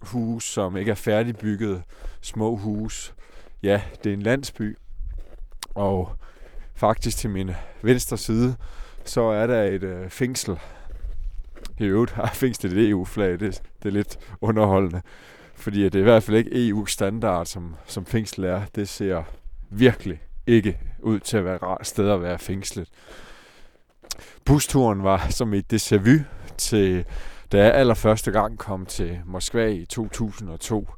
hus, 0.00 0.44
som 0.44 0.76
ikke 0.76 0.90
er 0.90 0.94
færdigbygget. 0.94 1.82
Små 2.20 2.56
hus. 2.56 3.14
Ja, 3.62 3.82
det 4.04 4.10
er 4.10 4.14
en 4.14 4.22
landsby. 4.22 4.78
Og 5.74 6.12
faktisk 6.74 7.16
til 7.16 7.30
min 7.30 7.50
venstre 7.82 8.18
side, 8.18 8.56
så 9.04 9.20
er 9.20 9.46
der 9.46 9.62
et 9.62 9.82
øh, 9.82 10.10
fængsel. 10.10 10.58
I 11.78 11.84
øvrigt 11.84 12.12
har 12.12 12.30
fængslet 12.44 12.72
et 12.72 12.88
EU-flag. 12.88 13.30
Det, 13.30 13.62
det 13.82 13.88
er 13.88 13.92
lidt 13.92 14.18
underholdende. 14.40 15.02
Fordi 15.54 15.84
det 15.84 15.94
er 15.94 16.00
i 16.00 16.02
hvert 16.02 16.22
fald 16.22 16.36
ikke 16.36 16.68
EU-standard, 16.68 17.46
som, 17.46 17.74
som 17.86 18.06
fængsel 18.06 18.44
er. 18.44 18.62
Det 18.74 18.88
ser 18.88 19.22
virkelig 19.70 20.22
ikke 20.46 20.78
ud 21.02 21.20
til 21.20 21.36
at 21.36 21.44
være 21.44 21.56
et 21.56 21.62
rart 21.62 21.86
sted 21.86 22.10
at 22.10 22.22
være 22.22 22.38
fængslet. 22.38 22.88
Busturen 24.44 25.02
var 25.02 25.26
som 25.30 25.54
et 25.54 25.72
déjà 25.72 25.96
vu 25.96 26.18
til, 26.58 27.04
da 27.52 27.64
jeg 27.64 27.74
allerførste 27.74 28.30
gang 28.30 28.58
kom 28.58 28.86
til 28.86 29.20
Moskva 29.24 29.66
i 29.66 29.84
2002. 29.84 30.88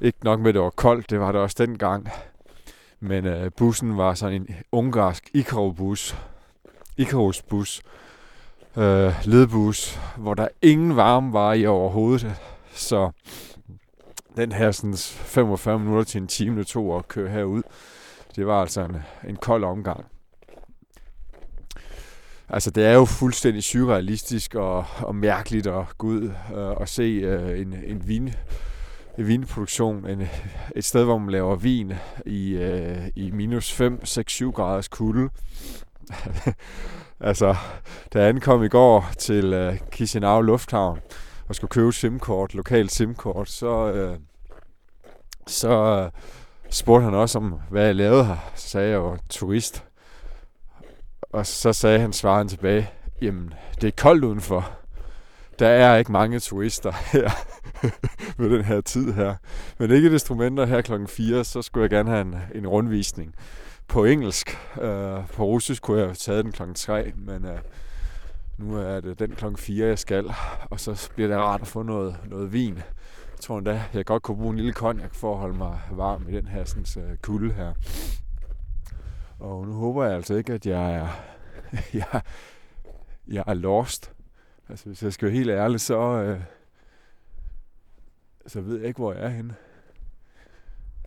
Ikke 0.00 0.24
nok 0.24 0.40
med, 0.40 0.48
at 0.48 0.54
det 0.54 0.62
var 0.62 0.70
koldt, 0.70 1.10
det 1.10 1.20
var 1.20 1.32
det 1.32 1.40
også 1.40 1.56
dengang. 1.58 2.08
Men 3.00 3.26
øh, 3.26 3.50
bussen 3.56 3.96
var 3.96 4.14
sådan 4.14 4.34
en 4.34 4.48
ungarsk 4.72 5.30
Icarus-bus. 5.34 6.16
Icarus-bus. 6.96 7.82
Øh, 8.76 9.12
ledbus, 9.24 10.00
hvor 10.16 10.34
der 10.34 10.48
ingen 10.62 10.96
varme 10.96 11.32
var 11.32 11.52
i 11.52 11.66
overhovedet. 11.66 12.34
Så 12.72 13.10
den 14.36 14.52
her 14.52 14.70
sådan 14.70 14.96
45 14.96 15.78
minutter 15.78 16.04
til 16.04 16.20
en 16.20 16.28
time, 16.28 16.58
det 16.58 16.66
tog 16.66 16.98
at 16.98 17.08
køre 17.08 17.30
herud, 17.30 17.62
det 18.36 18.46
var 18.46 18.60
altså 18.60 18.80
en, 18.80 18.96
en 19.28 19.36
kold 19.36 19.64
omgang. 19.64 20.06
Altså, 22.48 22.70
det 22.70 22.86
er 22.86 22.92
jo 22.92 23.04
fuldstændig 23.04 23.62
surrealistisk 23.62 24.54
og, 24.54 24.84
og 24.98 25.14
mærkeligt 25.14 25.66
øh, 25.66 25.78
at 25.78 25.98
gå 25.98 26.06
ud 26.06 26.30
øh, 26.54 26.70
og 26.70 26.88
se 26.88 27.02
øh, 27.02 27.60
en, 27.60 27.74
en 27.86 28.08
vin, 28.08 28.34
en 29.18 29.26
vinproduktion, 29.26 30.06
en, 30.06 30.28
et 30.76 30.84
sted, 30.84 31.04
hvor 31.04 31.18
man 31.18 31.30
laver 31.30 31.56
vin 31.56 31.92
i, 32.26 32.50
øh, 32.50 33.08
i 33.16 33.30
minus 33.30 33.72
5, 33.72 34.04
6, 34.04 34.32
7 34.32 34.52
graders 34.52 34.88
kulde. 34.88 35.30
altså, 37.20 37.56
da 38.12 38.20
jeg 38.20 38.28
ankom 38.28 38.64
i 38.64 38.68
går 38.68 39.10
til 39.18 39.52
øh, 39.52 39.78
Chisinau 39.94 40.40
Lufthavn, 40.40 40.98
og 41.48 41.54
skulle 41.54 41.68
købe 41.68 41.92
simkort, 41.92 42.20
SIM-kort, 42.20 42.54
lokalt 42.54 42.92
SIM-kort, 42.92 43.50
så, 43.50 43.92
øh, 43.92 44.18
så 45.46 45.70
øh, 45.70 46.10
spurgte 46.70 47.04
han 47.04 47.14
også 47.14 47.38
om, 47.38 47.54
hvad 47.70 47.86
jeg 47.86 47.94
lavede 47.94 48.24
her. 48.24 48.52
Så 48.54 48.68
sagde 48.68 48.90
jeg 48.90 48.96
jo 48.96 49.18
turist. 49.28 49.84
Og 51.34 51.46
så 51.46 51.72
sagde 51.72 51.98
han 51.98 52.12
svaren 52.12 52.48
tilbage, 52.48 52.90
jamen, 53.22 53.54
det 53.80 53.86
er 53.86 54.02
koldt 54.02 54.24
udenfor. 54.24 54.70
Der 55.58 55.68
er 55.68 55.96
ikke 55.96 56.12
mange 56.12 56.40
turister 56.40 56.92
her 56.92 57.30
ved 58.42 58.50
den 58.50 58.64
her 58.64 58.80
tid 58.80 59.12
her. 59.12 59.34
Men 59.78 59.90
ikke 59.90 60.12
desto 60.12 60.34
mindre 60.34 60.66
her 60.66 60.80
klokken 60.80 61.08
4, 61.08 61.44
så 61.44 61.62
skulle 61.62 61.82
jeg 61.82 61.90
gerne 61.90 62.10
have 62.10 62.20
en, 62.20 62.36
en 62.54 62.66
rundvisning 62.66 63.34
på 63.88 64.04
engelsk. 64.04 64.58
Uh, 64.76 64.82
på 65.28 65.44
russisk 65.44 65.82
kunne 65.82 65.98
jeg 65.98 66.06
have 66.06 66.14
taget 66.14 66.44
den 66.44 66.52
klokken 66.52 66.74
3, 66.74 67.12
men 67.16 67.44
uh, 67.44 67.58
nu 68.58 68.76
er 68.76 69.00
det 69.00 69.18
den 69.18 69.30
klokken 69.30 69.58
4, 69.58 69.86
jeg 69.86 69.98
skal, 69.98 70.34
og 70.70 70.80
så 70.80 71.10
bliver 71.14 71.28
det 71.28 71.36
rart 71.36 71.60
at 71.60 71.66
få 71.66 71.82
noget, 71.82 72.16
noget 72.26 72.52
vin. 72.52 72.74
Jeg 72.74 73.40
tror 73.40 73.58
endda, 73.58 73.82
jeg 73.94 74.04
godt 74.04 74.22
kunne 74.22 74.36
bruge 74.36 74.50
en 74.50 74.56
lille 74.56 74.72
konjak 74.72 75.14
for 75.14 75.32
at 75.32 75.38
holde 75.38 75.58
mig 75.58 75.78
varm 75.90 76.26
i 76.28 76.32
den 76.32 76.46
her 76.46 76.64
sådan, 76.64 77.10
uh, 77.10 77.16
kulde 77.22 77.52
her. 77.54 77.72
Og 79.38 79.66
nu 79.66 79.72
håber 79.72 80.04
jeg 80.04 80.14
altså 80.14 80.34
ikke, 80.34 80.52
at 80.52 80.66
jeg 80.66 80.94
er, 80.94 81.08
jeg, 82.12 82.22
jeg 83.28 83.44
er 83.46 83.54
lost. 83.54 84.12
Altså, 84.68 84.86
hvis 84.86 85.02
jeg 85.02 85.12
skal 85.12 85.26
være 85.26 85.36
helt 85.36 85.50
ærlig, 85.50 85.80
så, 85.80 85.98
øh, 85.98 86.40
så 88.46 88.60
ved 88.60 88.78
jeg 88.78 88.88
ikke, 88.88 88.98
hvor 88.98 89.12
jeg 89.12 89.24
er 89.24 89.28
henne. 89.28 89.54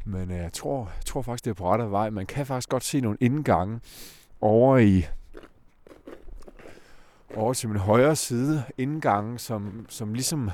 Men 0.05 0.31
øh, 0.31 0.37
jeg, 0.37 0.53
tror, 0.53 0.91
jeg 0.95 1.05
tror 1.05 1.21
faktisk, 1.21 1.45
det 1.45 1.51
er 1.51 1.55
på 1.55 1.71
rette 1.71 1.91
vej. 1.91 2.09
Man 2.09 2.25
kan 2.25 2.45
faktisk 2.45 2.69
godt 2.69 2.83
se 2.83 3.01
nogle 3.01 3.17
indgange 3.21 3.79
over 4.41 4.77
i 4.77 5.05
over 7.35 7.53
til 7.53 7.69
min 7.69 7.77
højre 7.77 8.15
side 8.15 8.63
indgangen, 8.77 9.37
som, 9.37 9.85
som 9.89 10.13
ligesom 10.13 10.51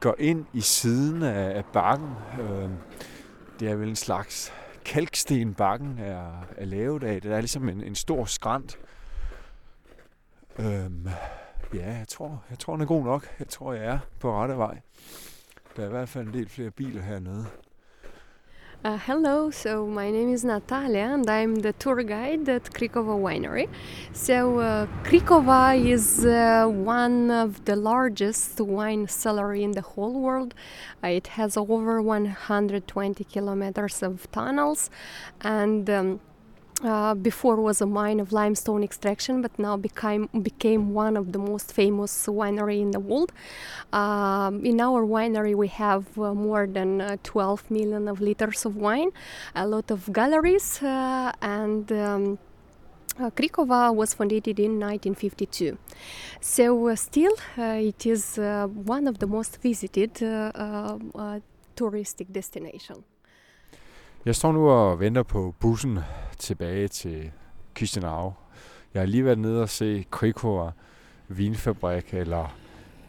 går 0.00 0.14
ind 0.18 0.46
i 0.52 0.60
siden 0.60 1.22
af, 1.22 1.56
af 1.56 1.64
bakken. 1.64 2.10
Øh, 2.40 2.70
det 3.60 3.70
er 3.70 3.74
vel 3.74 3.88
en 3.88 3.96
slags 3.96 4.52
kalkstenbakken 4.86 5.98
er, 5.98 6.46
er 6.56 6.64
lavet 6.64 7.02
af. 7.02 7.22
Det 7.22 7.32
er 7.32 7.40
ligesom 7.40 7.68
en, 7.68 7.82
en 7.82 7.94
stor 7.94 8.24
skrant. 8.24 8.78
Øhm, 10.58 11.08
ja, 11.74 11.96
jeg 11.98 12.08
tror, 12.08 12.44
jeg 12.50 12.58
tror, 12.58 12.72
den 12.72 12.82
er 12.82 12.86
god 12.86 13.04
nok. 13.04 13.28
Jeg 13.38 13.48
tror, 13.48 13.72
jeg 13.72 13.84
er 13.84 13.98
på 14.20 14.32
rette 14.32 14.56
vej. 14.56 14.80
Der 15.76 15.82
er 15.82 15.86
i 15.86 15.90
hvert 15.90 16.08
fald 16.08 16.26
en 16.26 16.34
del 16.34 16.48
flere 16.48 16.70
biler 16.70 17.02
hernede. 17.02 17.46
Uh, 18.86 18.98
hello, 18.98 19.50
so 19.50 19.84
my 19.84 20.12
name 20.12 20.32
is 20.32 20.44
Natalia 20.44 21.10
and 21.14 21.28
I'm 21.28 21.56
the 21.56 21.72
tour 21.72 22.04
guide 22.04 22.48
at 22.48 22.72
Krikova 22.72 23.18
Winery. 23.18 23.68
So, 24.12 24.60
uh, 24.60 24.86
Krikova 25.02 25.74
is 25.74 26.24
uh, 26.24 26.68
one 26.68 27.28
of 27.32 27.64
the 27.64 27.74
largest 27.74 28.60
wine 28.60 29.08
cellar 29.08 29.56
in 29.56 29.72
the 29.72 29.80
whole 29.80 30.20
world. 30.20 30.54
Uh, 31.02 31.08
it 31.08 31.26
has 31.38 31.56
over 31.56 32.00
120 32.00 33.24
kilometers 33.24 34.04
of 34.04 34.30
tunnels 34.30 34.88
and 35.40 35.90
um, 35.90 36.20
uh, 36.84 37.14
before 37.14 37.56
was 37.56 37.80
a 37.80 37.86
mine 37.86 38.20
of 38.20 38.32
limestone 38.32 38.82
extraction, 38.82 39.40
but 39.40 39.58
now 39.58 39.76
became 39.76 40.28
became 40.42 40.92
one 40.92 41.16
of 41.16 41.32
the 41.32 41.38
most 41.38 41.72
famous 41.72 42.26
winery 42.26 42.80
in 42.80 42.90
the 42.90 43.00
world. 43.00 43.32
Um, 43.92 44.64
in 44.64 44.80
our 44.80 45.04
winery, 45.06 45.54
we 45.54 45.68
have 45.68 46.18
uh, 46.18 46.34
more 46.34 46.66
than 46.66 47.00
uh, 47.00 47.16
12 47.22 47.70
million 47.70 48.08
of 48.08 48.20
liters 48.20 48.66
of 48.66 48.76
wine, 48.76 49.10
a 49.54 49.66
lot 49.66 49.90
of 49.90 50.12
galleries, 50.12 50.82
uh, 50.82 51.32
and. 51.40 51.90
Um, 51.92 52.38
uh, 53.18 53.30
Krikova 53.30 53.94
was 53.94 54.12
founded 54.12 54.46
in 54.46 54.78
1952. 54.78 55.78
So, 56.42 56.88
uh, 56.88 56.96
still, 56.96 57.32
uh, 57.56 57.80
it 57.80 58.04
is 58.04 58.36
one 58.36 59.08
of 59.08 59.20
the 59.20 59.26
most 59.26 59.62
visited 59.62 60.12
touristic 61.76 62.30
destination. 62.30 63.04
Jeg 64.26 64.34
står 64.34 64.52
nu 64.52 64.68
og 64.70 65.00
venter 65.00 65.22
på 65.22 65.54
bussen 65.60 65.98
tilbage 66.38 66.88
til 66.88 67.32
Chisinau. 67.76 68.34
Jeg 68.94 69.02
har 69.02 69.06
lige 69.06 69.24
været 69.24 69.38
nede 69.38 69.62
og 69.62 69.68
se 69.68 70.04
Krikor 70.10 70.74
vinfabrik, 71.28 72.14
eller 72.14 72.56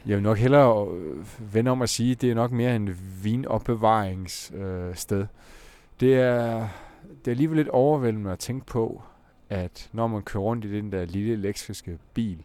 jeg 0.05 0.15
vil 0.15 0.23
nok 0.23 0.37
hellere 0.37 0.87
øh, 0.91 1.25
vende 1.53 1.71
om 1.71 1.81
at 1.81 1.89
sige, 1.89 2.11
at 2.11 2.21
det 2.21 2.31
er 2.31 2.35
nok 2.35 2.51
mere 2.51 2.75
en 2.75 2.97
vinopbevaringssted. 3.23 5.21
Øh, 5.21 5.27
det, 5.99 6.15
er, 6.15 6.67
det 7.09 7.27
er 7.27 7.31
alligevel 7.31 7.57
lidt 7.57 7.69
overvældende 7.69 8.31
at 8.31 8.39
tænke 8.39 8.65
på, 8.65 9.01
at 9.49 9.89
når 9.93 10.07
man 10.07 10.21
kører 10.21 10.43
rundt 10.43 10.65
i 10.65 10.77
den 10.77 10.91
der 10.91 11.05
lille 11.05 11.33
elektriske 11.33 11.97
bil, 12.13 12.43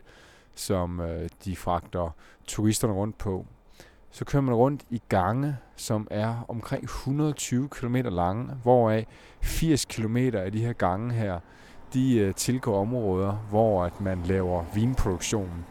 som 0.54 1.00
øh, 1.00 1.28
de 1.44 1.56
fragter 1.56 2.14
turisterne 2.46 2.92
rundt 2.92 3.18
på, 3.18 3.46
så 4.12 4.24
kører 4.24 4.42
man 4.42 4.54
rundt 4.54 4.82
i 4.90 5.02
gange, 5.08 5.56
som 5.76 6.08
er 6.10 6.44
omkring 6.48 6.84
120 6.84 7.68
km 7.68 7.96
lange, 7.96 8.54
hvoraf 8.62 9.06
80 9.42 9.84
km 9.84 10.16
af 10.16 10.52
de 10.52 10.64
her 10.64 10.72
gange 10.72 11.14
her, 11.14 11.38
de 11.94 12.18
øh, 12.18 12.34
tilgår 12.34 12.80
områder, 12.80 13.32
hvor 13.32 13.84
at 13.84 14.00
man 14.00 14.22
laver 14.22 14.64
vinproduktion. 14.74 15.64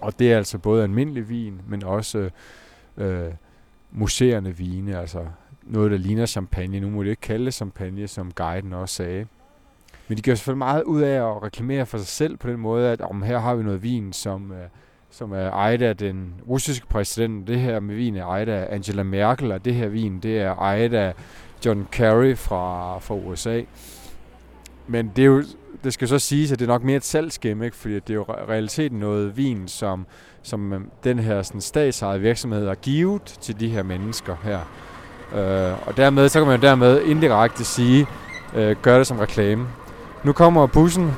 Og 0.00 0.18
det 0.18 0.32
er 0.32 0.36
altså 0.36 0.58
både 0.58 0.82
almindelig 0.82 1.28
vin, 1.28 1.60
men 1.68 1.84
også 1.84 2.30
øh, 2.96 3.32
museerne 3.90 4.56
vine, 4.56 4.98
altså 4.98 5.26
noget, 5.62 5.90
der 5.90 5.96
ligner 5.96 6.26
champagne. 6.26 6.80
Nu 6.80 6.90
må 6.90 7.02
det 7.02 7.10
ikke 7.10 7.20
kalde 7.20 7.44
det 7.44 7.54
champagne, 7.54 8.08
som 8.08 8.32
guiden 8.32 8.72
også 8.72 8.94
sagde. 8.94 9.26
Men 10.08 10.16
de 10.16 10.22
gør 10.22 10.34
selvfølgelig 10.34 10.58
meget 10.58 10.82
ud 10.82 11.00
af 11.00 11.30
at 11.30 11.42
reklamere 11.42 11.86
for 11.86 11.98
sig 11.98 12.06
selv 12.06 12.36
på 12.36 12.48
den 12.48 12.60
måde, 12.60 12.90
at 12.90 13.00
om 13.00 13.22
her 13.22 13.38
har 13.38 13.54
vi 13.54 13.62
noget 13.62 13.82
vin, 13.82 14.12
som, 14.12 14.52
øh, 14.52 14.68
som 15.10 15.32
er 15.32 15.50
ejet 15.50 15.82
af 15.82 15.96
den 15.96 16.34
russiske 16.48 16.86
præsident. 16.86 17.48
Det 17.48 17.60
her 17.60 17.80
med 17.80 17.94
vin 17.94 18.16
er 18.16 18.26
ejet 18.26 18.48
af 18.48 18.74
Angela 18.74 19.02
Merkel, 19.02 19.52
og 19.52 19.64
det 19.64 19.74
her 19.74 19.88
vin, 19.88 20.20
det 20.20 20.38
er 20.40 20.54
ejet 20.54 20.94
af 20.94 21.14
John 21.66 21.88
Kerry 21.92 22.36
fra, 22.36 22.98
fra 22.98 23.14
USA. 23.14 23.62
Men 24.86 25.12
det, 25.16 25.22
er 25.22 25.26
jo, 25.26 25.44
det 25.84 25.92
skal 25.92 26.08
så 26.08 26.18
siges, 26.18 26.52
at 26.52 26.58
det 26.58 26.64
er 26.64 26.68
nok 26.68 26.82
mere 26.82 26.96
et 26.96 27.04
salgsgame, 27.04 27.64
ikke? 27.64 27.76
fordi 27.76 27.94
det 27.94 28.10
er 28.10 28.14
jo 28.14 28.24
realiteten 28.28 28.98
noget 28.98 29.36
vin, 29.36 29.68
som, 29.68 30.06
som 30.42 30.72
øh, 30.72 30.80
den 31.04 31.18
her 31.18 31.42
sådan, 31.42 31.60
statsejede 31.60 32.20
virksomhed 32.20 32.66
har 32.66 32.74
givet 32.74 33.22
til 33.22 33.60
de 33.60 33.68
her 33.68 33.82
mennesker 33.82 34.36
her. 34.42 34.60
Øh, 35.34 35.88
og 35.88 35.96
dermed, 35.96 36.28
så 36.28 36.40
kan 36.40 36.46
man 36.46 36.60
jo 36.60 36.66
dermed 36.66 37.02
indirekte 37.02 37.64
sige, 37.64 38.06
øh, 38.54 38.76
gør 38.82 38.98
det 38.98 39.06
som 39.06 39.18
reklame. 39.18 39.66
Nu 40.24 40.32
kommer 40.32 40.66
bussen. 40.66 41.12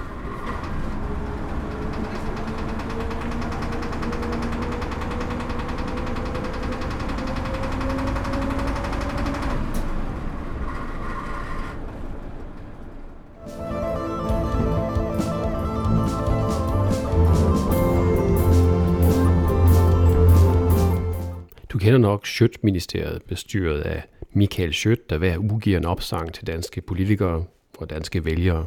Du 22.21 22.23
nok 22.23 22.27
Schødt-ministeriet, 22.27 23.23
bestyret 23.23 23.81
af 23.81 24.03
Michael 24.33 24.73
Schødt, 24.75 25.11
der 25.11 25.19
hver 25.19 25.39
uge 25.39 25.61
giver 25.61 25.79
en 25.79 25.85
opsang 25.85 26.35
til 26.35 26.47
danske 26.47 26.81
politikere 26.81 27.45
og 27.79 27.91
danske 27.91 28.25
vælgere. 28.25 28.67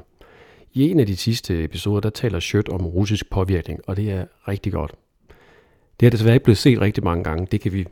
I 0.74 0.89
en 0.89 0.99
af 0.99 1.06
de 1.06 1.18
sidste 1.18 1.64
episoder, 1.64 1.99
der 1.99 2.10
taler 2.10 2.39
Schødt 2.39 2.70
om 2.70 2.86
russisk 2.86 3.30
påvirkning, 3.30 3.80
og 3.88 3.97
det 3.97 4.12
er 4.12 4.26
rigtig 4.47 4.72
godt. 4.72 4.91
Det 5.99 6.06
er 6.06 6.10
desværre 6.10 6.36
ikke 6.36 6.43
blevet 6.43 6.58
set 6.58 6.82
rigtig 6.82 7.04
mange 7.04 7.24
gange. 7.24 7.47
Det 7.51 7.62
kan 7.62 7.74
vi 7.74 7.86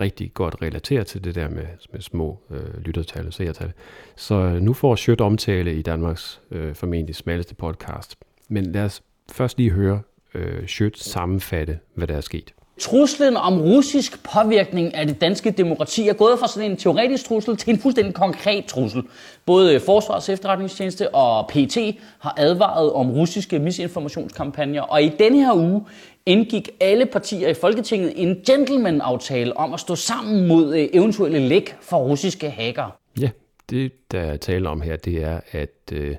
rigtig 0.00 0.34
godt 0.34 0.62
relatere 0.62 1.04
til 1.04 1.24
det 1.24 1.34
der 1.34 1.48
med, 1.48 1.66
med 1.92 2.00
små 2.00 2.40
øh, 2.50 2.78
lyttertal 2.84 3.26
og 3.26 3.32
seertal. 3.32 3.72
Så 4.16 4.34
øh, 4.34 4.60
nu 4.60 4.72
får 4.72 4.96
Schødt 4.96 5.20
omtale 5.20 5.74
i 5.74 5.82
Danmarks 5.82 6.40
øh, 6.50 6.74
formentlig 6.74 7.14
smalleste 7.14 7.54
podcast. 7.54 8.16
Men 8.48 8.72
lad 8.72 8.84
os 8.84 9.02
først 9.32 9.58
lige 9.58 9.70
høre 9.70 10.02
øh, 10.34 10.66
Schødt 10.66 10.98
sammenfatte, 10.98 11.78
hvad 11.94 12.06
der 12.06 12.16
er 12.16 12.20
sket. 12.20 12.54
Truslen 12.80 13.36
om 13.36 13.60
russisk 13.60 14.24
påvirkning 14.24 14.94
af 14.94 15.06
det 15.06 15.20
danske 15.20 15.50
demokrati 15.50 16.08
er 16.08 16.12
gået 16.12 16.38
fra 16.38 16.48
sådan 16.48 16.70
en 16.70 16.76
teoretisk 16.76 17.24
trussel 17.24 17.56
til 17.56 17.70
en 17.74 17.78
fuldstændig 17.78 18.14
konkret 18.14 18.64
trussel. 18.64 19.02
Både 19.46 19.74
øh, 19.74 19.80
Forsvars 19.80 20.28
efterretningstjeneste 20.28 21.14
og 21.14 21.48
PT 21.48 21.76
har 22.18 22.34
advaret 22.36 22.92
om 22.92 23.10
russiske 23.10 23.58
misinformationskampagner, 23.58 24.82
og 24.82 25.02
i 25.02 25.08
denne 25.08 25.38
her 25.38 25.54
uge 25.54 25.84
indgik 26.26 26.68
alle 26.80 27.06
partier 27.06 27.48
i 27.48 27.54
Folketinget 27.54 28.12
en 28.16 28.36
gentleman-aftale 28.46 29.56
om 29.56 29.74
at 29.74 29.80
stå 29.80 29.94
sammen 29.94 30.48
mod 30.48 30.76
øh, 30.76 30.88
eventuelle 30.92 31.38
læk 31.38 31.76
for 31.80 31.96
russiske 31.96 32.50
hacker. 32.50 32.98
Ja, 33.20 33.30
det 33.70 33.92
der 34.12 34.20
er 34.20 34.36
tale 34.36 34.68
om 34.68 34.80
her, 34.80 34.96
det 34.96 35.22
er, 35.22 35.40
at 35.52 35.92
øh, 35.92 36.16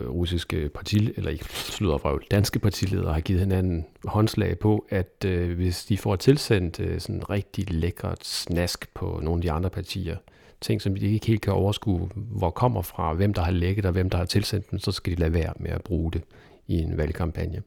Øh, 0.00 0.10
russiske 0.10 0.68
parti, 0.68 1.12
eller 1.16 1.30
ikke 1.30 1.44
slutter 1.44 1.98
fra 1.98 2.18
danske 2.30 2.58
partiledere 2.58 3.12
har 3.12 3.20
givet 3.20 3.40
hinanden 3.40 3.86
håndslag 4.04 4.58
på, 4.58 4.86
at 4.90 5.24
øh, 5.26 5.56
hvis 5.56 5.84
de 5.84 5.98
får 5.98 6.16
tilsendt 6.16 6.80
øh, 6.80 7.00
sådan 7.00 7.30
rigtig 7.30 7.70
lækkert 7.70 8.26
snask 8.26 8.94
på 8.94 9.20
nogle 9.22 9.38
af 9.38 9.42
de 9.42 9.52
andre 9.52 9.70
partier, 9.70 10.16
ting 10.60 10.82
som 10.82 10.94
de 10.94 11.12
ikke 11.12 11.26
helt 11.26 11.40
kan 11.40 11.52
overskue, 11.52 12.08
hvor 12.14 12.50
kommer 12.50 12.82
fra, 12.82 13.14
hvem 13.14 13.34
der 13.34 13.42
har 13.42 13.52
lækket 13.52 13.86
og 13.86 13.92
hvem 13.92 14.10
der 14.10 14.18
har 14.18 14.24
tilsendt 14.24 14.70
dem, 14.70 14.78
så 14.78 14.92
skal 14.92 15.12
de 15.12 15.20
lade 15.20 15.32
være 15.32 15.52
med 15.56 15.70
at 15.70 15.82
bruge 15.82 16.12
det 16.12 16.22
i 16.66 16.74
en 16.78 16.96
valgkampagne. 16.96 17.62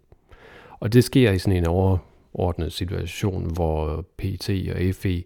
Og 0.80 0.94
det 0.94 1.04
sker 1.04 1.32
i 1.32 1.40
sådan 1.40 1.58
en 1.58 1.68
overordnet 1.68 2.74
situation, 2.74 3.54
hvor 3.54 4.06
PT 4.18 4.50
og 4.50 4.96
FE 4.96 5.24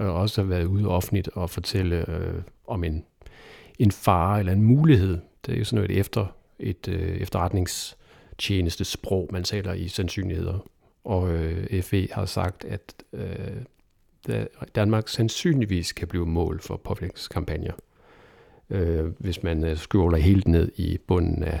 øh, 0.00 0.14
også 0.14 0.42
har 0.42 0.48
været 0.48 0.64
ude 0.64 0.88
offentligt 0.88 1.28
og 1.28 1.50
fortælle 1.50 2.10
øh, 2.10 2.42
om 2.66 2.84
en, 2.84 3.04
en 3.78 3.90
fare 3.90 4.38
eller 4.38 4.52
en 4.52 4.62
mulighed 4.62 5.18
det 5.46 5.54
er 5.54 5.58
jo 5.58 5.64
sådan 5.64 5.76
noget 5.76 5.90
et, 5.90 5.98
efter, 5.98 6.26
et 6.58 6.88
øh, 6.88 7.16
efterretningstjeneste 7.16 8.84
sprog, 8.84 9.28
man 9.32 9.44
taler 9.44 9.72
i 9.72 9.88
sandsynligheder. 9.88 10.58
Og 11.04 11.30
øh, 11.30 11.82
FE 11.82 12.08
har 12.12 12.24
sagt, 12.24 12.64
at 12.64 12.94
øh, 13.12 14.44
Danmark 14.74 15.08
sandsynligvis 15.08 15.92
kan 15.92 16.08
blive 16.08 16.26
mål 16.26 16.60
for 16.60 16.76
påvirkningskampagner. 16.76 17.72
Øh, 18.70 19.04
hvis 19.18 19.42
man 19.42 19.64
øh, 19.64 19.76
scroller 19.76 20.18
helt 20.18 20.48
ned 20.48 20.72
i 20.76 20.98
bunden 21.06 21.42
af, 21.42 21.60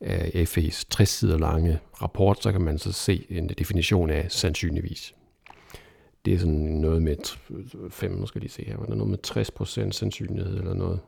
af 0.00 0.58
FE's 0.58 0.84
60 0.90 1.08
sider 1.08 1.38
lange 1.38 1.78
rapport, 2.02 2.42
så 2.42 2.52
kan 2.52 2.60
man 2.60 2.78
så 2.78 2.92
se 2.92 3.26
en 3.30 3.48
definition 3.48 4.10
af 4.10 4.32
sandsynligvis. 4.32 5.14
Det 6.24 6.34
er 6.34 6.38
sådan 6.38 6.54
noget 6.54 7.02
med 7.02 7.16
5, 7.90 8.12
nu 8.12 8.26
skal 8.26 8.40
lige 8.40 8.50
se 8.50 8.64
her, 8.64 8.76
var 8.76 8.86
der 8.86 8.94
noget 8.94 9.10
med 9.10 9.88
60% 9.88 9.90
sandsynlighed 9.90 10.58
eller 10.58 10.74
noget. 10.74 11.00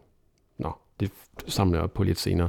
Nå, 0.58 0.72
det 1.00 1.10
samler 1.46 1.78
jeg 1.78 1.84
op 1.84 1.94
på 1.94 2.02
lidt 2.02 2.18
senere. 2.18 2.48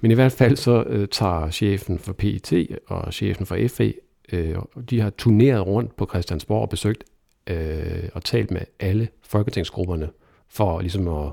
Men 0.00 0.10
i 0.10 0.14
hvert 0.14 0.32
fald 0.32 0.56
så 0.56 0.84
øh, 0.86 1.08
tager 1.08 1.50
chefen 1.50 1.98
for 1.98 2.12
PET 2.12 2.78
og 2.86 3.12
chefen 3.12 3.46
for 3.46 3.58
FE, 3.68 3.94
øh, 4.32 4.56
de 4.90 5.00
har 5.00 5.10
turneret 5.10 5.66
rundt 5.66 5.96
på 5.96 6.06
Christiansborg 6.06 6.62
og 6.62 6.68
besøgt 6.68 7.04
øh, 7.46 8.08
og 8.14 8.24
talt 8.24 8.50
med 8.50 8.60
alle 8.80 9.08
folketingsgrupperne 9.22 10.10
for 10.48 10.80
ligesom 10.80 11.08
at 11.08 11.32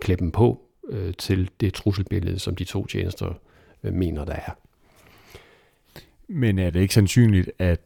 klæde 0.00 0.18
dem 0.18 0.30
på 0.30 0.62
øh, 0.88 1.14
til 1.14 1.50
det 1.60 1.74
trusselbillede, 1.74 2.38
som 2.38 2.56
de 2.56 2.64
to 2.64 2.86
tjenester 2.86 3.34
øh, 3.84 3.92
mener, 3.92 4.24
der 4.24 4.32
er. 4.32 4.50
Men 6.28 6.58
er 6.58 6.70
det 6.70 6.80
ikke 6.80 6.94
sandsynligt, 6.94 7.50
at 7.58 7.80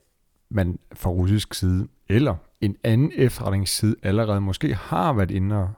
man 0.49 0.79
fra 0.93 1.11
russisk 1.11 1.55
side, 1.55 1.89
eller 2.09 2.35
en 2.61 2.77
anden 2.85 3.13
efterretningsside 3.15 3.97
allerede 4.03 4.41
måske 4.41 4.75
har 4.75 5.13
været 5.13 5.31
inde 5.31 5.57
og 5.57 5.71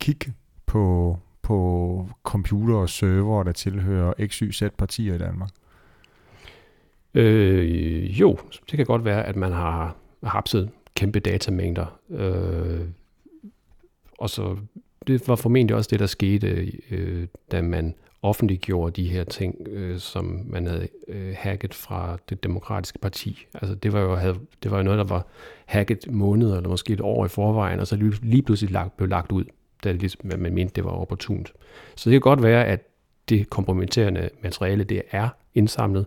kigge 0.00 0.32
på, 0.66 1.18
på 1.44 2.08
computer 2.22 2.74
og 2.74 2.88
server, 2.88 3.42
der 3.42 3.52
tilhører 3.52 4.12
XYZ 4.26 4.62
partier 4.78 5.14
i 5.14 5.18
Danmark? 5.18 5.50
Øh, 7.14 8.20
jo, 8.20 8.38
det 8.70 8.76
kan 8.76 8.86
godt 8.86 9.04
være, 9.04 9.26
at 9.26 9.36
man 9.36 9.52
har 9.52 9.96
hapset 10.22 10.70
kæmpe 10.94 11.20
datamængder. 11.20 12.00
Øh, 12.10 12.80
og 14.18 14.30
så 14.30 14.56
det 15.06 15.28
var 15.28 15.36
formentlig 15.36 15.76
også 15.76 15.88
det, 15.90 16.00
der 16.00 16.06
skete, 16.06 16.72
øh, 16.90 17.26
da 17.52 17.62
man 17.62 17.94
offentliggjorde 18.22 19.02
de 19.02 19.08
her 19.08 19.24
ting, 19.24 19.68
øh, 19.68 19.98
som 19.98 20.40
man 20.46 20.66
havde 20.66 20.88
øh, 21.08 21.34
hacket 21.38 21.74
fra 21.74 22.18
det 22.28 22.44
demokratiske 22.44 22.98
parti. 22.98 23.46
Altså 23.54 23.74
det 23.74 23.92
var 23.92 24.00
jo, 24.00 24.14
havde, 24.14 24.38
det 24.62 24.70
var 24.70 24.76
jo 24.76 24.82
noget, 24.82 24.98
der 24.98 25.04
var 25.04 25.26
hacket 25.66 26.10
måneder 26.10 26.56
eller 26.56 26.68
måske 26.68 26.92
et 26.92 27.00
år 27.00 27.24
i 27.24 27.28
forvejen, 27.28 27.80
og 27.80 27.86
så 27.86 27.96
lige, 27.96 28.12
lige 28.22 28.42
pludselig 28.42 28.72
lagt, 28.72 28.96
blev 28.96 29.08
lagt 29.08 29.32
ud 29.32 29.44
da 29.84 29.92
det 29.92 30.00
ligesom, 30.00 30.20
man 30.24 30.54
mente, 30.54 30.74
det 30.74 30.84
var 30.84 30.90
opportunt. 30.90 31.52
Så 31.96 32.10
det 32.10 32.14
kan 32.14 32.20
godt 32.20 32.42
være, 32.42 32.66
at 32.66 32.80
det 33.28 33.50
kompromitterende 33.50 34.30
materiale, 34.42 34.84
det 34.84 35.02
er 35.10 35.28
indsamlet, 35.54 36.06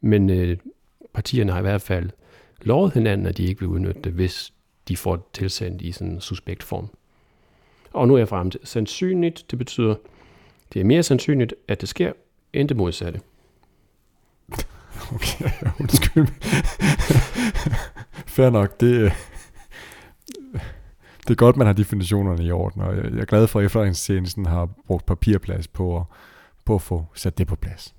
men 0.00 0.30
øh, 0.30 0.56
partierne 1.14 1.52
har 1.52 1.58
i 1.58 1.62
hvert 1.62 1.82
fald 1.82 2.10
lovet 2.62 2.92
hinanden, 2.92 3.26
at 3.26 3.36
de 3.36 3.44
ikke 3.44 3.60
vil 3.60 3.68
udnytte 3.68 4.00
det, 4.00 4.12
hvis 4.12 4.52
de 4.88 4.96
får 4.96 5.16
det 5.16 5.24
tilsendt 5.32 5.82
i 5.82 5.92
sådan 5.92 6.12
en 6.12 6.20
suspekt 6.20 6.62
form. 6.62 6.88
Og 7.92 8.08
nu 8.08 8.14
er 8.14 8.18
jeg 8.18 8.28
frem 8.28 8.50
til 8.50 8.60
sandsynligt, 8.64 9.50
det 9.50 9.58
betyder, 9.58 9.94
det 10.72 10.80
er 10.80 10.84
mere 10.84 11.02
sandsynligt, 11.02 11.54
at 11.68 11.80
det 11.80 11.88
sker, 11.88 12.12
end 12.52 12.68
det 12.68 12.76
modsatte. 12.76 13.20
Okay, 15.14 15.50
undskyld. 15.80 16.26
Fair 18.36 18.50
nok, 18.50 18.80
det, 18.80 18.94
øh, 18.94 19.12
det 21.28 21.30
er 21.30 21.34
godt, 21.34 21.56
man 21.56 21.66
har 21.66 21.74
definitionerne 21.74 22.44
i 22.44 22.50
orden, 22.50 22.82
og 22.82 22.96
jeg 22.96 23.20
er 23.20 23.24
glad 23.24 23.46
for, 23.46 23.60
at 23.60 23.66
efterretningstjenesten 23.66 24.46
har 24.46 24.68
brugt 24.86 25.06
papirplads 25.06 25.68
på 25.68 25.96
at, 25.96 26.02
på 26.64 26.74
at 26.74 26.82
få 26.82 27.06
sat 27.14 27.38
det 27.38 27.46
på 27.46 27.56
plads. 27.56 27.94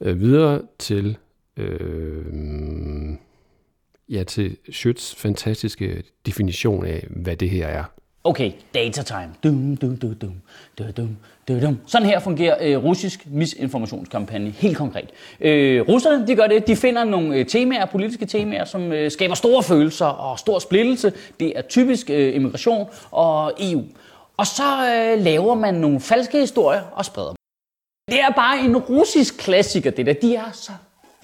Øh, 0.00 0.20
videre 0.20 0.62
til, 0.78 1.18
øh, 1.56 2.24
ja, 4.08 4.24
til 4.24 4.56
Schütz 4.68 5.20
fantastiske 5.20 6.02
definition 6.26 6.86
af, 6.86 7.06
hvad 7.10 7.36
det 7.36 7.50
her 7.50 7.66
er. 7.66 7.84
Okay, 8.24 8.52
data 8.74 9.02
time. 9.02 9.34
Dum, 9.44 9.76
dum, 9.76 9.96
dum, 9.96 10.14
dum, 10.14 10.32
dum, 10.78 10.92
dum, 10.92 11.16
dum, 11.48 11.60
dum. 11.60 11.78
Sådan 11.86 12.06
her 12.08 12.18
fungerer 12.18 12.56
øh, 12.60 12.84
russisk 12.84 13.26
misinformationskampagne 13.26 14.50
helt 14.50 14.76
konkret. 14.76 15.10
Øh, 15.40 15.88
russerne 15.88 16.26
de 16.26 16.36
gør 16.36 16.46
det, 16.46 16.66
de 16.66 16.76
finder 16.76 17.04
nogle 17.04 17.36
øh, 17.36 17.46
temaer, 17.46 17.86
politiske 17.86 18.26
temaer, 18.26 18.64
som 18.64 18.92
øh, 18.92 19.10
skaber 19.10 19.34
store 19.34 19.62
følelser 19.62 20.06
og 20.06 20.38
stor 20.38 20.58
splittelse. 20.58 21.12
Det 21.40 21.58
er 21.58 21.62
typisk 21.62 22.10
øh, 22.10 22.34
immigration 22.34 22.88
og 23.10 23.52
EU. 23.60 23.82
Og 24.36 24.46
så 24.46 24.62
øh, 24.62 25.24
laver 25.24 25.54
man 25.54 25.74
nogle 25.74 26.00
falske 26.00 26.40
historier 26.40 26.82
og 26.92 27.04
spreder 27.04 27.28
dem. 27.28 27.36
Det 28.10 28.20
er 28.20 28.30
bare 28.30 28.60
en 28.60 28.76
russisk 28.76 29.38
klassiker, 29.38 29.90
det 29.90 30.06
der. 30.06 30.12
De 30.12 30.36
er 30.36 30.50
så 30.52 30.72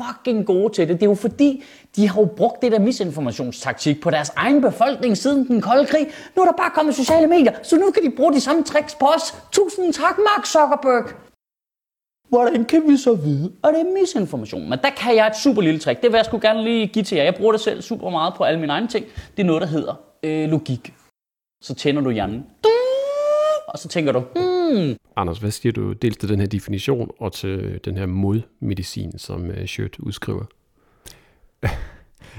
fucking 0.03 0.47
gode 0.47 0.73
til 0.73 0.89
det. 0.89 1.01
Det 1.01 1.07
er 1.07 1.11
jo 1.11 1.15
fordi, 1.15 1.63
de 1.97 2.09
har 2.09 2.21
jo 2.21 2.27
brugt 2.27 2.63
det 2.63 2.73
der 2.73 2.79
misinformationstaktik 2.79 4.01
på 4.01 4.11
deres 4.11 4.31
egen 4.37 4.61
befolkning 4.61 5.17
siden 5.17 5.47
den 5.49 5.61
kolde 5.61 5.87
krig. 5.87 6.07
Nu 6.37 6.43
er 6.43 6.47
der 6.47 6.53
bare 6.53 6.71
kommet 6.71 6.95
sociale 6.95 7.27
medier, 7.27 7.53
så 7.63 7.77
nu 7.77 7.91
kan 7.91 8.03
de 8.03 8.11
bruge 8.17 8.33
de 8.33 8.41
samme 8.41 8.63
tricks 8.63 8.95
på 8.95 9.07
os. 9.07 9.35
Tusind 9.53 9.93
tak, 9.93 10.19
Mark 10.19 10.47
Zuckerberg. 10.47 11.05
Hvordan 12.29 12.65
kan 12.65 12.83
vi 12.89 12.97
så 12.97 13.15
vide, 13.15 13.53
at 13.65 13.75
det 13.75 13.81
er 13.81 13.93
misinformation? 14.01 14.71
Men 14.71 14.79
der 14.83 14.91
kan 14.91 15.17
jeg 15.17 15.27
et 15.27 15.37
super 15.37 15.63
lille 15.63 15.81
trick. 15.81 16.03
Det 16.03 16.13
vil 16.13 16.19
jeg 16.19 16.25
sgu 16.25 16.39
gerne 16.43 16.65
lige 16.65 16.87
give 16.87 17.05
til 17.05 17.17
jer. 17.17 17.25
Jeg 17.25 17.35
bruger 17.35 17.53
det 17.53 17.61
selv 17.61 17.83
super 17.83 18.11
meget 18.11 18.35
på 18.35 18.45
alle 18.45 18.61
mine 18.61 18.73
egne 18.73 18.89
ting. 18.89 19.07
Det 19.37 19.43
er 19.43 19.47
noget, 19.47 19.63
der 19.63 19.69
hedder 19.69 19.95
øh, 20.23 20.49
logik. 20.49 20.95
Så 21.63 21.75
tænder 21.75 22.03
du 22.03 22.11
hjernen. 22.11 22.47
Og 23.69 23.79
så 23.79 23.89
tænker 23.89 24.13
du, 24.13 24.21
hmm, 24.21 24.64
Hmm. 24.75 24.97
Anders, 25.17 25.39
hvad 25.39 25.51
siger 25.51 25.73
du 25.73 25.93
dels 25.93 26.17
til 26.17 26.29
den 26.29 26.41
her 26.41 26.47
definition 26.47 27.11
og 27.19 27.33
til 27.33 27.81
den 27.85 27.97
her 27.97 28.07
modmedicin, 28.07 29.19
som 29.19 29.51
øh, 29.51 29.67
Schødt 29.67 29.99
udskriver? 29.99 30.45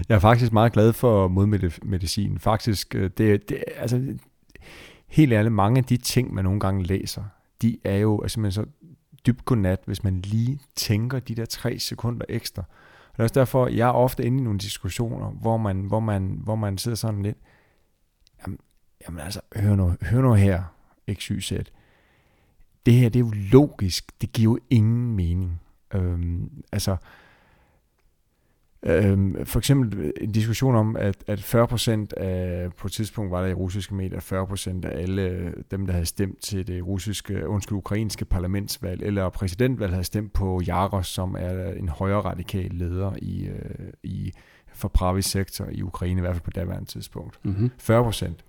Jeg 0.10 0.16
er 0.16 0.20
faktisk 0.20 0.52
meget 0.54 0.74
glad 0.74 0.94
for 0.94 1.28
modmedicin. 1.28 2.40
Faktisk, 2.40 2.96
øh, 2.96 3.10
det, 3.18 3.50
det, 3.50 3.64
altså, 3.76 4.18
helt 5.08 5.34
ærligt, 5.34 5.54
mange 5.54 5.78
af 5.78 5.84
de 5.84 5.98
ting, 5.98 6.34
man 6.34 6.44
nogle 6.44 6.60
gange 6.60 6.84
læser, 6.84 7.24
de 7.62 7.78
er 7.84 7.98
jo 7.98 8.22
altså, 8.22 8.40
man 8.40 8.52
så 8.52 8.66
dybt 9.26 9.46
godnat, 9.46 9.80
hvis 9.86 10.04
man 10.04 10.22
lige 10.22 10.60
tænker 10.76 11.20
de 11.20 11.36
der 11.36 11.46
tre 11.46 11.80
sekunder 11.80 12.26
ekstra. 12.30 12.62
Og 12.62 13.12
det 13.12 13.20
er 13.20 13.24
også 13.24 13.40
derfor, 13.40 13.68
jeg 13.68 13.88
er 13.88 13.94
ofte 13.94 14.26
inde 14.26 14.38
i 14.38 14.42
nogle 14.42 14.60
diskussioner, 14.60 15.30
hvor 15.30 15.58
man, 15.58 15.82
hvor 15.82 16.00
man, 16.00 16.40
hvor 16.44 16.56
man 16.56 16.78
sidder 16.78 16.98
sådan 16.98 17.22
lidt, 17.22 17.38
jamen, 18.42 18.60
jamen 19.08 19.20
altså, 19.20 19.42
hør 19.56 19.76
nu, 19.76 19.96
hør 20.02 20.22
nu 20.22 20.34
her, 20.34 20.64
XYZ. 21.14 21.54
Det 22.86 22.94
her, 22.94 23.10
det 23.10 23.20
er 23.20 23.26
jo 23.26 23.32
logisk. 23.52 24.22
Det 24.22 24.32
giver 24.32 24.54
jo 24.54 24.60
ingen 24.70 25.16
mening. 25.16 25.62
Øhm, 25.94 26.50
altså, 26.72 26.98
øhm, 28.84 29.46
for 29.46 29.60
eksempel 29.60 30.14
en 30.22 30.32
diskussion 30.32 30.76
om, 30.76 30.96
at, 30.96 31.24
at 31.28 31.40
40% 31.40 32.08
af, 32.18 32.74
på 32.74 32.88
et 32.88 32.92
tidspunkt 32.92 33.32
var 33.32 33.42
der 33.42 33.48
i 33.48 33.54
russiske 33.54 33.96
medier, 33.96 34.20
40% 34.20 34.88
af 34.88 35.02
alle 35.02 35.54
dem, 35.72 35.86
der 35.86 35.94
havde 35.94 36.06
stemt 36.06 36.42
til 36.42 36.68
det 36.68 36.88
russiske, 36.88 37.48
undskyld, 37.48 37.78
ukrainske 37.78 38.26
parlamentsvalg 38.26 39.04
eller 39.04 39.30
præsidentvalg, 39.30 39.92
havde 39.92 40.04
stemt 40.04 40.34
på 40.34 40.62
Jaros, 40.68 41.08
som 41.08 41.36
er 41.40 41.72
en 41.74 41.90
højere 41.90 42.22
radikal 42.22 42.72
leder 42.74 43.12
i, 43.22 43.46
øh, 43.46 43.90
i 44.04 44.32
for 44.74 44.88
Pravis 44.88 45.26
sektor 45.26 45.66
i 45.72 45.82
Ukraine, 45.82 46.20
i 46.20 46.22
hvert 46.22 46.34
fald 46.34 46.44
på 46.44 46.52
daværende 46.52 46.90
tidspunkt. 46.90 47.40
Mm-hmm. 47.44 47.72
40 47.78 48.04
procent. 48.04 48.45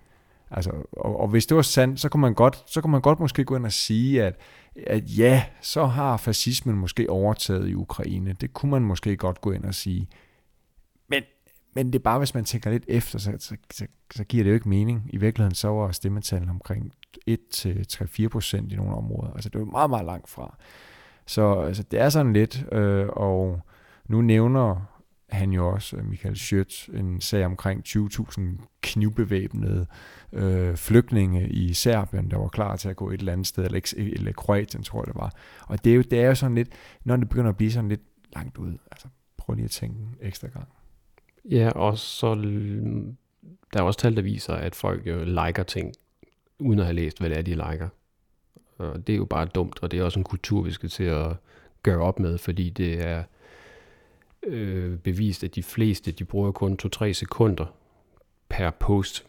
Altså, 0.50 0.70
og, 0.92 1.20
og 1.20 1.28
hvis 1.28 1.46
det 1.46 1.56
var 1.56 1.62
sandt, 1.62 2.00
så 2.00 2.08
kunne 2.08 2.20
man 2.20 2.34
godt, 2.34 2.64
så 2.66 2.80
kunne 2.80 2.90
man 2.90 3.00
godt 3.00 3.20
måske 3.20 3.44
gå 3.44 3.56
ind 3.56 3.64
og 3.64 3.72
sige, 3.72 4.24
at, 4.24 4.40
at 4.86 5.18
ja, 5.18 5.44
så 5.60 5.86
har 5.86 6.16
fascismen 6.16 6.76
måske 6.76 7.10
overtaget 7.10 7.68
i 7.68 7.74
Ukraine. 7.74 8.32
Det 8.40 8.52
kunne 8.52 8.70
man 8.70 8.82
måske 8.82 9.16
godt 9.16 9.40
gå 9.40 9.52
ind 9.52 9.64
og 9.64 9.74
sige. 9.74 10.08
Men, 11.08 11.22
men 11.74 11.86
det 11.86 11.94
er 11.94 12.02
bare, 12.02 12.18
hvis 12.18 12.34
man 12.34 12.44
tænker 12.44 12.70
lidt 12.70 12.84
efter, 12.88 13.18
så, 13.18 13.32
så, 13.38 13.56
så, 13.72 13.86
så 14.14 14.24
giver 14.24 14.44
det 14.44 14.50
jo 14.50 14.54
ikke 14.54 14.68
mening. 14.68 15.10
I 15.12 15.16
virkeligheden 15.16 15.54
så 15.54 15.68
var 15.68 15.92
stemmetallet 15.92 16.50
omkring 16.50 16.92
1-3-4 17.30 18.28
procent 18.28 18.72
i 18.72 18.76
nogle 18.76 18.94
områder. 18.94 19.32
Altså 19.32 19.48
det 19.48 19.60
var 19.60 19.66
meget, 19.66 19.90
meget 19.90 20.06
langt 20.06 20.28
fra. 20.28 20.56
Så 21.26 21.54
altså, 21.54 21.82
det 21.82 22.00
er 22.00 22.08
sådan 22.08 22.32
lidt, 22.32 22.66
øh, 22.72 23.06
og 23.08 23.60
nu 24.08 24.20
nævner 24.20 24.95
han 25.28 25.52
jo 25.52 25.68
også, 25.68 25.96
øh, 25.96 26.04
Michael 26.04 26.36
Schøtz, 26.36 26.88
en 26.88 27.20
sag 27.20 27.46
omkring 27.46 27.82
20.000 27.88 28.40
knivbevæbnede 28.80 29.86
øh, 30.32 30.76
flygtninge 30.76 31.48
i 31.48 31.72
Serbien, 31.72 32.30
der 32.30 32.38
var 32.38 32.48
klar 32.48 32.76
til 32.76 32.88
at 32.88 32.96
gå 32.96 33.10
et 33.10 33.18
eller 33.18 33.32
andet 33.32 33.46
sted, 33.46 33.64
eller, 33.64 33.94
eller 33.96 34.32
Kroatien, 34.32 34.82
tror 34.82 35.00
jeg 35.00 35.06
det 35.06 35.14
var. 35.14 35.32
Og 35.66 35.84
det 35.84 35.92
er, 35.92 35.96
jo, 35.96 36.02
det 36.02 36.20
er 36.20 36.26
jo 36.26 36.34
sådan 36.34 36.54
lidt, 36.54 36.68
når 37.04 37.16
det 37.16 37.28
begynder 37.28 37.48
at 37.50 37.56
blive 37.56 37.72
sådan 37.72 37.88
lidt 37.88 38.02
langt 38.34 38.58
ud, 38.58 38.78
altså 38.90 39.08
prøv 39.36 39.54
lige 39.54 39.64
at 39.64 39.70
tænke 39.70 39.98
en 39.98 40.16
ekstra 40.20 40.48
gang. 40.48 40.68
Ja, 41.50 41.70
og 41.70 41.98
så 41.98 42.34
der 43.72 43.78
er 43.78 43.82
også 43.82 43.98
tal, 43.98 44.16
der 44.16 44.22
viser, 44.22 44.54
at 44.54 44.74
folk 44.74 45.06
jo 45.06 45.24
liker 45.24 45.62
ting, 45.62 45.92
uden 46.58 46.78
at 46.78 46.84
have 46.84 46.94
læst, 46.94 47.18
hvad 47.18 47.30
det 47.30 47.38
er, 47.38 47.42
de 47.42 47.50
liker. 47.50 47.88
Og 48.78 49.06
det 49.06 49.12
er 49.12 49.16
jo 49.16 49.24
bare 49.24 49.46
dumt, 49.46 49.78
og 49.82 49.90
det 49.90 49.98
er 49.98 50.04
også 50.04 50.20
en 50.20 50.24
kultur, 50.24 50.62
vi 50.62 50.70
skal 50.70 50.88
til 50.88 51.04
at 51.04 51.36
gøre 51.82 51.98
op 51.98 52.18
med, 52.18 52.38
fordi 52.38 52.70
det 52.70 53.06
er 53.06 53.22
øh, 54.46 54.98
bevist, 54.98 55.44
at 55.44 55.54
de 55.54 55.62
fleste, 55.62 56.12
de 56.12 56.24
bruger 56.24 56.52
kun 56.52 56.78
2-3 56.84 57.12
sekunder 57.12 57.66
per 58.48 58.70
post 58.70 59.26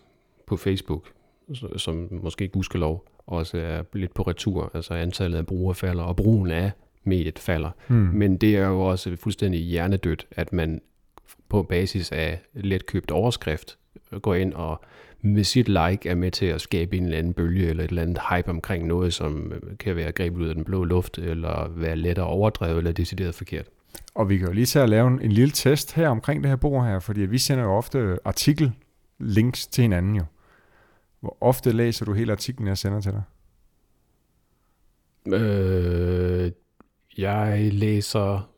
på 0.48 0.58
Facebook, 0.58 1.12
som 1.78 2.08
måske 2.12 2.48
gudskelov 2.48 3.08
også 3.28 3.58
er 3.58 3.84
lidt 3.94 4.14
på 4.14 4.24
retur, 4.24 4.72
altså 4.74 4.94
antallet 4.94 5.38
af 5.38 5.46
brugere 5.46 5.76
falder, 5.76 6.04
og 6.04 6.16
brugen 6.16 6.52
af 6.52 6.72
mediet 7.04 7.40
falder. 7.40 7.72
Hmm. 7.88 7.98
Men 7.98 8.38
det 8.38 8.56
er 8.56 8.68
jo 8.68 8.82
også 8.82 9.16
fuldstændig 9.16 9.62
hjernedødt, 9.62 10.28
at 10.32 10.54
man 10.54 10.82
på 11.50 11.64
basis 11.64 12.12
af 12.12 12.42
letkøbt 12.54 13.12
overskrift 13.12 13.78
går 14.22 14.36
ind 14.36 14.54
og 14.54 14.82
med 15.22 15.44
sit 15.44 15.68
like 15.68 16.10
er 16.10 16.16
med 16.16 16.32
til 16.32 16.46
at 16.46 16.62
skabe 16.62 16.98
en 16.98 17.04
eller 17.04 17.18
anden 17.18 17.34
bølge 17.34 17.70
eller 17.70 17.84
et 17.84 17.90
eller 17.90 18.02
andet 18.02 18.20
hype 18.30 18.50
omkring 18.50 18.88
noget, 18.88 19.14
som 19.14 19.54
kan 19.80 19.96
være 19.96 20.12
grebet 20.12 20.42
ud 20.42 20.48
af 20.48 20.56
den 20.56 20.64
blå 20.64 20.84
luft, 20.84 21.18
eller 21.18 21.70
være 21.76 21.96
lettere 21.96 22.26
overdrevet 22.26 22.78
eller 22.78 22.92
decideret 22.92 23.36
forkert. 23.36 23.66
Og 24.16 24.30
vi 24.30 24.38
kan 24.38 24.48
jo 24.48 24.54
lige 24.54 24.66
tage 24.66 24.84
at 24.84 24.90
lave 24.90 25.08
en, 25.08 25.22
en 25.22 25.32
lille 25.32 25.52
test 25.52 25.94
her 25.94 26.10
omkring 26.10 26.44
det 26.44 26.50
her 26.50 26.56
bord 26.56 26.86
her, 26.86 27.00
fordi 27.00 27.22
vi 27.22 27.38
sender 27.38 27.64
jo 27.64 27.72
ofte 27.72 28.18
artikel-links 28.26 29.68
til 29.68 29.82
hinanden 29.82 30.16
jo. 30.16 30.24
Hvor 31.20 31.38
ofte 31.42 31.72
læser 31.72 32.06
du 32.06 32.14
hele 32.14 32.32
artiklen, 32.32 32.68
jeg 32.68 32.78
sender 32.78 33.02
til 33.02 33.12
dig? 33.12 33.24
Øh, 35.34 36.52
jeg 37.18 37.74
læser 37.74 38.50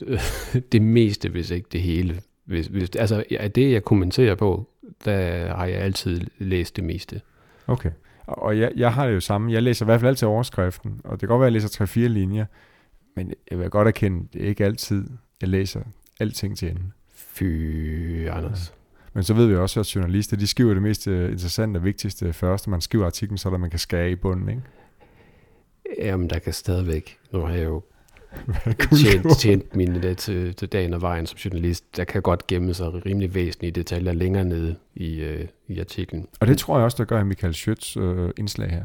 det 0.72 0.82
meste, 0.82 1.28
hvis 1.28 1.50
ikke 1.50 1.68
det 1.72 1.82
hele. 1.82 2.22
Hvis, 2.44 2.66
hvis, 2.66 2.90
altså, 2.90 3.24
det 3.54 3.72
jeg 3.72 3.84
kommenterer 3.84 4.34
på, 4.34 4.68
der 5.04 5.54
har 5.56 5.66
jeg 5.66 5.78
altid 5.78 6.20
læst 6.38 6.76
det 6.76 6.84
meste. 6.84 7.20
Okay. 7.66 7.90
Og 8.26 8.42
og 8.42 8.58
jeg, 8.58 8.72
jeg 8.76 8.94
har 8.94 9.06
det 9.06 9.14
jo 9.14 9.20
samme. 9.20 9.52
Jeg 9.52 9.62
læser 9.62 9.84
i 9.84 9.86
hvert 9.86 10.00
fald 10.00 10.08
altid 10.08 10.28
overskriften, 10.28 11.00
og 11.04 11.10
det 11.10 11.20
kan 11.20 11.28
godt 11.28 11.40
være, 11.40 11.46
at 11.46 11.54
jeg 11.54 11.62
læser 11.62 11.84
3-4 11.84 11.98
linjer, 12.00 12.46
men 13.16 13.34
jeg 13.50 13.58
vil 13.58 13.70
godt 13.70 13.88
erkende, 13.88 14.28
det 14.32 14.44
er 14.44 14.48
ikke 14.48 14.64
altid, 14.64 15.06
jeg 15.40 15.48
læser 15.48 15.80
alting 16.20 16.58
til 16.58 16.70
enden. 16.70 16.92
Fy, 17.14 18.28
Anders. 18.28 18.74
Men 19.14 19.24
så 19.24 19.34
ved 19.34 19.46
vi 19.46 19.56
også, 19.56 19.80
at 19.80 19.94
journalister, 19.94 20.36
de 20.36 20.46
skriver 20.46 20.74
det 20.74 20.82
mest 20.82 21.08
øh, 21.08 21.32
interessante 21.32 21.78
og 21.78 21.84
vigtigste 21.84 22.32
først, 22.32 22.66
når 22.66 22.70
man 22.70 22.80
skriver 22.80 23.06
artiklen, 23.06 23.38
så 23.38 23.50
der 23.50 23.56
man 23.56 23.70
kan 23.70 23.78
skære 23.78 24.10
i 24.10 24.14
bunden, 24.14 24.48
ikke? 24.48 24.62
Jamen, 25.98 26.30
der 26.30 26.38
kan 26.38 26.52
stadigvæk, 26.52 27.18
nu 27.32 27.40
har 27.40 27.54
jeg 27.54 27.64
jo 27.64 27.82
tjent, 29.02 29.38
tjent 29.38 29.76
mine 29.76 30.02
det 30.02 30.18
til, 30.18 30.54
til 30.54 30.68
dagen 30.68 30.94
og 30.94 31.02
vejen 31.02 31.26
som 31.26 31.36
journalist, 31.36 31.96
der 31.96 32.04
kan 32.04 32.22
godt 32.22 32.46
gemme 32.46 32.74
sig 32.74 33.06
rimelig 33.06 33.34
væsentlige 33.34 33.70
detaljer 33.72 34.12
længere 34.12 34.44
nede 34.44 34.76
i, 34.94 35.20
øh, 35.20 35.48
i 35.68 35.80
artiklen. 35.80 36.28
Og 36.40 36.46
det 36.46 36.58
tror 36.58 36.76
jeg 36.76 36.84
også, 36.84 36.96
der 36.98 37.04
gør 37.04 37.20
i 37.20 37.24
Michael 37.24 37.54
Schøtz 37.54 37.96
øh, 37.96 38.30
indslag 38.38 38.70
her. 38.70 38.84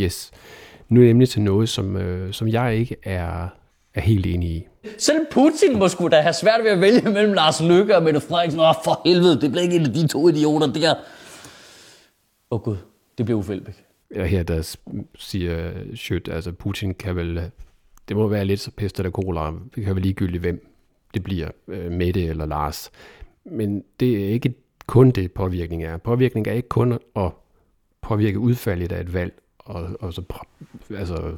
Yes. 0.00 0.30
Nu 0.92 1.00
er 1.00 1.04
jeg 1.04 1.12
nemlig 1.12 1.28
til 1.28 1.42
noget, 1.42 1.68
som, 1.68 1.96
øh, 1.96 2.32
som 2.32 2.48
jeg 2.48 2.76
ikke 2.76 2.96
er, 3.02 3.48
er 3.94 4.00
helt 4.00 4.26
enig 4.26 4.50
i. 4.50 4.66
Selv 4.98 5.26
Putin 5.30 5.78
må 5.78 5.88
sgu 5.88 6.08
da 6.08 6.20
have 6.20 6.32
svært 6.32 6.64
ved 6.64 6.70
at 6.70 6.80
vælge 6.80 7.10
mellem 7.10 7.32
Lars 7.32 7.62
Løkke 7.62 7.96
og 7.96 8.02
Mette 8.02 8.20
Frederiksen. 8.20 8.60
Åh, 8.60 8.74
for 8.84 9.02
helvede, 9.04 9.40
det 9.40 9.50
bliver 9.50 9.62
ikke 9.62 9.76
en 9.76 9.86
af 9.86 9.92
de 9.92 10.08
to 10.08 10.28
idioter 10.28 10.66
der. 10.66 10.94
Åh 10.94 10.96
oh, 12.50 12.60
gud, 12.60 12.76
det 13.18 13.26
blev 13.26 13.38
Uffe 13.38 13.52
Elbæk. 13.52 13.84
Ja, 14.14 14.24
her 14.24 14.42
der 14.42 14.76
siger 15.18 15.70
Schødt, 15.94 16.28
altså 16.32 16.52
Putin 16.52 16.94
kan 16.94 17.16
vel, 17.16 17.50
det 18.08 18.16
må 18.16 18.28
være 18.28 18.44
lidt 18.44 18.60
så 18.60 18.70
pest 18.70 18.98
eller 18.98 19.10
kolera, 19.10 19.54
det 19.74 19.84
kan 19.84 19.94
vel 19.94 20.02
ligegyldigt, 20.02 20.40
hvem 20.40 20.66
det 21.14 21.22
bliver, 21.22 21.48
øh, 21.68 21.92
Mette 21.92 22.24
eller 22.24 22.46
Lars. 22.46 22.90
Men 23.44 23.84
det 24.00 24.24
er 24.24 24.28
ikke 24.28 24.54
kun 24.86 25.10
det, 25.10 25.32
påvirkning 25.32 25.84
er. 25.84 25.96
Påvirkning 25.96 26.46
er 26.46 26.52
ikke 26.52 26.68
kun 26.68 26.98
at 27.16 27.30
påvirke 28.02 28.38
udfaldet 28.38 28.92
af 28.92 29.00
et 29.00 29.14
valg, 29.14 29.41
og, 29.64 29.88
og 30.00 30.12
så, 30.14 30.22
altså, 30.96 31.36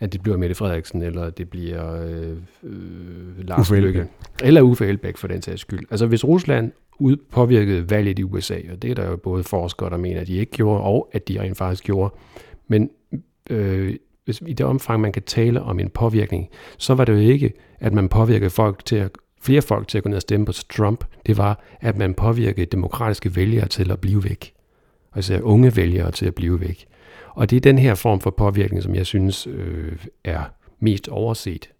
at 0.00 0.12
det 0.12 0.22
bliver 0.22 0.36
Mette 0.36 0.54
Frederiksen, 0.54 1.02
eller 1.02 1.30
det 1.30 1.50
bliver 1.50 2.04
øh, 2.04 2.36
øh, 2.62 3.38
Lars 3.38 3.60
Uffe 3.60 3.76
Elbæk. 3.76 4.06
eller 4.42 4.62
Uffe 4.62 4.86
Elbæk 4.86 5.16
for 5.16 5.28
den 5.28 5.42
sags 5.42 5.60
skyld. 5.60 5.86
Altså 5.90 6.06
hvis 6.06 6.24
Rusland 6.24 6.72
ud 6.98 7.16
påvirkede 7.30 7.90
valget 7.90 8.18
i 8.18 8.24
USA, 8.24 8.58
og 8.72 8.82
det 8.82 8.90
er 8.90 8.94
der 8.94 9.10
jo 9.10 9.16
både 9.16 9.44
forskere, 9.44 9.90
der 9.90 9.96
mener, 9.96 10.20
at 10.20 10.26
de 10.26 10.36
ikke 10.36 10.52
gjorde, 10.52 10.80
og 10.80 11.10
at 11.12 11.28
de 11.28 11.40
rent 11.40 11.56
faktisk 11.56 11.84
gjorde. 11.84 12.14
Men 12.68 12.90
øh, 13.50 13.96
hvis 14.24 14.42
i 14.46 14.52
det 14.52 14.66
omfang, 14.66 15.00
man 15.00 15.12
kan 15.12 15.22
tale 15.22 15.62
om 15.62 15.80
en 15.80 15.88
påvirkning, 15.88 16.48
så 16.78 16.94
var 16.94 17.04
det 17.04 17.12
jo 17.12 17.18
ikke, 17.18 17.52
at 17.80 17.92
man 17.92 18.08
påvirkede 18.08 18.50
folk 18.50 18.84
til 18.84 18.96
at, 18.96 19.10
flere 19.42 19.62
folk 19.62 19.88
til 19.88 19.98
at 19.98 20.04
gå 20.04 20.08
ned 20.08 20.16
og 20.16 20.22
stemme 20.22 20.46
på 20.46 20.52
Trump. 20.52 21.04
Det 21.26 21.38
var, 21.38 21.64
at 21.80 21.96
man 21.96 22.14
påvirkede 22.14 22.66
demokratiske 22.66 23.36
vælgere 23.36 23.68
til 23.68 23.90
at 23.90 24.00
blive 24.00 24.24
væk. 24.24 24.52
Altså 25.14 25.40
unge 25.40 25.76
vælgere 25.76 26.10
til 26.10 26.26
at 26.26 26.34
blive 26.34 26.60
væk. 26.60 26.86
Og 27.34 27.50
det 27.50 27.56
er 27.56 27.60
den 27.60 27.78
her 27.78 27.94
form 27.94 28.20
for 28.20 28.30
påvirkning, 28.30 28.82
som 28.82 28.94
jeg 28.94 29.06
synes 29.06 29.46
øh, 29.46 30.06
er 30.24 30.42
mest 30.78 31.08
overset. 31.08 31.70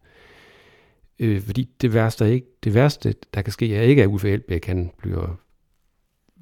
Øh, 1.19 1.43
fordi 1.43 1.69
det 1.81 1.95
værste, 1.95 2.33
ikke, 2.33 2.47
det 2.65 2.75
værste, 2.75 3.15
der 3.35 3.43
kan 3.43 3.53
ske, 3.53 3.77
er 3.77 3.83
ikke, 3.83 4.03
at 4.03 4.09
Uffe 4.09 4.31
Elbæk 4.31 4.67
han 4.67 4.91
bliver 4.99 5.37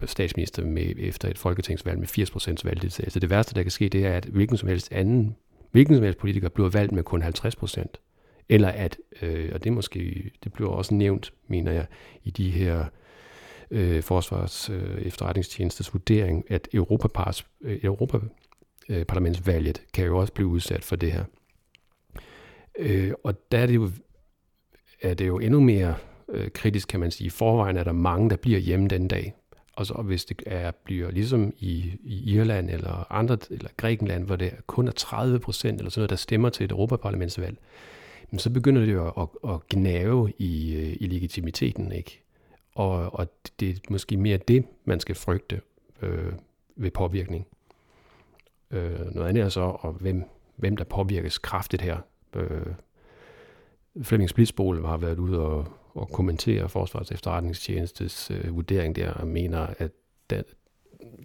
statsminister 0.07 0.65
med, 0.65 0.95
efter 0.99 1.29
et 1.29 1.39
folketingsvalg 1.39 1.99
med 1.99 2.09
80% 2.09 2.55
valgdeltagelse. 2.65 3.21
Det 3.21 3.31
værste, 3.31 3.55
der 3.55 3.63
kan 3.63 3.71
ske, 3.71 3.89
det 3.89 4.07
er, 4.07 4.13
at 4.13 4.25
hvilken 4.25 4.57
som 4.57 4.69
helst 4.69 4.93
anden, 4.93 5.37
hvilken 5.71 5.95
som 5.95 6.05
helst 6.05 6.19
politiker 6.19 6.49
bliver 6.49 6.69
valgt 6.69 6.93
med 6.93 7.03
kun 7.03 7.23
50%. 7.23 7.85
Eller 8.49 8.69
at, 8.69 8.97
øh, 9.23 9.51
og 9.55 9.65
det 9.65 9.73
måske, 9.73 10.31
det 10.45 10.53
bliver 10.53 10.71
også 10.71 10.95
nævnt, 10.95 11.33
mener 11.49 11.73
jeg, 11.73 11.87
i 12.25 12.31
de 12.31 12.51
her 12.51 12.85
øh, 13.71 14.03
forsvars 14.03 14.71
øh, 14.71 14.99
efterretningstjenestes 15.03 15.95
vurdering, 15.95 16.45
at 16.49 16.69
Europapars, 16.73 17.47
øh, 17.61 17.79
Europa, 17.83 18.19
øh, 18.89 19.05
parlamentsvalget 19.05 19.83
kan 19.93 20.07
jo 20.07 20.19
også 20.19 20.33
blive 20.33 20.49
udsat 20.49 20.85
for 20.85 20.97
det 20.97 21.13
her. 21.13 21.25
Øh, 22.79 23.13
og 23.25 23.53
der 23.53 23.59
er 23.59 23.67
det 23.67 23.75
jo, 23.75 23.91
er 25.03 25.15
det 25.15 25.27
jo 25.27 25.39
endnu 25.39 25.61
mere 25.61 25.95
øh, 26.29 26.51
kritisk, 26.51 26.89
kan 26.89 27.01
man 27.01 27.11
sige. 27.11 27.27
I 27.27 27.31
forvejen 27.31 27.77
er 27.77 27.85
der 27.85 27.93
mange, 27.93 28.31
der 28.31 28.37
bliver 28.37 28.59
hjemme 28.59 28.89
den 28.89 29.09
dag. 29.09 29.35
Og 29.77 29.87
så 29.87 29.95
hvis 29.95 30.25
det 30.25 30.43
er, 30.47 30.71
bliver 30.85 31.11
ligesom 31.11 31.53
i, 31.59 31.93
i 32.05 32.35
Irland 32.35 32.71
eller 32.71 33.13
andre, 33.13 33.39
eller 33.51 33.71
Grækenland, 33.77 34.25
hvor 34.25 34.37
det 34.37 34.53
kun 34.67 34.89
er 34.89 34.93
30 34.93 35.39
procent 35.41 35.79
eller 35.81 35.91
sådan 35.91 36.01
noget, 36.01 36.11
der 36.11 36.17
stemmer 36.17 36.49
til 36.49 36.65
et 36.65 36.71
Europaparlamentsvalg, 36.71 37.59
men 38.31 38.39
så 38.39 38.51
begynder 38.51 38.85
det 38.85 38.93
jo 38.93 39.09
at, 39.09 39.29
at, 39.45 39.51
at 39.51 39.69
gnave 39.69 40.33
i, 40.39 40.75
øh, 40.75 40.97
i 41.01 41.07
legitimiteten, 41.07 41.93
ikke? 41.93 42.23
Og, 42.75 43.15
og 43.15 43.29
det 43.61 43.71
er 43.71 43.75
måske 43.91 44.17
mere 44.17 44.37
det, 44.37 44.65
man 44.85 45.01
skal 45.01 45.15
frygte 45.15 45.61
øh, 46.03 46.33
ved 46.77 46.91
påvirkning. 46.91 47.47
Øh, 48.71 49.15
noget 49.15 49.29
andet 49.29 49.43
er 49.43 49.49
så, 49.49 49.61
og 49.61 49.93
hvem, 49.93 50.25
hvem 50.57 50.77
der 50.77 50.85
påvirkes 50.85 51.39
kraftigt 51.39 51.83
her. 51.83 51.99
Øh, 52.37 52.67
Flemming 54.03 54.31
Splitsbol 54.31 54.85
har 54.85 54.97
været 54.97 55.19
ude 55.19 55.41
og, 55.41 55.67
og 55.95 56.09
kommentere 56.09 56.69
Forsvars 56.69 57.11
efterretningstjenestes 57.11 58.31
øh, 58.31 58.57
vurdering 58.57 58.97
der, 58.97 59.13
og 59.13 59.27
mener, 59.27 59.67
at 59.79 59.91
Dan- 60.31 60.45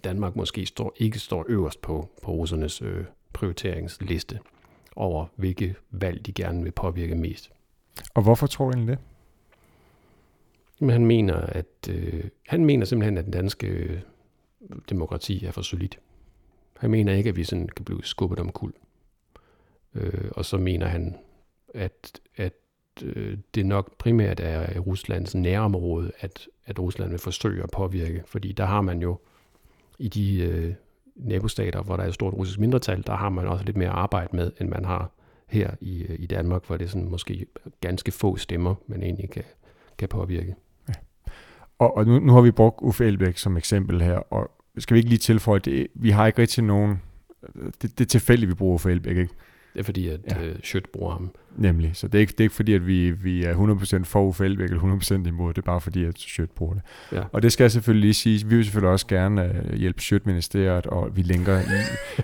Danmark 0.04 0.36
måske 0.36 0.66
står, 0.66 0.92
ikke 0.96 1.18
står 1.18 1.44
øverst 1.48 1.82
på, 1.82 2.08
på 2.22 2.32
russernes 2.32 2.82
øh, 2.82 3.04
prioriteringsliste 3.32 4.38
over, 4.96 5.26
hvilke 5.36 5.74
valg 5.90 6.26
de 6.26 6.32
gerne 6.32 6.62
vil 6.62 6.72
påvirke 6.72 7.14
mest. 7.14 7.50
Og 8.14 8.22
hvorfor 8.22 8.46
tror 8.46 8.70
egentlig 8.70 8.88
det? 8.88 8.98
Men 10.80 10.90
han 10.90 11.06
mener, 11.06 11.34
at 11.34 11.88
øh, 11.90 12.24
han 12.48 12.64
mener 12.64 12.86
simpelthen, 12.86 13.18
at 13.18 13.24
den 13.24 13.32
danske 13.32 13.66
øh, 13.66 14.00
demokrati 14.88 15.44
er 15.44 15.50
for 15.50 15.62
solidt. 15.62 15.98
Han 16.76 16.90
mener 16.90 17.12
ikke, 17.12 17.28
at 17.28 17.36
vi 17.36 17.44
sådan 17.44 17.68
kan 17.68 17.84
blive 17.84 18.04
skubbet 18.04 18.40
om 18.40 18.52
kul. 18.52 18.72
Øh, 19.94 20.30
og 20.30 20.44
så 20.44 20.58
mener 20.58 20.86
han, 20.86 21.16
at, 21.74 22.20
at 22.36 22.54
øh, 23.02 23.38
det 23.54 23.66
nok 23.66 23.98
primært 23.98 24.40
er 24.40 24.78
Ruslands 24.78 25.34
nærområde, 25.34 26.12
at, 26.20 26.48
at 26.66 26.78
Rusland 26.78 27.10
vil 27.10 27.18
forsøge 27.18 27.62
at 27.62 27.70
påvirke. 27.70 28.22
Fordi 28.26 28.52
der 28.52 28.64
har 28.64 28.80
man 28.80 29.02
jo 29.02 29.18
i 29.98 30.08
de 30.08 30.40
øh, 30.40 30.74
nabostater, 31.16 31.82
hvor 31.82 31.96
der 31.96 32.04
er 32.04 32.08
et 32.08 32.14
stort 32.14 32.34
russisk 32.34 32.58
mindretal, 32.58 33.02
der 33.06 33.14
har 33.14 33.28
man 33.28 33.46
også 33.46 33.64
lidt 33.64 33.76
mere 33.76 33.90
arbejde 33.90 34.36
med, 34.36 34.52
end 34.60 34.68
man 34.68 34.84
har 34.84 35.10
her 35.46 35.70
i, 35.80 36.02
øh, 36.02 36.16
i 36.18 36.26
Danmark, 36.26 36.66
hvor 36.66 36.76
det 36.76 36.84
er 36.84 36.88
sådan 36.88 37.08
måske 37.08 37.46
ganske 37.80 38.12
få 38.12 38.36
stemmer, 38.36 38.74
man 38.86 39.02
egentlig 39.02 39.30
kan, 39.30 39.44
kan 39.98 40.08
påvirke. 40.08 40.54
Ja. 40.88 40.94
Og, 41.78 41.96
og 41.96 42.06
nu, 42.06 42.18
nu 42.18 42.32
har 42.32 42.40
vi 42.40 42.50
brugt 42.50 42.78
Uffe 42.82 43.06
Elbæk 43.06 43.38
som 43.38 43.56
eksempel 43.56 44.02
her, 44.02 44.16
og 44.16 44.50
skal 44.78 44.94
vi 44.94 44.98
ikke 44.98 45.08
lige 45.08 45.18
tilføje, 45.18 45.58
det, 45.58 45.86
vi 45.94 46.10
har 46.10 46.26
ikke 46.26 46.42
rigtig 46.42 46.64
nogen, 46.64 47.00
det, 47.82 47.98
det 47.98 48.00
er 48.00 48.08
tilfældigt, 48.08 48.48
vi 48.48 48.54
bruger 48.54 48.74
Uffe 48.74 48.90
Elbæk, 48.90 49.16
ikke? 49.16 49.32
Det 49.74 49.80
er 49.80 49.84
fordi, 49.84 50.08
at 50.08 50.20
Ja. 50.30 50.42
øh, 50.46 50.54
Schødt 50.62 50.92
bruger 50.92 51.12
ham. 51.12 51.30
Nemlig. 51.56 51.90
Så 51.94 52.08
det 52.08 52.14
er 52.14 52.20
ikke, 52.20 52.30
det 52.30 52.40
er 52.40 52.44
ikke 52.44 52.54
fordi, 52.54 52.74
at 52.74 52.86
vi, 52.86 53.10
vi 53.10 53.44
er 53.44 53.54
100% 54.00 54.04
for 54.04 54.22
Uffe 54.22 54.44
Elbæk 54.44 54.68
eller 54.70 54.82
100% 55.24 55.28
imod. 55.28 55.52
Det 55.54 55.58
er 55.58 55.62
bare 55.66 55.80
fordi, 55.80 56.04
at 56.04 56.18
Sjøt 56.18 56.50
bruger 56.50 56.74
det. 56.74 56.82
Ja. 57.12 57.22
Og 57.32 57.42
det 57.42 57.52
skal 57.52 57.64
jeg 57.64 57.70
selvfølgelig 57.72 58.00
lige 58.02 58.14
sige. 58.14 58.46
Vi 58.48 58.56
vil 58.56 58.64
selvfølgelig 58.64 58.90
også 58.90 59.06
gerne 59.06 59.62
uh, 59.72 59.74
hjælpe 59.78 60.02
Sjøt-ministeriet, 60.02 60.86
og 60.86 61.16
vi 61.16 61.22
linker, 61.22 61.60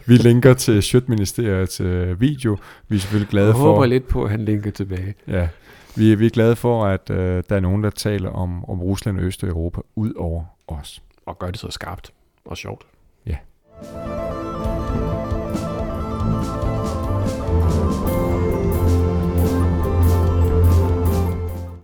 vi 0.06 0.16
linker 0.16 0.54
til 0.54 0.82
Sjøt-ministeriets 0.82 1.80
uh, 1.80 2.20
video. 2.20 2.56
Vi 2.88 2.96
er 2.96 3.00
selvfølgelig 3.00 3.28
glade 3.30 3.46
Jeg 3.46 3.54
for... 3.54 3.60
håber 3.72 3.86
lidt 3.86 4.08
på, 4.08 4.24
at 4.24 4.30
han 4.30 4.44
linker 4.44 4.70
tilbage. 4.70 5.14
Ja, 5.28 5.48
vi, 5.96 6.12
er- 6.12 6.16
vi 6.16 6.26
er 6.26 6.30
glade 6.30 6.56
for, 6.56 6.84
at 6.86 7.10
uh, 7.10 7.16
der 7.16 7.42
er 7.56 7.60
nogen, 7.60 7.84
der 7.84 7.90
taler 7.90 8.30
om, 8.30 8.64
om 8.70 8.80
Rusland 8.82 9.18
og 9.18 9.24
Østeuropa 9.24 9.80
ud 9.96 10.12
over 10.16 10.44
os. 10.68 11.02
Og 11.26 11.38
gør 11.38 11.50
det 11.50 11.60
så 11.60 11.70
skarpt 11.70 12.12
og 12.44 12.56
sjovt. 12.56 12.86
Ja. 13.26 13.36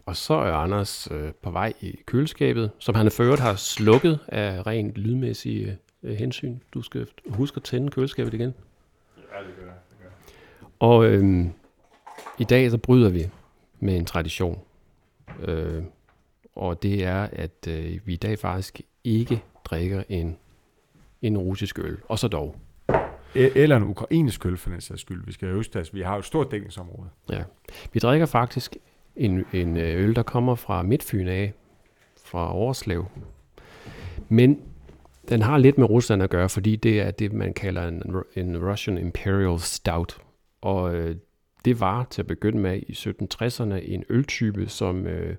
Og 0.06 0.16
så 0.16 0.34
er 0.34 0.52
Anders 0.52 1.08
øh, 1.10 1.32
på 1.42 1.50
vej 1.50 1.72
i 1.80 1.98
køleskabet, 2.06 2.70
som 2.78 2.94
han 2.94 3.10
øvrigt 3.20 3.40
har 3.40 3.54
slukket 3.54 4.18
af 4.28 4.66
rent 4.66 4.94
lydmæssige 4.94 5.78
øh, 6.02 6.14
hensyn. 6.14 6.58
Du 6.74 6.82
skal 6.82 7.06
huske 7.28 7.56
at 7.56 7.62
tænde 7.62 7.90
køleskabet 7.90 8.34
igen. 8.34 8.54
Ja, 9.16 9.46
det 9.46 9.56
gør 9.56 9.64
jeg. 9.66 9.74
Og 10.78 11.06
øhm, 11.06 11.52
i 12.38 12.44
dag 12.44 12.70
så 12.70 12.78
bryder 12.78 13.10
vi 13.10 13.30
med 13.80 13.96
en 13.96 14.04
tradition. 14.04 14.60
Øh, 15.42 15.82
og 16.54 16.82
det 16.82 17.04
er, 17.04 17.28
at 17.32 17.68
øh, 17.68 18.00
vi 18.04 18.12
i 18.12 18.16
dag 18.16 18.38
faktisk 18.38 18.80
ikke 19.04 19.42
drikker 19.64 20.02
en, 20.08 20.38
en 21.26 21.38
russisk 21.38 21.78
øl. 21.78 21.98
Og 22.08 22.18
så 22.18 22.28
dog. 22.28 22.56
E- 23.36 23.58
Eller 23.58 23.76
en 23.76 23.82
ukrainsk 23.82 24.46
øl, 24.46 24.56
for 24.56 24.70
den 24.70 24.80
sags 24.80 25.00
skyld. 25.00 25.26
Vi 25.26 25.32
skal 25.32 25.48
jo 25.48 25.62
at 25.74 25.90
vi 25.92 26.02
har 26.02 26.12
jo 26.12 26.18
et 26.18 26.24
stort 26.24 26.50
dækningsområde. 26.50 27.08
Ja. 27.30 27.42
Vi 27.92 27.98
drikker 27.98 28.26
faktisk 28.26 28.76
en, 29.16 29.44
en 29.52 29.76
øh, 29.76 30.04
øl, 30.04 30.16
der 30.16 30.22
kommer 30.22 30.54
fra 30.54 30.82
Midtfyn 30.82 31.28
af, 31.28 31.52
fra 32.24 32.54
Overslev. 32.54 33.06
Men 34.28 34.60
den 35.28 35.42
har 35.42 35.58
lidt 35.58 35.78
med 35.78 35.90
Rusland 35.90 36.22
at 36.22 36.30
gøre, 36.30 36.48
fordi 36.48 36.76
det 36.76 37.00
er 37.00 37.10
det, 37.10 37.32
man 37.32 37.54
kalder 37.54 37.88
en, 37.88 38.02
en 38.36 38.70
Russian 38.70 38.98
Imperial 38.98 39.60
Stout. 39.60 40.18
Og 40.60 40.94
øh, 40.94 41.16
det 41.64 41.80
var 41.80 42.04
til 42.10 42.22
at 42.22 42.26
begynde 42.26 42.58
med 42.58 42.80
i 42.86 42.92
1760'erne 42.92 43.92
en 43.92 44.04
øltype, 44.08 44.68
som 44.68 45.06
øh, 45.06 45.36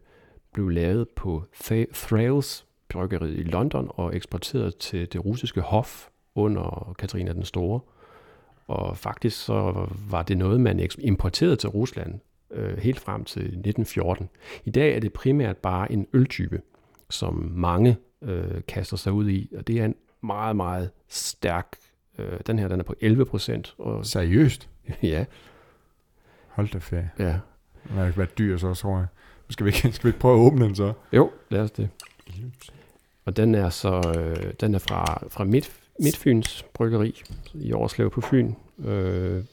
blev 0.53 0.69
lavet 0.69 1.09
på 1.09 1.43
Th- 1.63 1.93
Thrales 1.93 2.66
bryggeriet 2.89 3.37
i 3.39 3.43
London 3.43 3.87
og 3.89 4.15
eksporteret 4.15 4.77
til 4.77 5.13
det 5.13 5.25
russiske 5.25 5.61
hof 5.61 6.07
under 6.35 6.95
Katarina 6.99 7.33
den 7.33 7.43
Store. 7.45 7.79
Og 8.67 8.97
faktisk 8.97 9.45
så 9.45 9.87
var 10.09 10.23
det 10.23 10.37
noget, 10.37 10.61
man 10.61 10.89
importerede 10.99 11.55
til 11.55 11.69
Rusland 11.69 12.19
øh, 12.51 12.77
helt 12.77 12.99
frem 12.99 13.23
til 13.23 13.41
1914. 13.41 14.29
I 14.65 14.69
dag 14.71 14.95
er 14.95 14.99
det 14.99 15.13
primært 15.13 15.57
bare 15.57 15.91
en 15.91 16.07
øltype, 16.13 16.61
som 17.09 17.51
mange 17.55 17.97
øh, 18.21 18.61
kaster 18.67 18.97
sig 18.97 19.11
ud 19.13 19.29
i, 19.29 19.49
og 19.57 19.67
det 19.67 19.79
er 19.79 19.85
en 19.85 19.95
meget, 20.21 20.55
meget 20.55 20.89
stærk, 21.07 21.67
øh, 22.17 22.39
den 22.47 22.59
her 22.59 22.67
den 22.67 22.79
er 22.79 22.83
på 22.83 22.95
11 23.01 23.25
procent, 23.25 23.75
og 23.77 24.05
Seriøst? 24.15 24.69
ja, 25.03 25.25
Hold 26.47 26.67
da 26.69 26.77
ferie. 26.77 27.11
ja, 27.19 27.39
Den 27.87 27.97
har 27.97 28.05
ikke 28.05 28.17
været 28.17 28.37
dyr 28.37 28.57
så, 28.57 28.73
tror 28.73 28.97
jeg. 28.97 29.07
Skal 29.49 29.65
vi, 29.65 29.69
ikke, 29.69 29.91
skal 29.91 30.03
vi 30.03 30.09
ikke 30.09 30.19
prøve 30.19 30.35
at 30.35 30.39
åbne 30.39 30.65
den 30.65 30.75
så? 30.75 30.93
jo, 31.13 31.31
lad 31.49 31.61
os 31.61 31.71
det. 31.71 31.89
Og 33.27 33.37
den 33.37 33.55
er 33.55 33.69
så, 33.69 34.13
øh, 34.17 34.53
den 34.59 34.75
er 34.75 34.79
fra, 34.79 35.23
fra 35.29 35.43
Midt, 35.43 35.71
Midtfyns 35.99 36.65
Bryggeri 36.73 37.21
i 37.53 37.73
Årslev 37.73 38.09
på 38.09 38.21
Fyn. 38.21 38.53
Øh, 38.85 39.43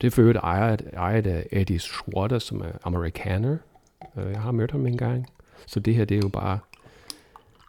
det 0.00 0.06
er 0.06 0.10
for 0.10 0.20
øvrigt 0.20 0.38
ejet, 0.38 0.82
ejet 0.92 1.26
af 1.26 1.46
Eddie 1.52 1.78
Schwarter, 1.78 2.38
som 2.38 2.60
er 2.60 2.70
amerikaner. 2.84 3.56
Øh, 4.16 4.32
jeg 4.32 4.40
har 4.40 4.52
mødt 4.52 4.70
ham 4.70 4.86
en 4.86 4.96
gang. 4.96 5.26
Så 5.66 5.80
det 5.80 5.94
her, 5.94 6.04
det 6.04 6.14
er 6.16 6.20
jo 6.22 6.28
bare 6.28 6.58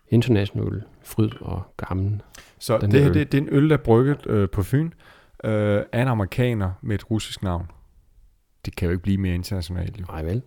international 0.09 0.83
fryd 1.03 1.29
og 1.41 1.61
gammel. 1.77 2.21
Så 2.59 2.77
Den 2.77 2.91
det 2.91 3.03
her 3.03 3.11
det, 3.11 3.31
det 3.31 3.37
er 3.37 3.41
en 3.41 3.49
øl, 3.51 3.69
der 3.69 3.77
er 3.77 3.81
brygget 3.83 4.27
øh, 4.27 4.49
på 4.49 4.63
Fyn. 4.63 4.91
øh, 5.43 5.83
af 5.91 6.01
en 6.01 6.07
amerikaner 6.07 6.71
med 6.81 6.95
et 6.95 7.11
russisk 7.11 7.43
navn. 7.43 7.71
Det 8.65 8.75
kan 8.75 8.85
jo 8.85 8.91
ikke 8.91 9.03
blive 9.03 9.17
mere 9.17 9.35
internationalt. 9.35 9.99
Jo. 9.99 10.05
Nej 10.09 10.23
vel. 10.23 10.41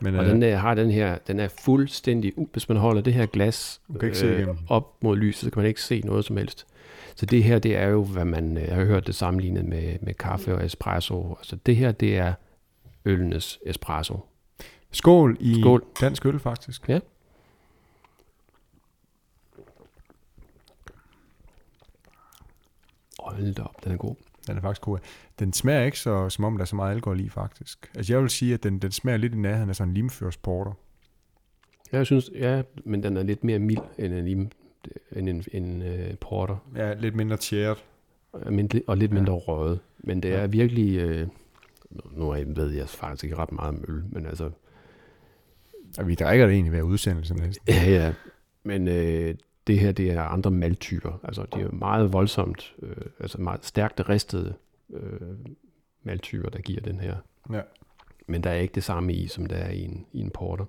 Men, 0.00 0.16
Og 0.16 0.24
øh, 0.24 0.30
den 0.30 0.42
der, 0.42 0.56
har 0.56 0.74
den 0.74 0.90
her, 0.90 1.18
den 1.18 1.40
er 1.40 1.48
fuldstændig, 1.48 2.32
hvis 2.52 2.68
man 2.68 2.78
holder 2.78 3.02
det 3.02 3.14
her 3.14 3.26
glas 3.26 3.80
øh, 3.90 4.00
kan 4.00 4.06
ikke 4.08 4.18
se 4.18 4.34
igennem. 4.34 4.58
op 4.68 5.02
mod 5.02 5.16
lyset, 5.16 5.44
så 5.44 5.50
kan 5.50 5.60
man 5.60 5.68
ikke 5.68 5.82
se 5.82 6.00
noget 6.04 6.24
som 6.24 6.36
helst. 6.36 6.66
Så 7.14 7.26
det 7.26 7.44
her, 7.44 7.58
det 7.58 7.76
er 7.76 7.86
jo, 7.88 8.04
hvad 8.04 8.24
man, 8.24 8.58
øh, 8.58 8.68
har 8.74 8.84
hørt 8.84 9.06
det 9.06 9.14
sammenlignet 9.14 9.64
med, 9.64 9.96
med 10.00 10.14
kaffe 10.14 10.54
og 10.54 10.64
espresso. 10.64 11.34
Altså 11.38 11.56
det 11.66 11.76
her, 11.76 11.92
det 11.92 12.16
er 12.16 12.32
øllenes 13.04 13.58
espresso. 13.66 14.20
skål 14.92 15.36
i 15.40 15.60
Skål. 15.60 15.84
dansk 16.00 16.26
øl, 16.26 16.38
faktisk. 16.38 16.88
Ja. 16.88 16.98
Hold 23.18 23.54
da 23.54 23.62
op, 23.62 23.84
den 23.84 23.92
er 23.92 23.96
god. 23.96 24.14
Den 24.46 24.56
er 24.56 24.60
faktisk 24.60 24.80
god. 24.82 24.98
Den 25.38 25.52
smager 25.52 25.84
ikke 25.84 25.98
så, 25.98 26.28
som 26.28 26.44
om 26.44 26.56
der 26.56 26.60
er 26.62 26.66
så 26.66 26.76
meget 26.76 26.94
alkohol 26.94 27.20
i, 27.20 27.28
faktisk. 27.28 27.90
Altså, 27.96 28.12
jeg 28.12 28.22
vil 28.22 28.30
sige, 28.30 28.54
at 28.54 28.62
den, 28.62 28.78
den 28.78 28.90
smager 28.92 29.16
lidt 29.18 29.34
i 29.34 29.36
nærheden 29.36 29.68
af 29.68 29.76
sådan 29.76 29.88
en 29.88 29.94
limførsporter. 29.94 30.72
Jeg 31.92 32.06
synes, 32.06 32.30
ja, 32.34 32.62
men 32.84 33.02
den 33.02 33.16
er 33.16 33.22
lidt 33.22 33.44
mere 33.44 33.58
mild 33.58 33.80
end 33.98 34.14
en, 34.14 34.24
lim, 34.24 34.50
end 35.16 35.28
en, 35.28 35.44
en 35.52 35.82
uh, 35.82 36.18
porter. 36.20 36.56
Ja, 36.76 36.94
lidt 36.94 37.14
mindre 37.16 37.36
tjæret. 37.36 37.84
Og 38.32 38.52
mindre- 38.52 38.96
lidt 38.96 39.10
Ja. 39.12 39.14
mindre 39.14 39.32
røget. 39.32 39.80
Men 39.98 40.22
det 40.22 40.28
Ja. 40.28 40.34
er 40.36 40.46
virkelig... 40.46 40.96
Øh, 40.98 41.28
nu 42.12 42.30
er 42.30 42.44
ved 42.46 42.70
jeg 42.70 42.88
faktisk 42.88 43.24
ikke 43.24 43.36
ret 43.36 43.52
meget 43.52 43.68
om 43.68 43.84
øl, 43.88 44.02
men 44.12 44.26
altså... 44.26 44.50
Og 45.98 46.08
vi 46.08 46.14
drikker 46.14 46.46
det 46.46 46.52
egentlig 46.54 46.70
hver 46.70 46.82
udsendelse 46.82 47.34
næsten. 47.34 47.64
Ja, 47.68 47.90
ja. 47.90 48.12
Men 48.62 48.88
øh, 48.88 49.34
det 49.66 49.78
her, 49.78 49.92
det 49.92 50.10
er 50.10 50.22
andre 50.22 50.50
maltyper. 50.50 51.20
Altså, 51.24 51.46
det 51.54 51.62
er 51.62 51.70
meget 51.70 52.12
voldsomt, 52.12 52.74
øh, 52.82 52.96
altså 53.20 53.40
meget 53.40 53.64
stærkt 53.64 54.08
ristede 54.08 54.54
øh, 54.92 55.20
maltyper, 56.02 56.48
der 56.48 56.58
giver 56.58 56.80
den 56.80 57.00
her. 57.00 57.16
Ja. 57.52 57.60
Men 58.26 58.44
der 58.44 58.50
er 58.50 58.54
ikke 58.54 58.74
det 58.74 58.84
samme 58.84 59.12
i, 59.12 59.28
som 59.28 59.46
der 59.46 59.56
er 59.56 59.70
i 59.70 59.84
en, 59.84 60.06
i 60.12 60.20
en 60.20 60.30
porter. 60.30 60.64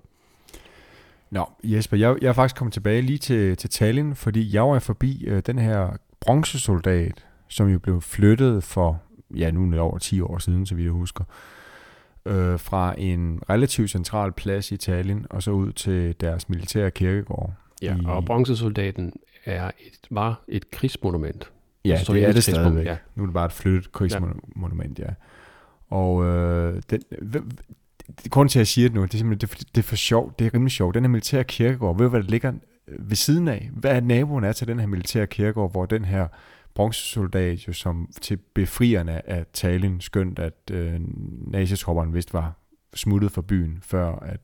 Nå, 1.30 1.50
Jesper, 1.64 1.96
jeg, 1.96 2.16
jeg 2.22 2.28
er 2.28 2.32
faktisk 2.32 2.56
kommet 2.56 2.72
tilbage 2.72 3.02
lige 3.02 3.18
til, 3.18 3.56
til 3.56 3.70
Tallinn, 3.70 4.14
fordi 4.14 4.54
jeg 4.54 4.62
var 4.62 4.78
forbi 4.78 5.24
øh, 5.26 5.42
den 5.46 5.58
her 5.58 5.96
bronzesoldat, 6.20 7.26
som 7.48 7.68
jo 7.68 7.78
blev 7.78 8.00
flyttet 8.00 8.64
for, 8.64 9.02
ja 9.36 9.50
nu 9.50 9.76
er 9.76 9.80
over 9.80 9.98
10 9.98 10.20
år 10.20 10.38
siden, 10.38 10.66
så 10.66 10.74
vidt 10.74 10.84
jeg 10.84 10.92
husker, 10.92 11.24
øh, 12.26 12.58
fra 12.58 12.94
en 12.98 13.42
relativt 13.50 13.90
central 13.90 14.32
plads 14.32 14.72
i 14.72 14.76
Tallinn, 14.76 15.26
og 15.30 15.42
så 15.42 15.50
ud 15.50 15.72
til 15.72 16.20
deres 16.20 16.48
militære 16.48 16.90
kirkegård. 16.90 17.52
Ja, 17.82 17.96
I- 17.96 18.04
og 18.04 18.24
bronzesoldaten 18.24 19.12
er 19.44 19.66
et, 19.66 19.98
var 20.10 20.44
et 20.48 20.70
krigsmonument. 20.70 21.52
Ja, 21.84 22.02
Så 22.04 22.12
det 22.12 22.24
er 22.24 22.28
et 22.28 22.34
det 22.34 22.44
stadigvæk. 22.44 22.86
ja. 22.86 22.96
Nu 23.14 23.22
er 23.22 23.26
det 23.26 23.34
bare 23.34 23.46
et 23.46 23.52
flyttet 23.52 23.92
krigsmonument, 23.92 24.98
ja. 24.98 25.04
ja. 25.04 25.10
Og 25.96 26.24
øh, 26.24 26.82
den, 26.90 27.02
grunden 28.30 28.48
til, 28.48 28.58
at 28.58 28.60
jeg 28.60 28.66
siger 28.66 28.88
det 28.88 28.94
nu, 28.94 29.02
det 29.02 29.14
er 29.14 29.18
simpelthen, 29.18 29.48
det, 29.48 29.60
er 29.60 29.64
det 29.74 29.78
er 29.78 29.82
for 29.88 29.96
sjovt, 29.96 30.38
det 30.38 30.46
er 30.46 30.54
rimelig 30.54 30.72
sjovt. 30.72 30.94
Den 30.94 31.04
her 31.04 31.08
militære 31.08 31.44
kirkegård, 31.44 31.96
ved 31.96 32.04
du, 32.04 32.10
hvad 32.10 32.22
der 32.22 32.28
ligger 32.28 32.52
ved 32.98 33.16
siden 33.16 33.48
af? 33.48 33.70
Hvad 33.72 33.90
er 33.96 34.00
naboen 34.00 34.44
er 34.44 34.52
til 34.52 34.68
den 34.68 34.80
her 34.80 34.86
militære 34.86 35.26
kirkegård, 35.26 35.70
hvor 35.70 35.86
den 35.86 36.04
her 36.04 36.28
bronzesoldat 36.74 37.68
jo 37.68 37.72
som 37.72 38.08
til 38.20 38.36
befrierne 38.36 39.28
af 39.30 39.46
Tallinn, 39.52 40.00
skønt 40.00 40.38
at 40.38 40.54
øh, 40.72 40.94
nazitropperne 41.46 42.12
vist 42.12 42.34
var 42.34 42.52
smuttet 42.94 43.32
fra 43.32 43.42
byen, 43.42 43.78
før 43.82 44.16
at, 44.16 44.40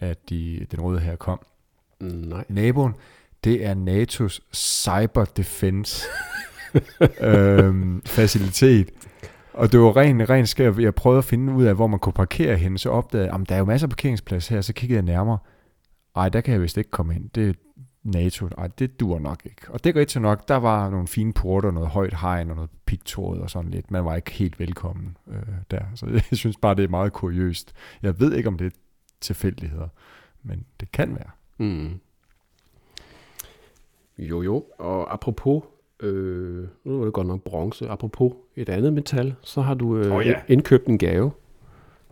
at 0.00 0.30
de, 0.30 0.66
den 0.70 0.80
røde 0.80 1.00
her 1.00 1.16
kom. 1.16 1.40
Nej. 2.00 2.44
Naboen, 2.48 2.94
det 3.44 3.66
er 3.66 3.74
NATO's 3.74 4.38
Cyber 4.54 5.24
Defense 5.24 6.06
øhm, 7.20 8.02
facilitet. 8.06 8.90
Og 9.52 9.72
det 9.72 9.80
var 9.80 9.96
ren, 9.96 10.30
ren 10.30 10.46
skæv. 10.46 10.76
Jeg 10.78 10.94
prøvede 10.94 11.18
at 11.18 11.24
finde 11.24 11.52
ud 11.52 11.64
af, 11.64 11.74
hvor 11.74 11.86
man 11.86 11.98
kunne 11.98 12.12
parkere 12.12 12.56
henne. 12.56 12.78
Så 12.78 12.90
opdagede 12.90 13.26
jeg, 13.26 13.40
at 13.40 13.48
der 13.48 13.54
er 13.54 13.58
jo 13.58 13.64
masser 13.64 13.86
af 13.86 13.90
parkeringsplads 13.90 14.48
her. 14.48 14.60
Så 14.60 14.72
kiggede 14.72 14.96
jeg 14.96 15.04
nærmere. 15.04 15.38
Ej, 16.16 16.28
der 16.28 16.40
kan 16.40 16.52
jeg 16.52 16.62
vist 16.62 16.76
ikke 16.76 16.90
komme 16.90 17.14
ind. 17.14 17.30
Det 17.30 17.48
er 17.48 17.52
NATO. 18.02 18.48
Ej, 18.58 18.68
det 18.78 19.00
dur 19.00 19.18
nok 19.18 19.40
ikke. 19.44 19.62
Og 19.68 19.84
det 19.84 19.94
går 19.94 20.00
ikke 20.00 20.10
til 20.10 20.20
nok. 20.20 20.48
Der 20.48 20.56
var 20.56 20.90
nogle 20.90 21.06
fine 21.06 21.32
porter, 21.32 21.70
noget 21.70 21.88
højt 21.88 22.14
hegn 22.20 22.50
og 22.50 22.56
noget 22.56 22.70
pigtråd 22.86 23.38
og 23.38 23.50
sådan 23.50 23.70
lidt. 23.70 23.90
Man 23.90 24.04
var 24.04 24.16
ikke 24.16 24.30
helt 24.30 24.60
velkommen 24.60 25.16
øh, 25.28 25.42
der. 25.70 25.82
Så 25.94 26.06
jeg 26.30 26.38
synes 26.38 26.56
bare, 26.56 26.74
det 26.74 26.84
er 26.84 26.88
meget 26.88 27.12
kuriøst. 27.12 27.72
Jeg 28.02 28.20
ved 28.20 28.34
ikke, 28.34 28.48
om 28.48 28.58
det 28.58 28.66
er 28.66 28.76
tilfældigheder. 29.20 29.88
Men 30.42 30.64
det 30.80 30.92
kan 30.92 31.14
være. 31.14 31.30
Mm. 31.58 32.00
Jo, 34.18 34.42
jo. 34.42 34.64
Og 34.78 35.12
apropos, 35.12 35.62
øh, 36.00 36.66
nu 36.84 36.98
var 36.98 37.04
det 37.04 37.14
godt 37.14 37.26
nok 37.26 37.42
bronze, 37.42 37.88
apropos 37.88 38.32
et 38.56 38.68
andet 38.68 38.92
metal, 38.92 39.34
så 39.42 39.60
har 39.60 39.74
du 39.74 39.96
øh, 39.98 40.14
Åh, 40.16 40.26
ja. 40.26 40.40
indkøbt 40.48 40.86
en 40.86 40.98
gave. 40.98 41.32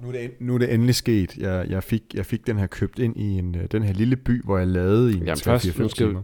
Nu 0.02 0.08
er, 0.08 0.12
det, 0.12 0.30
nu 0.40 0.54
er 0.54 0.58
det 0.58 0.74
endelig 0.74 0.94
sket. 0.94 1.36
Jeg, 1.38 1.66
jeg, 1.68 1.82
fik, 1.82 2.02
jeg 2.14 2.26
fik 2.26 2.46
den 2.46 2.58
her 2.58 2.66
købt 2.66 2.98
ind 2.98 3.16
i 3.16 3.38
en, 3.38 3.54
øh, 3.54 3.64
den 3.72 3.82
her 3.82 3.92
lille 3.92 4.16
by, 4.16 4.44
hvor 4.44 4.58
jeg 4.58 4.66
lavede 4.66 5.10
i 5.12 5.14
en 5.16 5.22
Jamen 5.22 5.34
3-4-5 5.38 5.42
først, 5.44 5.78
nu 5.78 5.88
skal, 5.88 6.06
timer. 6.06 6.22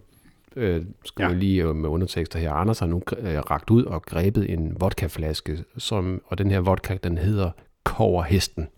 øh, 0.56 0.84
skal 1.04 1.22
Ja. 1.22 1.28
ja. 1.28 1.34
lige 1.34 1.62
øh, 1.62 1.76
med 1.76 1.88
undertekster 1.88 2.38
her. 2.38 2.52
Anders 2.52 2.78
har 2.78 2.86
nu 2.86 3.02
øh, 3.18 3.38
ragt 3.38 3.70
ud 3.70 3.84
og 3.84 4.02
grebet 4.02 4.50
en 4.52 4.76
vodkaflaske, 4.80 5.64
som, 5.76 6.22
og 6.26 6.38
den 6.38 6.50
her 6.50 6.60
vodka, 6.60 6.96
den 7.02 7.18
hedder 7.18 7.50
Koverhesten. 7.84 8.68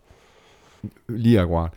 Lige 1.08 1.40
akkurat. 1.40 1.70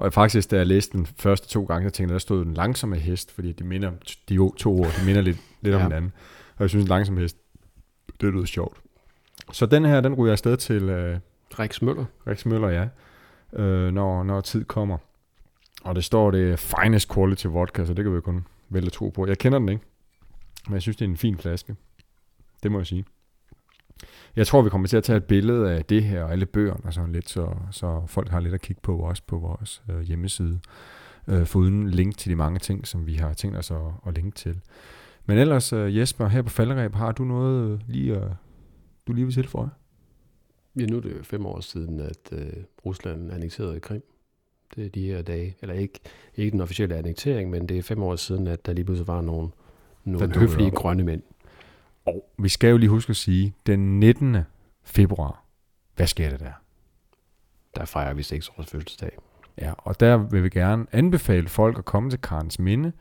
Og 0.00 0.12
faktisk, 0.12 0.50
da 0.50 0.56
jeg 0.56 0.66
læste 0.66 0.98
den 0.98 1.06
første 1.06 1.48
to 1.48 1.64
gange, 1.64 1.88
så 1.88 1.92
tænkte 1.92 2.10
jeg, 2.12 2.14
der 2.14 2.18
stod 2.18 2.44
den 2.44 2.54
langsomme 2.54 2.96
hest, 2.96 3.30
fordi 3.30 3.52
de 3.52 3.64
minder, 3.64 3.90
de 4.28 4.34
jo- 4.34 4.54
to 4.54 4.78
ord, 4.80 4.86
de 5.00 5.06
minder 5.06 5.20
lidt, 5.20 5.38
lidt 5.60 5.74
om 5.74 5.78
Ja. 5.80 5.84
hinanden. 5.86 6.12
Og 6.56 6.60
jeg 6.62 6.70
synes, 6.70 6.88
langsom 6.88 7.16
hest, 7.16 7.36
det 8.20 8.32
lyder 8.34 8.44
sjovt. 8.44 8.78
Så 9.52 9.66
den 9.66 9.84
her, 9.84 10.00
den 10.00 10.14
ryger 10.14 10.32
afsted 10.32 10.56
til 10.56 10.82
øh, 10.82 11.18
Rex 11.58 11.82
Møller. 11.82 12.04
Rex 12.26 12.46
Møller, 12.46 12.68
ja, 12.68 12.88
øh, 13.62 13.92
når, 13.92 14.22
når 14.22 14.40
tid 14.40 14.64
kommer. 14.64 14.98
Og 15.84 15.94
det 15.94 16.04
står, 16.04 16.30
det 16.30 16.50
er 16.52 16.56
finest 16.56 17.14
quality 17.14 17.46
vodka, 17.46 17.84
så 17.84 17.94
det 17.94 18.04
kan 18.04 18.10
vi 18.10 18.14
jo 18.14 18.20
kun 18.20 18.46
vælge 18.68 18.90
tro 18.90 19.08
på. 19.08 19.26
Jeg 19.26 19.38
kender 19.38 19.58
den 19.58 19.68
ikke, 19.68 19.84
men 20.66 20.74
jeg 20.74 20.82
synes, 20.82 20.96
det 20.96 21.04
er 21.04 21.08
en 21.08 21.16
fin 21.16 21.38
flaske. 21.38 21.76
Det 22.62 22.72
må 22.72 22.78
jeg 22.78 22.86
sige. 22.86 23.04
Jeg 24.36 24.46
tror, 24.46 24.62
vi 24.62 24.70
kommer 24.70 24.88
til 24.88 24.96
at 24.96 25.04
tage 25.04 25.16
et 25.16 25.24
billede 25.24 25.70
af 25.70 25.84
det 25.84 26.04
her 26.04 26.24
og 26.24 26.32
alle 26.32 26.46
bøgerne 26.46 26.84
og 26.84 26.94
sådan 26.94 27.12
lidt, 27.12 27.28
så, 27.28 27.54
så 27.70 28.02
folk 28.06 28.28
har 28.28 28.40
lidt 28.40 28.54
at 28.54 28.60
kigge 28.60 28.80
på 28.82 28.98
også 28.98 29.22
på 29.26 29.38
vores 29.38 29.82
øh, 29.90 30.00
hjemmeside. 30.00 30.60
Øh, 31.28 31.46
foruden 31.46 31.90
link 31.90 32.18
til 32.18 32.30
de 32.30 32.36
mange 32.36 32.58
ting, 32.58 32.86
som 32.86 33.06
vi 33.06 33.14
har 33.14 33.32
tænkt 33.32 33.56
os 33.56 33.70
at, 33.70 33.76
at 34.06 34.14
linke 34.14 34.36
til. 34.36 34.60
Men 35.26 35.38
ellers, 35.38 35.72
øh, 35.72 35.96
Jesper, 35.96 36.28
her 36.28 36.42
på 36.42 36.50
Falderæb, 36.50 36.94
har 36.94 37.12
du 37.12 37.24
noget 37.24 37.70
øh, 37.70 37.80
lige, 37.88 38.14
øh, 38.14 38.30
du 39.06 39.12
lige 39.12 39.24
vil 39.24 39.34
tilføje? 39.34 39.70
Ja, 40.76 40.86
nu 40.86 40.96
er 40.96 41.00
det 41.00 41.18
jo 41.18 41.22
fem 41.22 41.46
år 41.46 41.60
siden, 41.60 42.00
at 42.00 42.32
øh, 42.32 42.52
Rusland 42.86 43.32
annekterede 43.32 43.80
Krim. 43.80 44.02
Det 44.74 44.86
er 44.86 44.88
de 44.88 45.06
her 45.06 45.22
dage. 45.22 45.56
Eller 45.62 45.74
ikke, 45.74 46.00
ikke 46.36 46.50
den 46.50 46.60
officielle 46.60 46.96
annektering, 46.96 47.50
men 47.50 47.68
det 47.68 47.78
er 47.78 47.82
fem 47.82 48.02
år 48.02 48.16
siden, 48.16 48.46
at 48.46 48.66
der 48.66 48.72
lige 48.72 48.84
pludselig 48.84 49.08
var 49.08 49.20
nogle, 49.20 49.48
nogle 50.04 50.38
høflige 50.38 50.70
grønne 50.70 51.04
mænd. 51.04 51.22
Og 52.06 52.24
vi 52.38 52.48
skal 52.48 52.70
jo 52.70 52.76
lige 52.76 52.90
huske 52.90 53.10
at 53.10 53.16
sige, 53.16 53.54
den 53.66 54.00
19. 54.00 54.36
februar, 54.82 55.44
hvad 55.96 56.06
sker 56.06 56.30
der 56.30 56.36
der? 56.36 56.52
Der 57.76 57.84
fejrer 57.84 58.14
vi 58.14 58.22
seks 58.22 58.48
års 58.48 58.66
fødselsdag. 58.66 59.18
Ja, 59.58 59.72
og 59.76 60.00
der 60.00 60.16
vil 60.16 60.44
vi 60.44 60.48
gerne 60.48 60.86
anbefale 60.92 61.48
folk 61.48 61.78
at 61.78 61.84
komme 61.84 62.10
til 62.10 62.20
Karens 62.20 62.58
Minde 62.58 62.92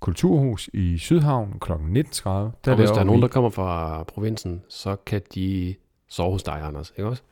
Kulturhus 0.00 0.70
i 0.72 0.98
Sydhavn 0.98 1.58
kl. 1.60 1.72
19.30. 1.72 1.78
Der 2.28 2.50
og 2.66 2.76
hvis 2.76 2.90
der 2.90 3.00
er 3.00 3.04
nogen, 3.04 3.22
der 3.22 3.28
kommer 3.28 3.50
fra 3.50 4.02
provinsen, 4.02 4.62
så 4.68 4.96
kan 4.96 5.22
de 5.34 5.74
sove 6.08 6.32
hos 6.32 6.42
dig, 6.42 6.62
Anders. 6.62 6.92
Ikke 6.96 7.08
også? 7.08 7.22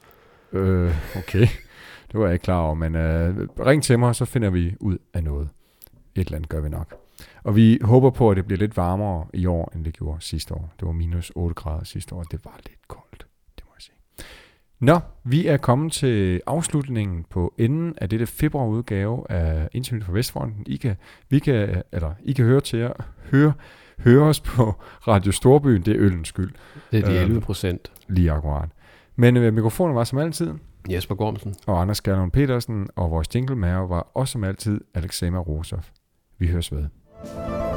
Øh, 0.52 1.16
okay, 1.16 1.46
det 2.12 2.20
var 2.20 2.24
jeg 2.24 2.32
ikke 2.32 2.42
klar 2.42 2.60
over, 2.60 2.74
men 2.74 2.94
øh, 2.94 3.48
ring 3.66 3.82
til 3.82 3.98
mig, 3.98 4.14
så 4.14 4.24
finder 4.24 4.50
vi 4.50 4.74
ud 4.80 4.98
af 5.14 5.24
noget. 5.24 5.48
Et 6.14 6.26
eller 6.26 6.36
andet 6.36 6.48
gør 6.48 6.60
vi 6.60 6.68
nok. 6.68 7.01
Og 7.44 7.56
vi 7.56 7.78
håber 7.82 8.10
på, 8.10 8.30
at 8.30 8.36
det 8.36 8.46
bliver 8.46 8.58
lidt 8.58 8.76
varmere 8.76 9.26
i 9.34 9.46
år, 9.46 9.72
end 9.74 9.84
det 9.84 9.94
gjorde 9.94 10.20
sidste 10.20 10.54
år. 10.54 10.72
Det 10.80 10.86
var 10.86 10.92
minus 10.92 11.32
8 11.36 11.54
grader 11.54 11.84
sidste 11.84 12.14
år, 12.14 12.22
det 12.22 12.44
var 12.44 12.56
lidt 12.66 12.88
koldt, 12.88 13.26
det 13.56 13.64
må 13.66 13.70
jeg 13.76 13.82
sige. 13.82 13.94
Nå, 14.80 15.00
vi 15.24 15.46
er 15.46 15.56
kommet 15.56 15.92
til 15.92 16.40
afslutningen 16.46 17.24
på 17.30 17.54
enden 17.58 17.94
af 17.98 18.08
dette 18.08 18.26
februarudgave 18.26 19.30
af 19.30 19.68
Internet 19.72 20.04
fra 20.04 20.12
Vestfronten. 20.12 20.64
I 20.66 20.76
kan, 20.76 20.96
vi 21.28 21.38
kan, 21.38 21.82
eller, 21.92 22.14
I 22.22 22.32
kan 22.32 22.44
høre 22.44 22.60
til 22.60 22.78
jer, 22.78 22.92
høre, 23.30 23.52
høre 23.98 24.22
os 24.22 24.40
på 24.40 24.74
Radio 25.08 25.32
Storbyen, 25.32 25.82
det 25.82 25.92
er 25.96 26.00
øllens 26.00 26.28
skyld, 26.28 26.52
Det 26.92 26.98
er 26.98 27.04
de 27.06 27.12
Øhm. 27.14 27.22
11 27.22 27.40
procent. 27.40 27.92
lige 28.08 28.32
akkurat. 28.32 28.68
Men 29.16 29.36
øh, 29.36 29.54
mikrofonen 29.54 29.96
var 29.96 30.04
som 30.04 30.18
altid 30.18 30.54
Jesper 30.90 31.14
Gormsen. 31.14 31.54
og 31.66 31.80
Anders 31.80 32.00
Gerlund 32.00 32.30
Petersen, 32.30 32.88
og 32.96 33.10
vores 33.10 33.34
jinglemager 33.34 33.86
var 33.86 34.10
også 34.14 34.32
som 34.32 34.44
altid 34.44 34.80
Alexander 34.94 35.38
Rosov. 35.40 35.80
Vi 36.38 36.46
høres 36.46 36.72
ved. 36.72 36.86
Bye. 37.24 37.71